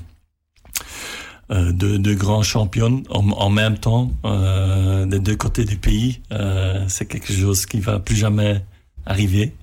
euh, 1.51 1.73
de, 1.73 1.97
de 1.97 2.15
grands 2.15 2.43
champions 2.43 3.03
en, 3.09 3.31
en 3.31 3.49
même 3.49 3.79
temps 3.79 4.13
des 5.07 5.19
deux 5.19 5.37
côtés 5.37 5.65
du 5.65 5.79
pays. 5.79 6.21
C'est 6.89 7.07
quelque 7.07 7.33
chose 7.33 7.65
qui 7.65 7.81
va 7.81 7.99
plus 7.99 8.17
jamais 8.17 8.63
arrivé. 9.09 9.55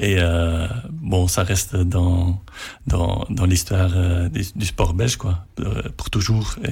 Et 0.00 0.16
euh, 0.18 0.66
bon, 0.90 1.28
ça 1.28 1.42
reste 1.42 1.76
dans 1.76 2.40
dans, 2.86 3.26
dans 3.28 3.44
l'histoire 3.44 3.90
euh, 3.94 4.28
du, 4.28 4.42
du, 4.54 4.66
sport 4.66 4.94
belge, 4.94 5.16
quoi, 5.16 5.44
euh, 5.60 5.82
pour 5.96 6.08
toujours. 6.10 6.56
Et, 6.64 6.70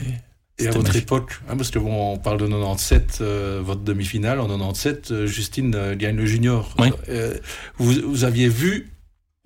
et 0.58 0.68
à 0.68 0.70
votre 0.70 0.94
époque, 0.96 1.40
hein, 1.48 1.56
parce 1.56 1.70
que 1.70 1.78
bon, 1.78 2.12
on 2.14 2.18
parle 2.18 2.38
de 2.38 2.46
97, 2.46 3.18
euh, 3.20 3.60
votre 3.64 3.80
demi-finale 3.82 4.38
en 4.40 4.46
97, 4.46 5.26
Justine 5.26 5.94
gagne 5.96 6.16
le 6.16 6.26
junior. 6.26 6.74
Oui. 6.78 6.90
Vous, 7.78 7.92
vous 8.06 8.24
aviez 8.24 8.48
vu 8.48 8.90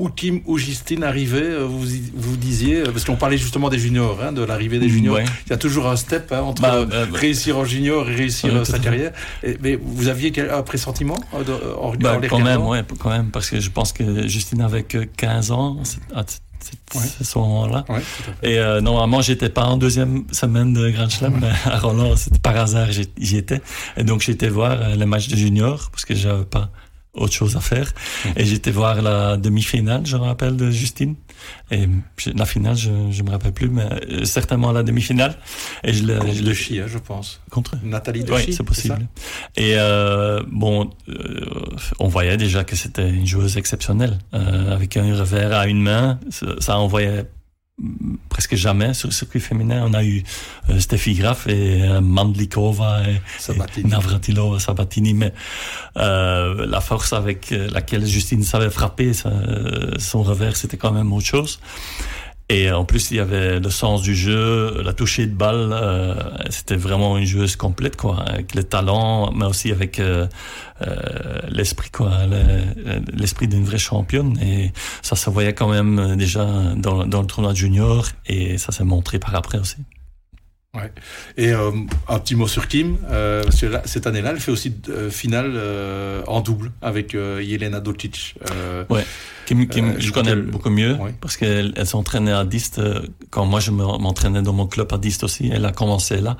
où 0.00 0.10
Kim 0.10 0.42
ou 0.46 0.58
Justine 0.58 1.02
arrivait, 1.02 1.58
vous, 1.64 1.84
vous 2.14 2.36
disiez, 2.36 2.84
parce 2.84 3.04
qu'on 3.04 3.16
parlait 3.16 3.36
justement 3.36 3.68
des 3.68 3.80
juniors, 3.80 4.20
hein, 4.22 4.30
de 4.30 4.42
l'arrivée 4.44 4.78
des 4.78 4.88
juniors. 4.88 5.16
Ouais. 5.16 5.24
Il 5.46 5.50
y 5.50 5.52
a 5.52 5.56
toujours 5.56 5.88
un 5.88 5.96
step 5.96 6.30
hein, 6.30 6.40
entre 6.42 6.62
Bah, 6.62 6.74
euh, 6.76 7.06
réussir 7.12 7.58
en 7.58 7.64
junior 7.64 8.08
et 8.08 8.14
réussir 8.14 8.54
euh, 8.54 8.64
sa 8.64 8.78
carrière. 8.78 9.10
Et, 9.42 9.58
mais 9.60 9.74
vous 9.74 10.06
aviez 10.06 10.30
quel, 10.30 10.50
un 10.50 10.62
pressentiment 10.62 11.18
euh, 11.34 11.74
en, 11.80 11.94
Bah, 11.96 12.14
en 12.16 12.20
les 12.20 12.28
quand 12.28 12.38
même, 12.38 12.62
ouais, 12.64 12.84
quand 13.00 13.10
même, 13.10 13.30
parce 13.32 13.50
que 13.50 13.58
je 13.58 13.70
pense 13.70 13.92
que 13.92 14.28
Justine 14.28 14.60
avait 14.60 14.84
que 14.84 14.98
15 14.98 15.50
ans 15.50 15.78
à 16.14 16.22
c- 16.24 16.38
Ouais. 16.94 17.02
ce 17.22 17.38
moment-là. 17.38 17.84
Ouais. 17.88 18.02
Et 18.42 18.58
euh, 18.58 18.80
normalement, 18.80 19.20
j'étais 19.20 19.48
pas 19.48 19.64
en 19.64 19.76
deuxième 19.76 20.24
semaine 20.32 20.72
de 20.72 20.90
Grand 20.90 21.08
Chelem, 21.08 21.38
mais 21.40 21.50
à 21.70 21.78
Roland, 21.78 22.14
par 22.42 22.56
hasard, 22.56 22.90
j'y 22.90 23.08
j'y 23.18 23.36
étais. 23.36 23.60
Et 23.96 24.04
donc, 24.04 24.22
j'étais 24.22 24.48
voir 24.48 24.72
euh, 24.72 24.96
le 24.96 25.06
match 25.06 25.28
de 25.28 25.36
junior, 25.36 25.90
parce 25.90 26.04
que 26.04 26.14
j'avais 26.14 26.44
pas 26.44 26.70
autre 27.18 27.32
chose 27.34 27.56
à 27.56 27.60
faire. 27.60 27.92
Et 28.36 28.44
j'étais 28.44 28.70
voir 28.70 29.02
la 29.02 29.36
demi-finale, 29.36 30.06
je 30.06 30.16
me 30.16 30.22
rappelle, 30.22 30.56
de 30.56 30.70
Justine. 30.70 31.14
Et 31.70 31.88
je- 32.16 32.30
la 32.30 32.46
finale, 32.46 32.76
je, 32.76 32.90
je 33.10 33.22
me 33.22 33.30
rappelle 33.30 33.52
plus, 33.52 33.68
mais 33.68 33.84
euh, 34.10 34.24
certainement 34.24 34.72
la 34.72 34.82
demi-finale. 34.82 35.36
Et 35.84 35.92
je 35.92 36.04
l'ai, 36.04 36.14
je 36.32 36.42
Contre 36.42 36.52
Chi, 36.54 36.80
hein, 36.80 36.86
je 36.88 36.98
pense. 36.98 37.40
contre. 37.50 37.76
Nathalie 37.84 38.24
de 38.24 38.32
Oui, 38.32 38.52
c'est 38.52 38.62
possible. 38.64 39.06
Et 39.56 39.74
euh, 39.76 40.42
bon, 40.50 40.90
euh, 41.08 41.44
on 42.00 42.08
voyait 42.08 42.36
déjà 42.36 42.64
que 42.64 42.74
c'était 42.76 43.08
une 43.08 43.26
joueuse 43.26 43.56
exceptionnelle, 43.56 44.18
euh, 44.34 44.72
avec 44.74 44.96
un 44.96 45.14
revers 45.16 45.52
à 45.52 45.66
une 45.66 45.82
main. 45.82 46.18
Ça, 46.30 46.78
envoyait 46.78 47.24
presque 48.28 48.56
jamais 48.56 48.94
sur 48.94 49.08
le 49.08 49.12
circuit 49.12 49.40
féminin. 49.40 49.84
On 49.86 49.94
a 49.94 50.04
eu 50.04 50.22
euh, 50.68 50.80
Steffi 50.80 51.14
Graf 51.14 51.46
et 51.46 51.82
euh, 51.82 52.00
Mandlikova 52.00 53.02
et, 53.08 53.20
Sabatini. 53.38 53.86
et 53.86 53.90
Navratilova, 53.90 54.58
Sabatini, 54.58 55.14
mais 55.14 55.32
euh, 55.96 56.66
la 56.66 56.80
force 56.80 57.12
avec 57.12 57.52
euh, 57.52 57.68
laquelle 57.70 58.04
Justine 58.04 58.42
savait 58.42 58.70
frapper 58.70 59.12
euh, 59.26 59.92
son 59.98 60.22
revers, 60.22 60.56
c'était 60.56 60.76
quand 60.76 60.92
même 60.92 61.12
autre 61.12 61.26
chose. 61.26 61.60
Et 62.50 62.70
en 62.72 62.86
plus, 62.86 63.10
il 63.10 63.18
y 63.18 63.20
avait 63.20 63.60
le 63.60 63.68
sens 63.68 64.00
du 64.00 64.14
jeu, 64.14 64.80
la 64.82 64.94
toucher 64.94 65.26
de 65.26 65.34
balle. 65.34 65.70
euh, 65.70 66.14
c'était 66.48 66.76
vraiment 66.76 67.18
une 67.18 67.26
joueuse 67.26 67.56
complète, 67.56 67.96
quoi, 67.96 68.20
avec 68.22 68.54
le 68.54 68.64
talent, 68.64 69.30
mais 69.32 69.44
aussi 69.44 69.70
avec 69.70 70.00
euh, 70.00 70.26
euh, 70.80 70.96
l'esprit, 71.50 71.90
quoi, 71.90 72.10
le- 72.26 73.02
l'esprit 73.12 73.48
d'une 73.48 73.64
vraie 73.64 73.76
championne. 73.76 74.38
Et 74.40 74.72
ça 75.02 75.14
se 75.14 75.28
voyait 75.28 75.52
quand 75.52 75.68
même 75.68 75.98
euh, 75.98 76.16
déjà 76.16 76.46
dans 76.76 77.04
le 77.04 77.26
tournoi 77.26 77.52
junior, 77.52 78.06
et 78.26 78.56
ça 78.56 78.72
s'est 78.72 78.84
montré 78.84 79.18
par 79.18 79.34
après 79.34 79.58
aussi. 79.58 79.76
Et 81.36 81.50
euh, 81.52 81.70
un 82.08 82.18
petit 82.18 82.34
mot 82.34 82.46
sur 82.48 82.68
Kim, 82.68 82.96
euh, 83.10 83.42
parce 83.44 83.60
que 83.60 83.66
là, 83.66 83.82
cette 83.84 84.06
année-là, 84.06 84.30
elle 84.32 84.40
fait 84.40 84.52
aussi 84.52 84.74
euh, 84.88 85.10
finale 85.10 85.52
en 86.26 86.40
double 86.40 86.72
avec 86.82 87.12
Yelena 87.14 87.80
Kim, 89.46 89.66
Kim 89.66 89.86
Euh, 89.90 89.94
je 89.98 90.12
connais 90.12 90.36
beaucoup 90.36 90.68
mieux 90.68 90.96
parce 91.22 91.36
qu'elle 91.38 91.72
elle 91.76 91.86
s'entraînait 91.86 92.32
à 92.32 92.44
Dist 92.44 92.80
quand 93.30 93.46
moi 93.46 93.60
je 93.60 93.70
me- 93.70 93.98
m'entraînais 93.98 94.42
dans 94.42 94.52
mon 94.52 94.66
club 94.66 94.92
à 94.92 94.98
Dist 94.98 95.24
aussi. 95.24 95.50
Elle 95.52 95.64
a 95.64 95.72
commencé 95.72 96.20
là. 96.20 96.36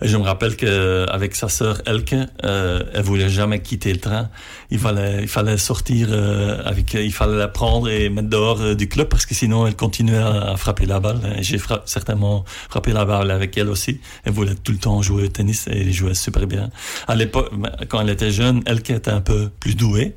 Et 0.00 0.08
je 0.08 0.16
me 0.16 0.22
rappelle 0.22 0.56
que 0.56 1.06
avec 1.10 1.34
sa 1.34 1.48
sœur 1.50 1.82
Elke, 1.86 2.14
elle 2.42 3.02
voulait 3.02 3.28
jamais 3.28 3.60
quitter 3.60 3.92
le 3.92 4.00
train. 4.00 4.30
Il 4.70 4.78
fallait, 4.78 5.22
il 5.22 5.28
fallait 5.28 5.56
sortir 5.56 6.08
euh, 6.10 6.62
avec, 6.64 6.92
il 6.94 7.12
fallait 7.12 7.38
la 7.38 7.48
prendre 7.48 7.88
et 7.88 8.08
mettre 8.10 8.28
dehors 8.28 8.60
euh, 8.60 8.74
du 8.74 8.88
club 8.88 9.08
parce 9.08 9.24
que 9.24 9.34
sinon 9.34 9.66
elle 9.66 9.76
continuait 9.76 10.18
à, 10.18 10.56
frapper 10.56 10.84
la 10.84 11.00
balle. 11.00 11.20
J'ai 11.40 11.58
certainement 11.86 12.44
frappé 12.68 12.92
la 12.92 13.04
balle 13.04 13.30
avec 13.30 13.56
elle 13.56 13.68
aussi. 13.68 14.00
Elle 14.24 14.32
voulait 14.32 14.54
tout 14.54 14.72
le 14.72 14.78
temps 14.78 15.00
jouer 15.00 15.24
au 15.24 15.28
tennis 15.28 15.66
et 15.68 15.80
elle 15.80 15.92
jouait 15.92 16.14
super 16.14 16.46
bien. 16.46 16.70
À 17.06 17.14
l'époque, 17.14 17.50
quand 17.88 18.00
elle 18.00 18.10
était 18.10 18.30
jeune, 18.30 18.62
Elke 18.66 18.90
était 18.90 19.10
un 19.10 19.22
peu 19.22 19.48
plus 19.60 19.74
douée 19.74 20.16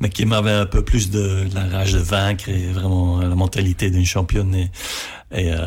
mais 0.00 0.10
qui 0.10 0.26
m'avait 0.26 0.52
un 0.52 0.66
peu 0.66 0.84
plus 0.84 1.10
de, 1.10 1.46
la 1.54 1.66
rage 1.66 1.92
de 1.92 1.98
vaincre 1.98 2.48
et 2.48 2.68
vraiment 2.68 3.20
la 3.20 3.34
mentalité 3.34 3.90
d'une 3.90 4.06
championne. 4.06 4.68
Et 5.30 5.52
euh, 5.52 5.58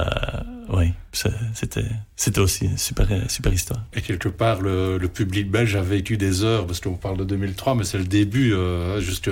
oui, 0.69 0.93
c'était 1.11 1.83
c'était 2.15 2.39
aussi 2.39 2.65
une 2.65 2.77
super 2.77 3.07
super 3.29 3.53
histoire. 3.53 3.81
Et 3.93 4.01
quelque 4.01 4.29
part, 4.29 4.61
le, 4.61 4.97
le 4.97 5.07
public 5.07 5.51
belge 5.51 5.75
a 5.75 5.81
vécu 5.81 6.17
des 6.17 6.43
heures, 6.43 6.65
parce 6.65 6.79
qu'on 6.79 6.95
parle 6.95 7.17
de 7.17 7.25
2003, 7.25 7.75
mais 7.75 7.83
c'est 7.83 7.99
le 7.99 8.05
début, 8.05 8.53
euh, 8.53 8.99
jusque, 9.01 9.29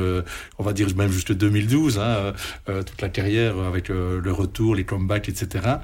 on 0.59 0.63
va 0.63 0.73
dire 0.73 0.87
même 0.95 1.11
jusque 1.11 1.33
2012, 1.33 1.97
hein, 1.97 2.01
euh, 2.01 2.33
euh, 2.69 2.83
toute 2.83 3.01
la 3.01 3.09
carrière 3.09 3.57
avec 3.59 3.89
euh, 3.89 4.21
le 4.21 4.31
retour, 4.31 4.75
les 4.75 4.83
comebacks, 4.83 5.29
etc. 5.29 5.77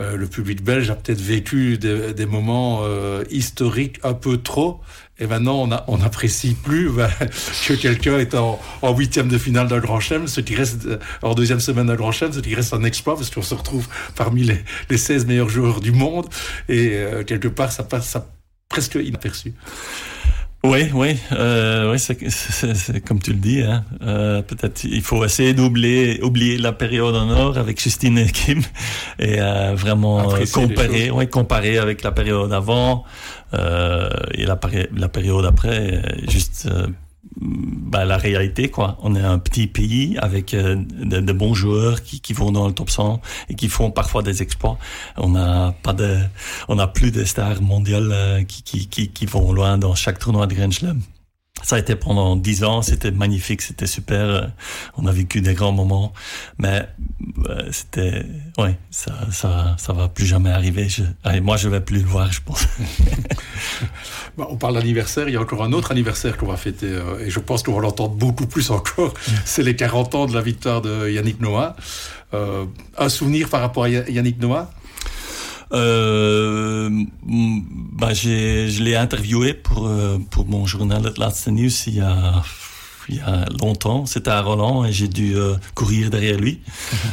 Euh, 0.00 0.16
le 0.16 0.26
public 0.26 0.62
belge 0.62 0.90
a 0.90 0.94
peut-être 0.94 1.20
vécu 1.20 1.78
des, 1.78 2.26
moments 2.26 2.80
euh, 2.82 3.24
historiques 3.30 3.98
un 4.02 4.12
peu 4.12 4.36
trop. 4.36 4.80
Et 5.18 5.26
maintenant, 5.26 5.62
on, 5.62 5.72
a, 5.72 5.84
on 5.88 5.98
plus 6.62 6.90
ben, 6.96 7.08
que 7.66 7.72
quelqu'un 7.74 8.18
est 8.18 8.34
en, 8.34 8.60
huitième 8.94 9.28
de 9.28 9.38
finale 9.38 9.68
d'un 9.68 9.78
Grand 9.78 10.00
Chelem, 10.00 10.26
ce 10.26 10.42
qui 10.42 10.54
reste 10.54 10.84
euh, 10.84 10.98
en 11.22 11.34
deuxième 11.34 11.60
semaine 11.60 11.86
d'un 11.86 11.94
Grand 11.94 12.12
Chelem, 12.12 12.32
ce 12.32 12.40
qui 12.40 12.54
reste 12.54 12.74
un 12.74 12.84
exploit 12.84 13.16
parce 13.16 13.30
qu'on 13.30 13.42
se 13.42 13.54
retrouve 13.54 13.88
parmi 14.14 14.42
les, 14.42 14.62
les 14.90 14.98
16 14.98 15.26
meilleurs 15.26 15.48
joueurs 15.48 15.80
du 15.80 15.92
monde 15.92 16.26
et 16.68 17.00
quelque 17.26 17.48
part, 17.48 17.72
ça 17.72 17.82
passe 17.82 18.16
presque 18.68 18.96
inaperçu. 18.96 19.54
Oui, 20.66 20.90
oui, 20.94 21.16
euh, 21.32 21.92
oui, 21.92 21.98
c'est 21.98 23.00
comme 23.04 23.20
tu 23.20 23.30
le 23.30 23.38
dis. 23.38 23.62
Hein. 23.62 23.84
Euh, 24.02 24.42
Peut-être 24.42 24.84
il 24.84 25.02
faut 25.02 25.24
essayer 25.24 25.54
d'oublier 25.54 26.22
oublier 26.22 26.58
la 26.58 26.72
période 26.72 27.14
en 27.14 27.30
or 27.30 27.56
avec 27.58 27.80
Justine 27.80 28.18
et 28.18 28.30
Kim 28.30 28.62
et 29.18 29.40
euh, 29.40 29.74
vraiment 29.76 30.32
euh, 30.32 30.44
comparer, 30.52 31.10
ouais, 31.10 31.26
comparer 31.28 31.78
avec 31.78 32.02
la 32.02 32.12
période 32.12 32.52
avant 32.52 33.04
euh, 33.54 34.08
et 34.34 34.44
la, 34.44 34.58
la 34.96 35.08
période 35.08 35.44
après. 35.44 36.02
Juste 36.28 36.68
euh, 36.70 36.86
bah, 37.40 38.04
la 38.04 38.16
réalité, 38.16 38.70
quoi. 38.70 38.96
On 39.02 39.14
est 39.14 39.20
un 39.20 39.38
petit 39.38 39.66
pays 39.66 40.16
avec 40.18 40.54
euh, 40.54 40.76
de, 40.76 41.32
bons 41.32 41.54
joueurs 41.54 42.02
qui, 42.02 42.20
qui 42.20 42.32
vont 42.32 42.50
dans 42.50 42.66
le 42.66 42.72
top 42.72 42.88
100 42.90 43.20
et 43.50 43.54
qui 43.54 43.68
font 43.68 43.90
parfois 43.90 44.22
des 44.22 44.42
exploits. 44.42 44.78
On 45.16 45.30
n'a 45.30 45.74
pas 45.82 45.92
de, 45.92 46.18
on 46.68 46.76
n'a 46.76 46.86
plus 46.86 47.10
de 47.10 47.24
stars 47.24 47.60
mondiales 47.60 48.10
euh, 48.12 48.42
qui, 48.44 48.62
qui, 48.62 48.88
qui, 48.88 49.08
qui 49.08 49.26
vont 49.26 49.52
loin 49.52 49.76
dans 49.76 49.94
chaque 49.94 50.18
tournoi 50.18 50.46
de 50.46 50.54
Grand 50.54 50.72
Slam. 50.72 51.00
Ça 51.62 51.76
a 51.76 51.78
été 51.80 51.96
pendant 51.96 52.36
dix 52.36 52.62
ans, 52.62 52.80
c'était 52.82 53.10
magnifique, 53.10 53.60
c'était 53.62 53.86
super. 53.88 54.20
euh, 54.20 54.42
On 54.96 55.06
a 55.06 55.10
vécu 55.12 55.40
des 55.40 55.54
grands 55.54 55.72
moments, 55.72 56.12
mais 56.58 56.86
euh, 57.48 57.68
c'était, 57.72 58.24
ouais, 58.58 58.78
ça, 58.90 59.12
ça, 59.32 59.74
ça 59.78 59.92
va 59.92 60.06
plus 60.08 60.26
jamais 60.26 60.50
arriver. 60.50 60.88
Je, 60.88 61.02
allez, 61.24 61.40
moi, 61.40 61.56
je 61.56 61.68
vais 61.68 61.80
plus 61.80 61.98
le 61.98 62.04
voir, 62.06 62.30
je 62.30 62.40
pense. 62.44 62.64
Bah, 64.36 64.46
on 64.50 64.56
parle 64.56 64.74
d'anniversaire, 64.74 65.28
il 65.28 65.32
y 65.32 65.36
a 65.36 65.40
encore 65.40 65.62
un 65.64 65.72
autre 65.72 65.90
anniversaire 65.92 66.36
qu'on 66.36 66.46
va 66.46 66.56
fêter, 66.58 66.86
euh, 66.90 67.18
et 67.24 67.30
je 67.30 67.40
pense 67.40 67.62
qu'on 67.62 67.72
va 67.74 67.80
l'entendre 67.80 68.14
beaucoup 68.14 68.46
plus 68.46 68.70
encore. 68.70 69.14
C'est 69.46 69.62
les 69.62 69.74
40 69.74 70.14
ans 70.14 70.26
de 70.26 70.34
la 70.34 70.42
victoire 70.42 70.82
de 70.82 71.08
Yannick 71.10 71.40
Noah. 71.40 71.74
Euh, 72.34 72.66
un 72.98 73.08
souvenir 73.08 73.48
par 73.48 73.60
rapport 73.62 73.84
à 73.84 73.88
Ya- 73.88 74.08
Yannick 74.10 74.38
Noah? 74.40 74.70
Euh, 75.72 76.90
bah, 77.24 78.14
je 78.14 78.82
l'ai 78.82 78.94
interviewé 78.96 79.52
pour, 79.52 79.88
euh, 79.88 80.18
pour 80.30 80.46
mon 80.46 80.64
journal 80.64 81.04
Het 81.06 81.18
Laatste 81.18 81.48
Nieuws 81.48 81.86
il 81.88 81.94
y 81.94 82.00
a, 82.00 82.42
il 83.08 83.16
y 83.16 83.20
a 83.20 83.44
longtemps. 83.60 84.06
C'était 84.06 84.30
à 84.30 84.40
Roland 84.42 84.84
et 84.84 84.92
j'ai 84.92 85.08
dû 85.08 85.36
euh, 85.36 85.54
courir 85.74 86.10
derrière 86.10 86.38
lui. 86.38 86.60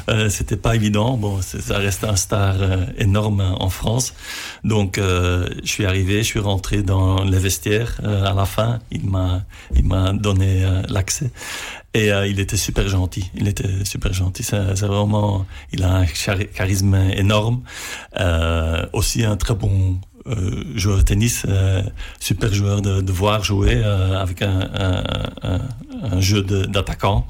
Euh, 0.10 0.30
c'était 0.30 0.58
pas 0.58 0.76
évident. 0.76 1.16
Bon, 1.18 1.40
ça 1.42 1.78
reste 1.78 2.04
un 2.04 2.16
star 2.18 2.56
euh, 2.62 2.86
énorme 2.98 3.42
en 3.60 3.70
France. 3.70 4.14
Donc, 4.64 4.98
euh, 4.98 5.48
je 5.64 5.70
suis 5.70 5.86
arrivé, 5.86 6.18
je 6.24 6.28
suis 6.28 6.40
rentré 6.40 6.84
dans 6.84 7.24
les 7.24 7.40
vestiaires 7.40 8.00
euh, 8.04 8.26
à 8.26 8.34
la 8.34 8.46
fin. 8.46 8.80
Il 8.92 9.06
m'a, 9.06 9.44
il 9.76 9.86
m'a 9.86 10.12
donné 10.14 10.66
euh, 10.66 10.82
l'accès. 10.90 11.32
Et 11.94 12.12
euh, 12.12 12.28
il 12.28 12.40
était 12.40 12.58
super 12.58 12.88
gentil. 12.90 13.32
Il 13.36 13.48
était 13.48 13.86
super 13.86 14.12
gentil. 14.14 14.44
C'est 14.44 14.82
vraiment, 14.82 15.46
il 15.72 15.84
a 15.84 15.92
un 16.00 16.06
chari- 16.06 16.48
charisme 16.54 16.96
énorme. 17.16 17.62
Euh, 18.20 18.86
aussi 18.94 19.24
un 19.24 19.38
très 19.38 19.54
bon 19.56 19.98
euh, 20.28 20.64
joueur 20.76 21.00
de 21.00 21.04
tennis, 21.04 21.44
euh, 21.48 21.82
super 22.20 22.54
joueur 22.54 22.82
de, 22.82 23.02
de 23.02 23.12
voir 23.12 23.44
jouer 23.44 23.82
euh, 23.84 24.22
avec 24.22 24.42
un, 24.42 24.70
un, 24.74 25.04
un, 25.44 25.60
un 26.02 26.22
jeu 26.22 26.42
d'attaquant, 26.42 27.28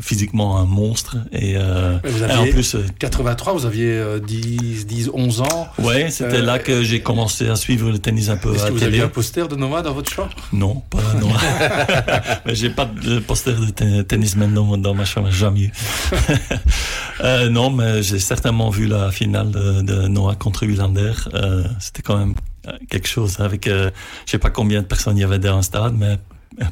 physiquement 0.00 0.58
un 0.58 0.64
monstre. 0.64 1.16
Et, 1.32 1.54
euh, 1.56 1.98
Vous 2.04 2.22
et 2.22 2.26
en 2.26 2.40
aviez 2.40 2.52
plus, 2.52 2.74
euh, 2.74 2.84
83, 2.98 3.52
vous 3.52 3.66
aviez 3.66 3.86
euh, 3.90 4.18
10, 4.20 4.86
10, 4.86 5.10
11 5.12 5.40
ans. 5.42 5.68
ouais, 5.78 6.10
c'était 6.10 6.36
Euh, 6.38 6.42
là 6.42 6.58
que 6.58 6.82
j'ai 6.82 7.00
commencé 7.00 7.48
à 7.48 7.56
suivre 7.56 7.90
le 7.90 7.98
tennis 7.98 8.28
un 8.28 8.36
peu 8.36 8.54
Est-ce 8.54 8.64
à 8.64 8.68
que 8.68 8.72
vous 8.72 8.82
aviez 8.82 8.98
télé. 8.98 9.04
un 9.04 9.08
poster 9.08 9.48
de 9.48 9.56
Noah 9.56 9.82
dans 9.82 9.92
votre 9.94 10.10
chambre? 10.12 10.30
Non, 10.52 10.82
pas 10.90 10.98
non. 11.20 11.28
Mais 12.46 12.54
j'ai 12.54 12.70
pas 12.70 12.84
de 12.86 13.18
poster 13.18 13.52
de 13.54 13.70
te- 13.70 14.02
tennisman 14.02 14.52
dans, 14.54 14.94
ma 14.94 15.04
chambre, 15.04 15.30
jamais 15.30 15.62
eu. 15.62 15.72
euh, 17.24 17.48
non, 17.48 17.70
mais 17.70 18.02
j'ai 18.02 18.18
certainement 18.18 18.70
vu 18.70 18.86
la 18.86 19.10
finale 19.10 19.50
de, 19.50 19.82
de 19.82 20.08
Noah 20.08 20.34
contre 20.34 20.66
Wilander. 20.66 21.12
Euh, 21.34 21.64
C'était 21.80 22.02
quand 22.02 22.16
même 22.18 22.34
euh, 22.68 22.72
quelque 22.90 23.08
chose 23.08 23.40
avec, 23.40 23.66
euh, 23.66 23.90
je 24.26 24.32
sais 24.32 24.38
pas 24.38 24.50
combien 24.50 24.82
de 24.82 24.86
personnes 24.86 25.16
il 25.16 25.20
y 25.20 25.24
avait 25.24 25.38
dans 25.38 25.56
un 25.58 25.62
stade, 25.62 25.94
mais 25.96 26.18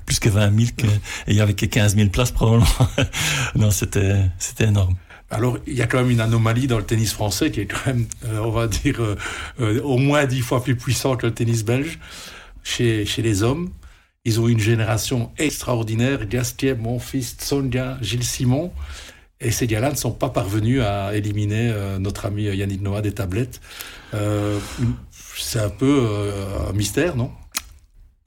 plus 0.07 0.18
que 0.18 0.28
20 0.28 0.57
000 0.57 0.70
que, 0.76 0.87
et 0.87 0.91
il 1.28 1.37
y 1.37 1.41
avait 1.41 1.55
que 1.55 1.66
15 1.66 1.97
000 1.97 2.11
places 2.11 2.31
probablement. 2.31 2.66
non, 3.55 3.70
c'était, 3.70 4.31
c'était 4.39 4.64
énorme. 4.64 4.97
Alors, 5.33 5.59
il 5.66 5.74
y 5.74 5.83
a 5.83 5.87
quand 5.87 5.99
même 5.99 6.11
une 6.11 6.20
anomalie 6.20 6.66
dans 6.66 6.78
le 6.78 6.85
tennis 6.85 7.12
français 7.12 7.53
qui 7.53 7.61
est 7.61 7.66
quand 7.66 7.87
même, 7.87 8.07
euh, 8.26 8.39
on 8.41 8.51
va 8.51 8.66
dire, 8.66 9.01
euh, 9.01 9.16
euh, 9.61 9.81
au 9.83 9.97
moins 9.97 10.26
dix 10.26 10.41
fois 10.41 10.62
plus 10.62 10.74
puissant 10.74 11.16
que 11.16 11.26
le 11.26 11.33
tennis 11.33 11.64
belge. 11.64 12.01
Chez, 12.64 13.07
chez 13.07 13.22
les 13.22 13.43
hommes, 13.43 13.70
ils 14.24 14.41
ont 14.41 14.49
une 14.49 14.59
génération 14.59 15.31
extraordinaire. 15.39 16.26
Gastier, 16.26 16.74
Monfils, 16.74 17.37
Sonja, 17.39 17.97
Gilles 18.03 18.24
Simon. 18.24 18.72
Et 19.41 19.53
ces 19.53 19.66
gars-là 19.66 19.91
ne 19.91 19.97
sont 19.97 20.11
pas 20.11 20.28
parvenus 20.31 20.83
à 20.83 21.16
éliminer 21.16 21.72
notre 21.99 22.26
ami 22.26 22.43
Yannick 22.43 22.83
Noah 22.83 23.01
des 23.01 23.12
tablettes. 23.12 23.62
c'est 25.35 25.61
un 25.61 25.70
peu 25.70 26.31
un 26.68 26.74
mystère, 26.74 27.16
non? 27.16 27.31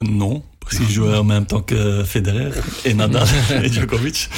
Non, 0.02 0.42
parce 0.64 0.78
qu'il 0.78 0.90
jouait 0.90 1.18
en 1.18 1.24
même 1.24 1.46
temps 1.46 1.62
que 1.62 2.04
Federer 2.04 2.52
et 2.86 2.94
Nadal 2.94 3.28
et 3.64 3.68
Djokovic. 3.72 4.30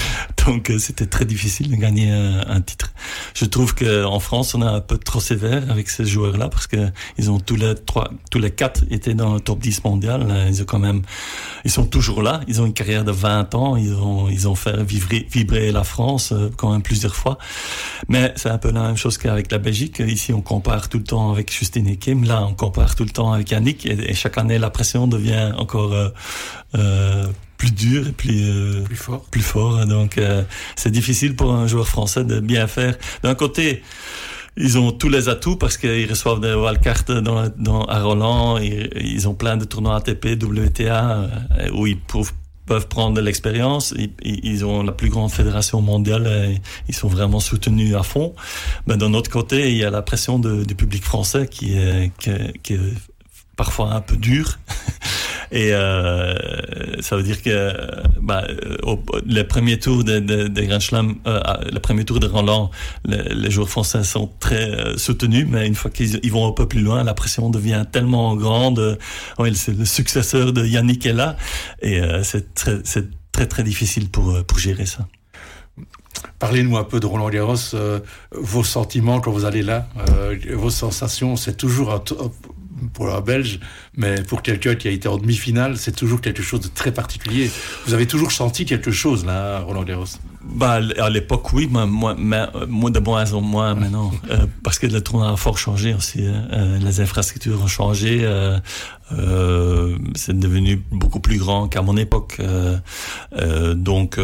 Donc 0.45 0.69
euh, 0.69 0.79
c'était 0.79 1.05
très 1.05 1.25
difficile 1.25 1.71
de 1.71 1.75
gagner 1.75 2.11
un, 2.11 2.61
titre. 2.61 2.91
Je 3.33 3.45
trouve 3.45 3.75
qu'en 3.75 4.19
France, 4.19 4.55
on 4.55 4.61
est 4.61 4.65
un 4.65 4.81
peu 4.81 4.97
trop 4.97 5.19
sévère 5.19 5.69
avec 5.69 5.89
ces 5.89 6.05
joueurs-là 6.05 6.49
parce 6.49 6.67
que 6.67 6.89
ils 7.17 7.31
ont 7.31 7.39
tous 7.39 7.55
les 7.55 7.75
trois, 7.75 8.09
tous 8.31 8.39
les 8.39 8.51
quatre 8.51 8.83
été 8.89 9.13
dans 9.13 9.33
le 9.33 9.39
top 9.39 9.59
10 9.59 9.83
mondial. 9.83 10.45
Ils 10.47 10.61
ont 10.61 10.65
quand 10.65 10.79
même, 10.79 11.01
ils 11.63 11.71
sont 11.71 11.85
toujours 11.85 12.21
là. 12.21 12.41
Ils 12.47 12.61
ont 12.61 12.65
une 12.65 12.73
carrière 12.73 13.03
de 13.03 13.11
20 13.11 13.55
ans. 13.55 13.75
Ils 13.75 13.93
ont, 13.93 14.29
ils 14.29 14.47
ont 14.47 14.55
fait 14.55 14.81
vibrer, 14.83 15.27
vibrer 15.31 15.71
la 15.71 15.83
France 15.83 16.31
euh, 16.31 16.49
quand 16.55 16.71
même 16.71 16.81
plusieurs 16.81 17.15
fois. 17.15 17.37
Mais 18.07 18.33
c'est 18.35 18.49
un 18.49 18.57
peu 18.57 18.71
la 18.71 18.81
même 18.81 18.97
chose 18.97 19.17
qu'avec 19.17 19.51
la 19.51 19.57
Belgique. 19.57 19.99
Ici, 19.99 20.33
on 20.33 20.41
compare 20.41 20.89
tout 20.89 20.97
le 20.97 21.03
temps 21.03 21.31
avec 21.31 21.51
Justine 21.51 21.87
et 21.87 21.97
Kim. 21.97 22.23
Là, 22.23 22.45
on 22.45 22.53
compare 22.53 22.95
tout 22.95 23.03
le 23.03 23.09
temps 23.09 23.31
avec 23.31 23.51
Yannick. 23.51 23.85
Et, 23.85 24.13
chaque 24.13 24.37
année, 24.37 24.59
la 24.59 24.69
pression 24.69 25.07
devient 25.07 25.51
encore 25.57 25.93
euh, 25.93 26.09
euh, 26.75 27.27
plus 27.57 27.71
dur 27.71 28.07
et 28.07 28.11
plus 28.11 28.43
euh, 28.43 28.81
plus 28.83 28.95
fort. 28.95 29.25
Plus 29.31 29.41
fort. 29.41 29.85
Donc 29.85 30.17
euh, 30.17 30.43
c'est 30.75 30.91
difficile 30.91 31.35
pour 31.35 31.53
un 31.53 31.67
joueur 31.67 31.87
français 31.87 32.23
de 32.23 32.39
bien 32.39 32.67
faire. 32.67 32.97
D'un 33.23 33.35
côté, 33.35 33.81
ils 34.57 34.77
ont 34.77 34.91
tous 34.91 35.09
les 35.09 35.29
atouts 35.29 35.57
parce 35.57 35.77
qu'ils 35.77 36.09
reçoivent 36.09 36.39
des 36.39 36.53
wildcards 36.53 37.21
dans, 37.21 37.49
dans, 37.57 37.83
à 37.83 38.01
Roland. 38.01 38.57
Ils 38.57 39.27
ont 39.27 39.33
plein 39.33 39.57
de 39.57 39.65
tournois 39.65 39.97
ATP, 39.97 40.41
WTA 40.41 41.29
où 41.73 41.87
ils 41.87 41.99
peuvent 41.99 42.87
prendre 42.87 43.15
de 43.15 43.21
l'expérience. 43.21 43.93
Ils, 43.97 44.11
ils, 44.23 44.63
ont 44.63 44.81
la 44.81 44.93
plus 44.93 45.09
grande 45.09 45.31
fédération 45.31 45.81
mondiale 45.81 46.27
et 46.27 46.61
ils 46.87 46.95
sont 46.95 47.09
vraiment 47.09 47.41
soutenus 47.41 47.95
à 47.95 48.03
fond. 48.03 48.33
Mais 48.87 48.95
d'un 48.95 49.13
autre 49.13 49.29
côté, 49.29 49.71
il 49.71 49.77
y 49.77 49.83
a 49.83 49.89
la 49.89 50.01
pression 50.01 50.39
de, 50.39 50.63
du 50.63 50.73
public 50.73 51.03
français 51.03 51.47
qui 51.47 51.77
est, 51.77 52.11
qui 52.17 52.31
qui 52.63 52.73
est 52.75 52.93
parfois 53.55 53.93
un 53.93 54.01
peu 54.01 54.17
dur. 54.17 54.57
Et 55.51 55.73
euh, 55.73 56.35
ça 57.01 57.15
veut 57.15 57.23
dire 57.23 57.41
que 57.41 57.73
bah, 58.21 58.45
au, 58.83 58.99
le 59.25 59.43
premier 59.43 59.79
tour 59.79 60.03
de, 60.03 60.65
Grand 60.65 60.79
Slam, 60.79 61.15
euh, 61.27 61.41
le 61.71 61.79
premier 61.79 62.05
tour 62.05 62.19
de 62.19 62.27
Roland, 62.27 62.71
les 63.05 63.51
joueurs 63.51 63.69
français 63.69 64.03
sont 64.03 64.31
très 64.39 64.71
euh, 64.71 64.97
soutenus, 64.97 65.47
mais 65.49 65.67
une 65.67 65.75
fois 65.75 65.91
qu'ils 65.91 66.31
vont 66.31 66.47
un 66.47 66.51
peu 66.51 66.67
plus 66.67 66.81
loin, 66.81 67.03
la 67.03 67.13
pression 67.13 67.49
devient 67.49 67.85
tellement 67.91 68.35
grande. 68.35 68.97
Oui, 69.39 69.55
c'est 69.55 69.77
le 69.77 69.85
successeur 69.85 70.53
de 70.53 70.65
Yannick 70.65 71.05
est 71.05 71.13
là, 71.13 71.37
et 71.81 71.99
euh, 71.99 72.23
c'est 72.23 72.53
très, 72.53 72.81
très 73.31 73.47
très 73.47 73.63
difficile 73.63 74.09
pour 74.09 74.45
pour 74.45 74.59
gérer 74.59 74.85
ça. 74.85 75.07
Parlez-nous 76.39 76.77
un 76.77 76.83
peu 76.83 76.99
de 76.99 77.05
Roland 77.05 77.29
Garros, 77.29 77.55
euh, 77.73 77.99
vos 78.31 78.63
sentiments 78.63 79.21
quand 79.21 79.31
vous 79.31 79.45
allez 79.45 79.61
là, 79.61 79.87
euh, 80.09 80.37
vos 80.53 80.69
sensations. 80.69 81.35
C'est 81.35 81.55
toujours 81.55 81.91
un, 81.93 82.01
pour 82.93 83.07
la 83.07 83.21
Belge, 83.21 83.59
mais 83.95 84.21
pour 84.23 84.41
quelqu'un 84.41 84.75
qui 84.75 84.87
a 84.87 84.91
été 84.91 85.07
en 85.07 85.17
demi-finale, 85.17 85.77
c'est 85.77 85.95
toujours 85.95 86.21
quelque 86.21 86.43
chose 86.43 86.61
de 86.61 86.67
très 86.67 86.91
particulier. 86.91 87.49
Vous 87.85 87.93
avez 87.93 88.07
toujours 88.07 88.31
senti 88.31 88.65
quelque 88.65 88.91
chose 88.91 89.25
là, 89.25 89.59
Roland 89.61 89.83
Garros? 89.83 90.05
Bah, 90.45 90.79
à 90.99 91.09
l'époque, 91.09 91.53
oui, 91.53 91.67
mais 91.71 91.85
moi, 91.85 92.15
mais, 92.17 92.45
moi 92.67 92.91
de 92.91 92.99
moins 92.99 93.33
en 93.33 93.41
moins 93.41 93.73
maintenant, 93.75 94.11
euh, 94.29 94.45
parce 94.63 94.79
que 94.79 94.87
le 94.87 95.01
tournoi 95.01 95.31
a 95.31 95.35
fort 95.35 95.57
changé 95.57 95.93
aussi. 95.93 96.25
Hein. 96.25 96.47
Euh, 96.53 96.77
les 96.79 97.01
infrastructures 97.01 97.61
ont 97.61 97.67
changé. 97.67 98.19
Euh, 98.23 98.59
euh, 99.11 99.97
c'est 100.15 100.37
devenu 100.37 100.81
beaucoup 100.91 101.19
plus 101.19 101.37
grand 101.37 101.67
qu'à 101.67 101.81
mon 101.81 101.97
époque. 101.97 102.37
Euh, 102.39 102.77
euh, 103.37 103.73
donc, 103.73 104.19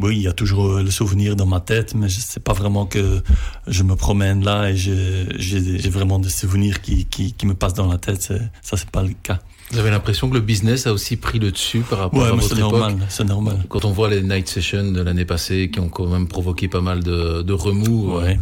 oui, 0.00 0.16
il 0.16 0.22
y 0.22 0.28
a 0.28 0.32
toujours 0.32 0.78
le 0.78 0.90
souvenir 0.90 1.36
dans 1.36 1.46
ma 1.46 1.60
tête, 1.60 1.94
mais 1.94 2.08
c'est 2.08 2.42
pas 2.42 2.52
vraiment 2.52 2.86
que 2.86 3.22
je 3.66 3.82
me 3.82 3.96
promène 3.96 4.44
là 4.44 4.70
et 4.70 4.76
j'ai 4.76 5.90
vraiment 5.90 6.18
des 6.18 6.30
souvenirs 6.30 6.80
qui, 6.80 7.04
qui, 7.06 7.32
qui 7.32 7.46
me 7.46 7.54
passent 7.54 7.74
dans 7.74 7.88
la 7.90 7.98
tête. 7.98 8.32
Ça, 8.62 8.76
c'est 8.76 8.90
pas 8.90 9.02
le 9.02 9.14
cas. 9.22 9.40
Vous 9.72 9.78
avez 9.78 9.90
l'impression 9.90 10.28
que 10.28 10.34
le 10.34 10.40
business 10.40 10.86
a 10.86 10.92
aussi 10.92 11.16
pris 11.16 11.40
le 11.40 11.50
dessus 11.50 11.80
par 11.80 11.98
rapport 11.98 12.24
à 12.24 12.30
votre 12.30 12.56
époque 12.56 12.72
normal, 12.72 12.96
C'est 13.08 13.24
normal. 13.24 13.64
Quand 13.68 13.84
on 13.84 13.90
voit 13.90 14.08
les 14.08 14.22
night 14.22 14.48
sessions 14.48 14.92
de 14.92 15.00
l'année 15.02 15.24
passée 15.24 15.70
qui 15.72 15.80
ont 15.80 15.88
quand 15.88 16.06
même 16.06 16.28
provoqué 16.28 16.68
pas 16.68 16.80
mal 16.80 17.02
de, 17.02 17.42
de 17.42 17.52
remous. 17.52 18.16
Euh. 18.16 18.22
Ouais, 18.22 18.38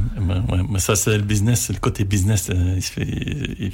ouais, 0.51 0.61
mais 0.68 0.79
ça 0.81 0.97
c'est 0.97 1.16
le 1.16 1.22
business, 1.25 1.62
c'est 1.62 1.72
le 1.72 1.79
côté 1.79 2.05
business. 2.05 2.51
Euh, 2.51 2.75
il 2.77 2.83
fait, 2.83 3.07
il, 3.07 3.72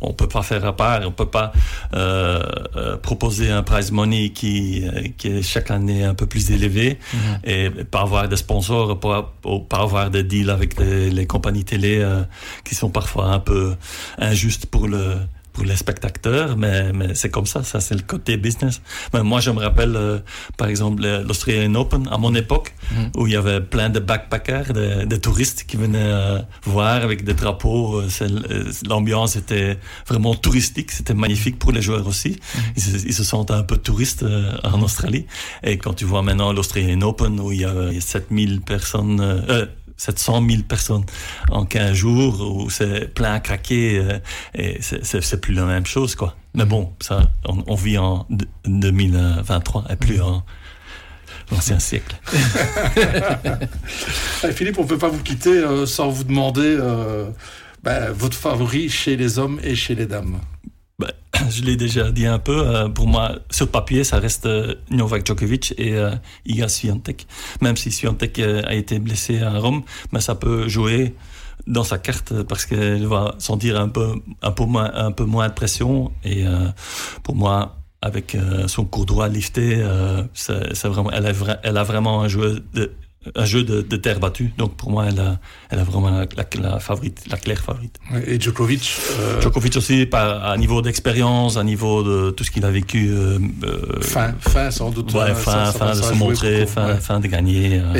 on 0.00 0.12
peut 0.12 0.28
pas 0.28 0.42
faire 0.42 0.64
à 0.64 0.76
part, 0.76 1.00
on 1.04 1.10
peut 1.10 1.26
pas 1.26 1.52
euh, 1.94 2.42
euh, 2.76 2.96
proposer 2.96 3.50
un 3.50 3.62
prize 3.64 3.90
money 3.90 4.30
qui, 4.30 4.84
qui 5.16 5.28
est 5.28 5.42
chaque 5.42 5.70
année 5.72 6.04
un 6.04 6.14
peu 6.14 6.26
plus 6.26 6.50
élevé 6.50 6.98
mm 7.12 7.16
-hmm. 7.16 7.50
et 7.50 7.84
pas 7.84 8.02
avoir 8.02 8.28
des 8.28 8.36
sponsors, 8.36 9.00
pas, 9.00 9.34
pas 9.68 9.80
avoir 9.82 10.10
des 10.10 10.22
deals 10.22 10.50
avec 10.50 10.78
les, 10.78 11.10
les 11.10 11.26
compagnies 11.26 11.64
télé 11.64 11.94
qui 12.64 12.74
sont 12.74 12.90
parfois 12.90 13.26
un 13.38 13.40
peu 13.40 13.74
injustes 14.18 14.66
pour 14.66 14.86
le 14.88 15.16
pour 15.54 15.64
les 15.64 15.76
spectateurs, 15.76 16.56
mais, 16.56 16.92
mais 16.92 17.14
c'est 17.14 17.30
comme 17.30 17.46
ça, 17.46 17.62
ça 17.62 17.80
c'est 17.80 17.94
le 17.94 18.02
côté 18.02 18.36
business. 18.36 18.82
Mais 19.14 19.22
moi, 19.22 19.38
je 19.40 19.50
me 19.50 19.60
rappelle, 19.60 19.94
euh, 19.96 20.18
par 20.56 20.68
exemple, 20.68 21.02
l'Australian 21.26 21.74
Open 21.76 22.08
à 22.10 22.18
mon 22.18 22.34
époque, 22.34 22.74
mm. 22.90 23.16
où 23.16 23.26
il 23.28 23.34
y 23.34 23.36
avait 23.36 23.60
plein 23.60 23.88
de 23.88 24.00
backpackers, 24.00 24.72
de, 24.72 25.04
de 25.04 25.16
touristes 25.16 25.64
qui 25.66 25.76
venaient 25.76 25.98
euh, 26.00 26.40
voir 26.64 27.02
avec 27.04 27.24
des 27.24 27.34
drapeaux. 27.34 28.00
Euh, 28.00 28.08
euh, 28.22 28.72
l'ambiance 28.88 29.36
était 29.36 29.78
vraiment 30.08 30.34
touristique, 30.34 30.90
c'était 30.90 31.14
magnifique 31.14 31.58
pour 31.58 31.70
les 31.70 31.82
joueurs 31.82 32.06
aussi. 32.08 32.30
Mm. 32.30 32.58
Ils, 32.76 32.82
se, 32.82 33.06
ils, 33.06 33.14
se 33.14 33.24
sentent 33.24 33.52
un 33.52 33.62
peu 33.62 33.76
touristes 33.76 34.24
euh, 34.24 34.56
en 34.64 34.82
Australie. 34.82 35.26
Et 35.62 35.78
quand 35.78 35.94
tu 35.94 36.04
vois 36.04 36.22
maintenant 36.22 36.52
l'Australian 36.52 37.00
Open, 37.02 37.38
où 37.38 37.52
il 37.52 37.60
y 37.60 37.64
a, 37.64 37.74
il 37.90 37.94
y 37.94 37.98
a 37.98 38.00
7000 38.00 38.60
personnes... 38.60 39.20
700 39.96 40.42
000 40.48 40.62
personnes 40.62 41.04
en 41.50 41.64
15 41.64 41.92
jours 41.92 42.40
où 42.40 42.70
c'est 42.70 43.12
plein 43.12 43.34
à 43.34 43.40
craquer 43.40 43.98
euh, 43.98 44.18
et 44.54 44.78
c'est 44.80 45.40
plus 45.40 45.54
la 45.54 45.64
même 45.64 45.86
chose 45.86 46.14
quoi. 46.14 46.36
Mais 46.54 46.64
bon, 46.64 46.92
ça, 47.00 47.30
on, 47.46 47.64
on 47.66 47.74
vit 47.74 47.98
en 47.98 48.26
2023 48.66 49.86
et 49.90 49.96
plus 49.96 50.20
en 50.20 50.44
l'ancien 51.50 51.78
siècle. 51.78 52.16
Philippe, 54.52 54.78
on 54.78 54.84
peut 54.84 54.98
pas 54.98 55.08
vous 55.08 55.22
quitter 55.22 55.50
euh, 55.50 55.86
sans 55.86 56.08
vous 56.08 56.24
demander 56.24 56.76
euh, 56.78 57.28
ben, 57.82 58.10
votre 58.12 58.36
favori 58.36 58.88
chez 58.88 59.16
les 59.16 59.38
hommes 59.38 59.60
et 59.62 59.74
chez 59.74 59.94
les 59.94 60.06
dames. 60.06 60.40
Je 61.50 61.62
l'ai 61.62 61.76
déjà 61.76 62.10
dit 62.10 62.26
un 62.26 62.38
peu. 62.38 62.66
Euh, 62.66 62.88
pour 62.88 63.06
moi, 63.06 63.36
sur 63.50 63.68
papier, 63.68 64.04
ça 64.04 64.18
reste 64.18 64.46
euh, 64.46 64.74
Novak 64.90 65.26
Djokovic 65.26 65.74
et 65.78 65.94
euh, 65.94 66.14
Iga 66.46 66.68
Swiatek. 66.68 67.26
Même 67.60 67.76
si 67.76 67.90
Swiatek 67.90 68.38
euh, 68.38 68.62
a 68.66 68.74
été 68.74 68.98
blessé 68.98 69.40
à 69.40 69.58
Rome, 69.58 69.82
mais 70.12 70.20
ça 70.20 70.34
peut 70.34 70.68
jouer 70.68 71.14
dans 71.66 71.84
sa 71.84 71.98
carte 71.98 72.42
parce 72.42 72.66
qu'elle 72.66 73.06
va 73.06 73.34
sentir 73.38 73.80
un 73.80 73.88
peu, 73.88 74.14
un 74.42 74.50
peu 74.50 74.64
moins, 74.64 74.90
un 74.94 75.12
peu 75.12 75.24
moins 75.24 75.48
de 75.48 75.54
pression. 75.54 76.12
Et 76.24 76.44
pour 77.22 77.36
moi, 77.36 77.76
avec 78.02 78.36
son 78.66 78.84
cours 78.84 79.06
droit 79.06 79.28
lifté, 79.28 79.82
c'est 80.34 80.88
vraiment, 80.88 81.10
elle, 81.12 81.32
elle 81.62 81.76
a 81.78 81.84
vraiment 81.84 82.20
un 82.22 82.28
jeu 82.28 82.62
de 82.74 82.92
un 83.34 83.44
jeu 83.44 83.64
de, 83.64 83.82
de, 83.82 83.96
terre 83.96 84.20
battue. 84.20 84.52
Donc 84.58 84.76
pour 84.76 84.90
moi, 84.90 85.06
elle 85.08 85.18
a, 85.20 85.38
elle 85.70 85.78
a 85.78 85.84
vraiment 85.84 86.10
la, 86.10 86.26
la, 86.36 86.44
la 86.60 86.78
favorite, 86.78 87.22
la 87.30 87.36
claire 87.36 87.62
favorite. 87.62 87.98
Et 88.26 88.40
Djokovic 88.40 88.96
euh... 89.18 89.40
Djokovic 89.40 89.76
aussi, 89.76 90.06
par, 90.06 90.44
à 90.44 90.56
niveau 90.56 90.82
d'expérience, 90.82 91.56
à 91.56 91.64
niveau 91.64 92.02
de 92.02 92.30
tout 92.30 92.44
ce 92.44 92.50
qu'il 92.50 92.64
a 92.64 92.70
vécu. 92.70 93.08
Euh, 93.10 93.38
fin, 94.00 94.34
fin 94.40 94.70
sans 94.70 94.90
doute. 94.90 95.12
Ouais, 95.14 95.34
fin, 95.34 95.66
ça, 95.66 95.72
fin 95.72 95.94
ça, 95.94 96.00
de 96.00 96.14
se 96.14 96.18
montrer, 96.18 96.66
fin, 96.66 96.88
ouais. 96.88 97.00
fin 97.00 97.20
de 97.20 97.26
gagner. 97.26 97.80
Euh. 97.82 97.94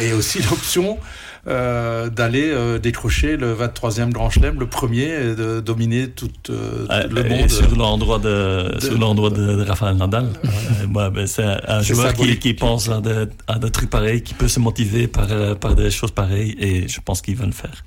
Et, 0.00 0.06
et 0.06 0.12
aussi 0.12 0.40
l'option 0.42 0.98
euh, 0.98 1.29
d'aller 1.46 2.50
euh, 2.50 2.78
décrocher 2.78 3.36
le 3.36 3.54
23e 3.54 4.10
Grand 4.10 4.30
Chelem, 4.30 4.60
le 4.60 4.66
premier, 4.66 5.08
et 5.08 5.34
de 5.34 5.60
dominer 5.60 6.10
tout 6.10 6.30
euh, 6.50 6.86
le 7.08 7.22
monde. 7.24 7.50
sur 7.50 7.74
l'endroit 7.76 8.18
de, 8.18 8.74
de, 8.74 8.80
sur 8.80 8.98
l'endroit 8.98 9.30
de, 9.30 9.56
de, 9.56 9.62
Rafael 9.62 9.96
Nadal. 9.96 10.28
ben, 10.88 11.26
c'est 11.26 11.44
un 11.44 11.82
joueur 11.82 12.12
qui, 12.14 12.38
qui, 12.38 12.54
pense 12.54 12.88
à 12.88 13.00
des, 13.00 13.24
à 13.46 13.58
des 13.58 13.70
trucs 13.70 13.90
pareils, 13.90 14.22
qui 14.22 14.34
peut 14.34 14.48
se 14.48 14.60
motiver 14.60 15.08
par, 15.08 15.28
par 15.58 15.74
des 15.74 15.90
choses 15.90 16.12
pareilles, 16.12 16.56
et 16.58 16.88
je 16.88 17.00
pense 17.00 17.22
qu'il 17.22 17.36
va 17.36 17.46
le 17.46 17.52
faire. 17.52 17.84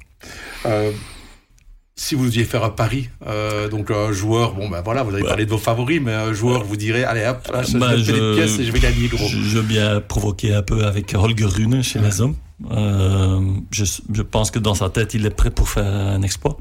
si 1.95 2.15
vous 2.15 2.25
deviez 2.25 2.45
faire 2.45 2.63
un 2.63 2.71
pari, 2.71 3.09
euh, 3.27 3.69
donc 3.69 3.91
un 3.91 4.11
joueur, 4.11 4.55
bon 4.55 4.67
ben 4.67 4.81
voilà, 4.81 5.03
vous 5.03 5.13
avez 5.13 5.23
parlé 5.23 5.45
de 5.45 5.51
vos 5.51 5.59
favoris, 5.59 6.01
mais 6.01 6.13
un 6.13 6.33
joueur, 6.33 6.63
vous 6.63 6.75
direz, 6.75 7.03
allez 7.03 7.25
hop, 7.27 7.47
là, 7.53 7.61
je, 7.61 7.77
bah, 7.77 7.95
je 7.97 8.03
fais 8.03 8.13
des 8.13 8.35
pièces 8.35 8.59
et 8.59 8.65
je 8.65 8.71
vais 8.71 8.79
gagner 8.79 9.07
gros. 9.09 9.27
Je, 9.27 9.37
je 9.37 9.57
veux 9.57 9.61
bien 9.61 10.01
provoquer 10.01 10.55
un 10.55 10.63
peu 10.63 10.85
avec 10.85 11.13
Holger 11.13 11.45
Rune 11.45 11.83
chez 11.83 11.99
les 11.99 12.19
hommes. 12.19 12.35
Euh, 12.71 13.41
je, 13.71 13.85
je, 13.85 14.21
pense 14.21 14.51
que 14.51 14.59
dans 14.59 14.75
sa 14.75 14.89
tête, 14.89 15.13
il 15.13 15.25
est 15.25 15.35
prêt 15.35 15.51
pour 15.51 15.69
faire 15.69 15.85
un 15.85 16.21
exploit. 16.21 16.57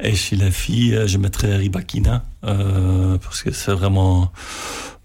Et 0.00 0.14
chez 0.14 0.36
les 0.36 0.50
filles, 0.50 1.02
je 1.06 1.18
mettrais 1.18 1.56
Ribakina, 1.56 2.24
euh, 2.44 3.18
parce 3.18 3.42
que 3.42 3.52
c'est 3.52 3.72
vraiment 3.72 4.32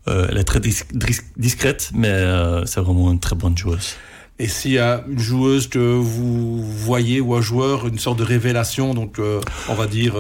elle 0.08 0.38
est 0.38 0.44
très 0.44 0.60
discrète, 0.60 1.90
mais 1.96 2.14
c'est 2.66 2.80
vraiment 2.80 3.12
une 3.12 3.20
très 3.20 3.36
bonne 3.36 3.58
joueuse. 3.58 3.96
Et 4.38 4.48
s'il 4.48 4.74
y 4.74 4.78
a 4.78 5.04
une 5.10 5.18
joueuse 5.18 5.68
que 5.68 5.80
vous 5.80 6.62
voyez 6.62 7.22
ou 7.22 7.34
un 7.34 7.42
joueur, 7.42 7.88
une 7.88 7.98
sorte 7.98 8.20
de 8.20 8.24
révélation, 8.24 8.94
donc 8.94 9.20
on 9.68 9.74
va 9.74 9.88
dire 9.88 10.14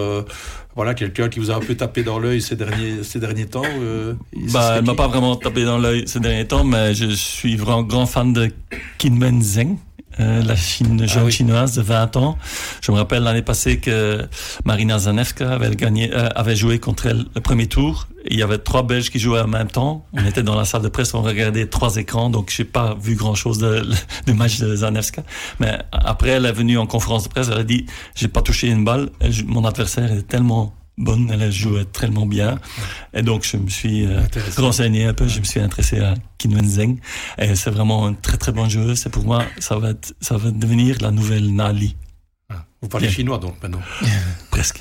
voilà, 0.75 0.93
quelqu'un 0.93 1.29
qui 1.29 1.39
vous 1.39 1.51
a 1.51 1.55
un 1.55 1.61
peu 1.61 1.75
tapé 1.75 2.03
dans 2.03 2.19
l'œil 2.19 2.41
ces 2.41 2.57
derniers, 2.57 3.01
ces 3.03 3.19
derniers 3.19 3.45
temps 3.45 3.63
euh, 3.63 4.13
bah, 4.51 4.75
Elle 4.77 4.85
m'a 4.85 4.93
pas 4.93 5.07
vraiment 5.07 5.37
tapé 5.37 5.63
dans 5.63 5.77
l'œil 5.77 6.03
ces 6.05 6.19
derniers 6.19 6.45
temps, 6.45 6.65
mais 6.65 6.93
je 6.93 7.11
suis 7.11 7.55
vraiment 7.55 7.83
grand 7.83 8.05
fan 8.05 8.33
de 8.33 8.51
Kinmen 8.97 9.41
Zheng. 9.41 9.77
Euh, 10.19 10.41
la 10.43 10.55
Chine, 10.55 11.01
ah 11.03 11.07
jeune 11.07 11.29
chinoise 11.29 11.75
de 11.75 11.81
20 11.81 12.15
ans. 12.17 12.37
Je 12.81 12.91
me 12.91 12.97
rappelle 12.97 13.23
l'année 13.23 13.41
passée 13.41 13.79
que 13.79 14.25
Marina 14.63 14.97
Zanevska 14.97 15.53
avait 15.53 15.75
gagné, 15.75 16.13
euh, 16.13 16.29
avait 16.35 16.55
joué 16.55 16.79
contre 16.79 17.07
elle 17.07 17.25
le 17.35 17.41
premier 17.41 17.67
tour. 17.67 18.07
Il 18.27 18.37
y 18.37 18.43
avait 18.43 18.57
trois 18.57 18.83
Belges 18.83 19.09
qui 19.09 19.19
jouaient 19.19 19.41
en 19.41 19.47
même 19.47 19.67
temps. 19.67 20.05
On 20.13 20.25
était 20.27 20.43
dans 20.43 20.55
la 20.55 20.65
salle 20.65 20.83
de 20.83 20.89
presse, 20.89 21.13
on 21.13 21.21
regardait 21.21 21.67
trois 21.67 21.97
écrans, 21.97 22.29
donc 22.29 22.49
j'ai 22.49 22.63
pas 22.63 22.95
vu 22.99 23.15
grand 23.15 23.35
chose 23.35 23.57
de, 23.57 23.85
du 24.25 24.33
match 24.33 24.59
de 24.59 24.75
Zanevska. 24.75 25.23
Mais 25.59 25.77
après, 25.91 26.29
elle 26.29 26.45
est 26.45 26.53
venue 26.53 26.77
en 26.77 26.87
conférence 26.87 27.23
de 27.23 27.29
presse, 27.29 27.49
elle 27.51 27.59
a 27.59 27.63
dit, 27.63 27.85
j'ai 28.15 28.29
pas 28.29 28.41
touché 28.41 28.67
une 28.67 28.85
balle. 28.85 29.09
mon 29.45 29.65
adversaire 29.65 30.11
est 30.11 30.27
tellement 30.27 30.73
bonne, 30.97 31.29
elle 31.31 31.51
jouait 31.51 31.85
tellement 31.85 32.25
bien. 32.25 32.59
Et 33.13 33.21
donc, 33.21 33.43
je 33.43 33.57
me 33.57 33.69
suis 33.69 34.05
euh, 34.05 34.21
renseigné 34.57 35.05
un 35.05 35.13
peu, 35.13 35.27
je 35.27 35.39
me 35.39 35.45
suis 35.45 35.59
intéressé 35.59 35.99
à 35.99 36.13
Kinwen 36.37 36.67
Zeng. 36.67 36.97
Et 37.37 37.55
c'est 37.55 37.71
vraiment 37.71 38.07
une 38.07 38.17
très 38.17 38.37
très 38.37 38.51
bonne 38.51 38.69
joueuse. 38.69 38.99
C'est 38.99 39.09
pour 39.09 39.25
moi, 39.25 39.43
ça 39.59 39.77
va, 39.77 39.91
être, 39.91 40.13
ça 40.21 40.37
va 40.37 40.51
devenir 40.51 40.97
la 41.01 41.11
nouvelle 41.11 41.53
Nali. 41.53 41.95
Vous 42.81 42.89
parlez 42.89 43.09
chinois 43.09 43.39
donc 43.39 43.55
maintenant 43.63 43.81
Presque. 44.51 44.79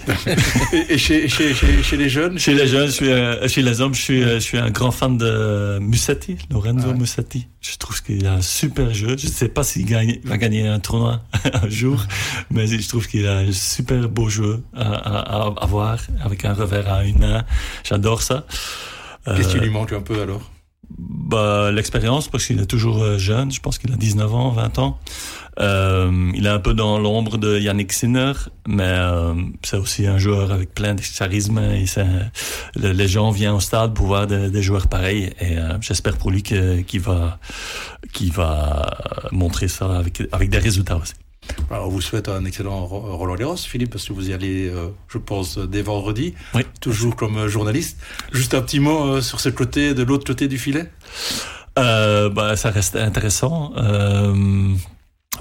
et, 0.90 0.98
chez, 0.98 1.26
chez, 1.26 1.54
chez, 1.54 1.96
les 1.96 2.10
jeunes 2.10 2.38
Chez 2.38 2.52
les 2.52 2.66
jeunes, 2.66 2.88
je 2.88 2.92
suis, 2.92 3.10
euh, 3.10 3.48
chez 3.48 3.62
les 3.62 3.80
hommes, 3.80 3.94
je 3.94 4.00
suis, 4.00 4.22
euh, 4.22 4.34
je 4.34 4.40
suis 4.40 4.58
un 4.58 4.70
grand 4.70 4.90
fan 4.90 5.16
de 5.16 5.78
Musetti, 5.80 6.36
Lorenzo 6.50 6.88
ah 6.90 6.94
Musetti. 6.94 7.48
Je 7.62 7.76
trouve 7.76 8.02
qu'il 8.02 8.26
a 8.26 8.34
un 8.34 8.42
super 8.42 8.92
jeu. 8.92 9.16
Je 9.16 9.26
ne 9.26 9.32
sais 9.32 9.48
pas 9.48 9.64
s'il 9.64 9.88
va 10.24 10.36
gagner 10.36 10.68
un 10.68 10.80
tournoi 10.80 11.22
un 11.54 11.68
jour, 11.70 12.04
mais 12.50 12.66
je 12.66 12.86
trouve 12.86 13.08
qu'il 13.08 13.26
a 13.26 13.38
un 13.38 13.52
super 13.52 14.08
beau 14.08 14.28
jeu 14.28 14.62
à, 14.76 15.48
à, 15.62 15.66
voir 15.66 15.98
avec 16.22 16.44
un 16.44 16.52
revers 16.52 16.92
à 16.92 17.04
une 17.04 17.20
main. 17.20 17.44
J'adore 17.84 18.20
ça. 18.20 18.44
Qu'est-ce 19.24 19.48
qui 19.48 19.60
lui 19.60 19.70
manque 19.70 19.92
un 19.92 20.02
peu 20.02 20.20
alors? 20.20 20.50
bah, 20.98 21.70
L'expérience, 21.72 22.28
parce 22.28 22.46
qu'il 22.46 22.60
est 22.60 22.66
toujours 22.66 23.02
euh, 23.02 23.18
jeune. 23.18 23.50
Je 23.52 23.60
pense 23.60 23.78
qu'il 23.78 23.92
a 23.92 23.96
19 23.96 24.34
ans, 24.34 24.50
20 24.50 24.78
ans. 24.78 24.98
Euh, 25.60 26.32
il 26.34 26.46
est 26.46 26.50
un 26.50 26.58
peu 26.58 26.74
dans 26.74 26.98
l'ombre 26.98 27.38
de 27.38 27.58
Yannick 27.58 27.92
Sinner, 27.92 28.32
mais 28.66 28.82
euh, 28.84 29.34
c'est 29.62 29.76
aussi 29.76 30.06
un 30.06 30.18
joueur 30.18 30.50
avec 30.50 30.74
plein 30.74 30.94
de 30.94 31.02
charisme. 31.02 31.58
Et 31.58 31.84
les 32.76 33.08
gens 33.08 33.30
viennent 33.30 33.54
au 33.54 33.60
stade 33.60 33.94
pour 33.94 34.06
voir 34.06 34.26
des, 34.26 34.62
joueurs 34.62 34.88
pareils. 34.88 35.32
Et 35.40 35.58
euh, 35.58 35.80
j'espère 35.80 36.16
pour 36.16 36.30
lui 36.30 36.42
qu'il 36.42 37.00
va, 37.00 37.38
qu'il 38.12 38.32
va 38.32 38.96
montrer 39.30 39.68
ça 39.68 39.98
avec, 39.98 40.22
avec 40.32 40.50
des 40.50 40.58
résultats 40.58 40.96
aussi. 40.96 41.14
Alors, 41.70 41.88
on 41.88 41.90
vous 41.90 42.00
souhaite 42.00 42.30
un 42.30 42.46
excellent 42.46 42.86
Roland 42.86 43.34
Garros, 43.34 43.56
Philippe, 43.56 43.90
parce 43.90 44.08
que 44.08 44.14
vous 44.14 44.30
y 44.30 44.32
allez, 44.32 44.72
je 45.08 45.18
pense, 45.18 45.58
dès 45.58 45.82
vendredi, 45.82 46.34
oui. 46.54 46.62
toujours 46.80 47.16
comme 47.16 47.48
journaliste. 47.48 47.98
Juste 48.32 48.54
un 48.54 48.62
petit 48.62 48.80
mot 48.80 49.20
sur 49.20 49.40
ce 49.40 49.50
côté, 49.50 49.92
de 49.92 50.02
l'autre 50.04 50.26
côté 50.26 50.48
du 50.48 50.56
filet 50.56 50.90
bah, 51.76 52.56
Ça 52.56 52.70
reste 52.70 52.96
intéressant. 52.96 53.74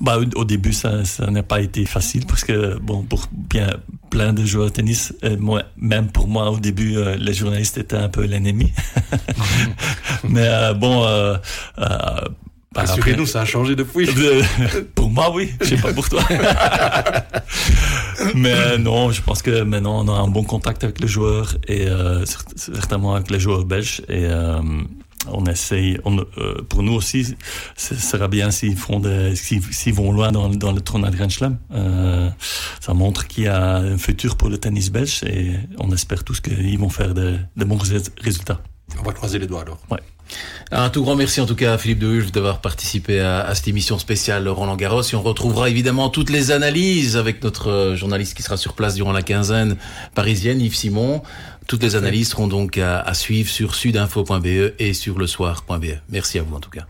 Bah, 0.02 0.18
au, 0.36 0.46
début, 0.46 0.74
ça, 0.74 1.06
ça 1.06 1.30
n'a 1.30 1.44
pas 1.44 1.62
été 1.62 1.86
facile 1.86 2.26
parce 2.26 2.44
que, 2.44 2.78
bon, 2.80 3.04
pour 3.04 3.28
bien 3.32 3.68
plein 4.10 4.34
de 4.34 4.46
joueurs 4.46 4.68
de 4.68 4.74
tennis, 4.74 5.14
euh, 5.24 5.38
moi, 5.39 5.64
même 5.78 6.08
pour 6.08 6.28
moi, 6.28 6.50
au 6.52 6.60
début, 6.60 6.98
euh, 6.98 7.16
les 7.16 7.34
journalistes 7.34 7.78
étaient 7.78 7.98
un 7.98 8.10
peu 8.10 8.26
l'ennemi. 8.26 8.72
Mais 10.24 10.48
euh, 10.48 10.74
bon, 10.74 11.06
euh, 11.06 11.38
bah, 11.78 12.24
Assurez-nous, 12.76 13.28
ça 13.28 13.41
a 13.41 13.46
changé 13.46 13.76
depuis. 13.76 14.10
pour 14.96 15.10
moi, 15.10 15.32
oui. 15.34 15.52
Je 15.62 15.68
sais 15.68 15.78
pas 15.78 15.94
pour 15.94 16.10
toi. 16.10 16.24
Mais 18.36 18.78
non, 18.80 19.12
je 19.12 19.22
pense 19.22 19.44
que 19.44 19.62
maintenant, 19.62 20.04
on 20.04 20.12
a 20.12 20.18
un 20.18 20.28
bon 20.28 20.44
contact 20.44 20.84
avec 20.84 21.00
les 21.00 21.08
joueurs 21.08 21.56
et 21.68 21.88
certainement 22.56 23.14
avec 23.14 23.30
les 23.30 23.39
joueurs 23.39 23.66
belges. 23.66 24.02
Et 24.10 24.28
on 25.32 25.45
essaye, 25.45 25.99
on, 26.05 26.17
euh, 26.19 26.61
pour 26.67 26.84
nous 26.84 26.93
aussi, 26.93 27.36
ce 27.76 27.95
sera 27.95 28.28
bien 28.28 28.51
s'ils 28.51 28.76
font 28.76 29.01
s'ils 29.36 29.93
vont 29.93 30.11
loin 30.11 30.32
dans, 30.32 30.49
dans 30.49 30.71
le 30.71 30.82
tournoi 30.82 31.09
de 31.09 31.15
Grand 31.15 31.30
Slam. 31.30 31.57
Euh, 31.74 32.30
ça 32.80 32.93
montre 32.93 33.28
qu'il 33.28 33.45
y 33.45 33.47
a 33.47 33.76
un 33.78 33.97
futur 33.97 34.36
pour 34.36 34.49
le 34.49 34.57
tennis 34.57 34.91
belge 34.91 35.24
et 35.24 35.53
on 35.80 35.91
espère 35.91 36.24
tous 36.24 36.41
qu'ils 36.41 36.80
vont 36.80 36.89
faire 36.89 37.13
de, 37.13 37.38
de, 37.55 37.65
bons 37.65 37.80
résultats. 38.21 38.61
On 38.99 39.03
va 39.03 39.13
croiser 39.13 39.39
les 39.39 39.47
doigts 39.47 39.61
alors. 39.61 39.80
Ouais. 39.89 39.99
Un 40.71 40.89
tout 40.89 41.03
grand 41.03 41.15
merci 41.15 41.41
en 41.41 41.45
tout 41.45 41.55
cas 41.55 41.74
à 41.74 41.78
Philippe 41.78 41.99
de 41.99 42.21
d'avoir 42.32 42.59
participé 42.59 43.19
à, 43.19 43.41
à, 43.41 43.53
cette 43.53 43.67
émission 43.67 43.99
spéciale 43.99 44.47
Roland 44.47 44.76
Garros 44.76 45.03
et 45.03 45.15
on 45.15 45.21
retrouvera 45.21 45.69
évidemment 45.69 46.09
toutes 46.09 46.30
les 46.30 46.51
analyses 46.51 47.17
avec 47.17 47.43
notre 47.43 47.69
euh, 47.69 47.95
journaliste 47.95 48.36
qui 48.36 48.41
sera 48.41 48.57
sur 48.57 48.74
place 48.74 48.95
durant 48.95 49.11
la 49.11 49.21
quinzaine 49.21 49.78
parisienne, 50.15 50.61
Yves 50.61 50.76
Simon. 50.76 51.21
Toutes 51.68 51.84
les 51.84 51.95
analyses 51.95 52.30
seront 52.30 52.47
donc 52.47 52.78
à, 52.78 52.99
à 52.99 53.14
suivre 53.14 53.49
sur 53.49 53.76
sudinfo.be 53.76 54.74
et 54.80 54.93
sur 54.93 55.18
le 55.18 55.28
soir.be. 55.28 55.86
Merci 56.09 56.39
à 56.39 56.43
vous 56.43 56.55
en 56.55 56.59
tout 56.59 56.70
cas. 56.70 56.86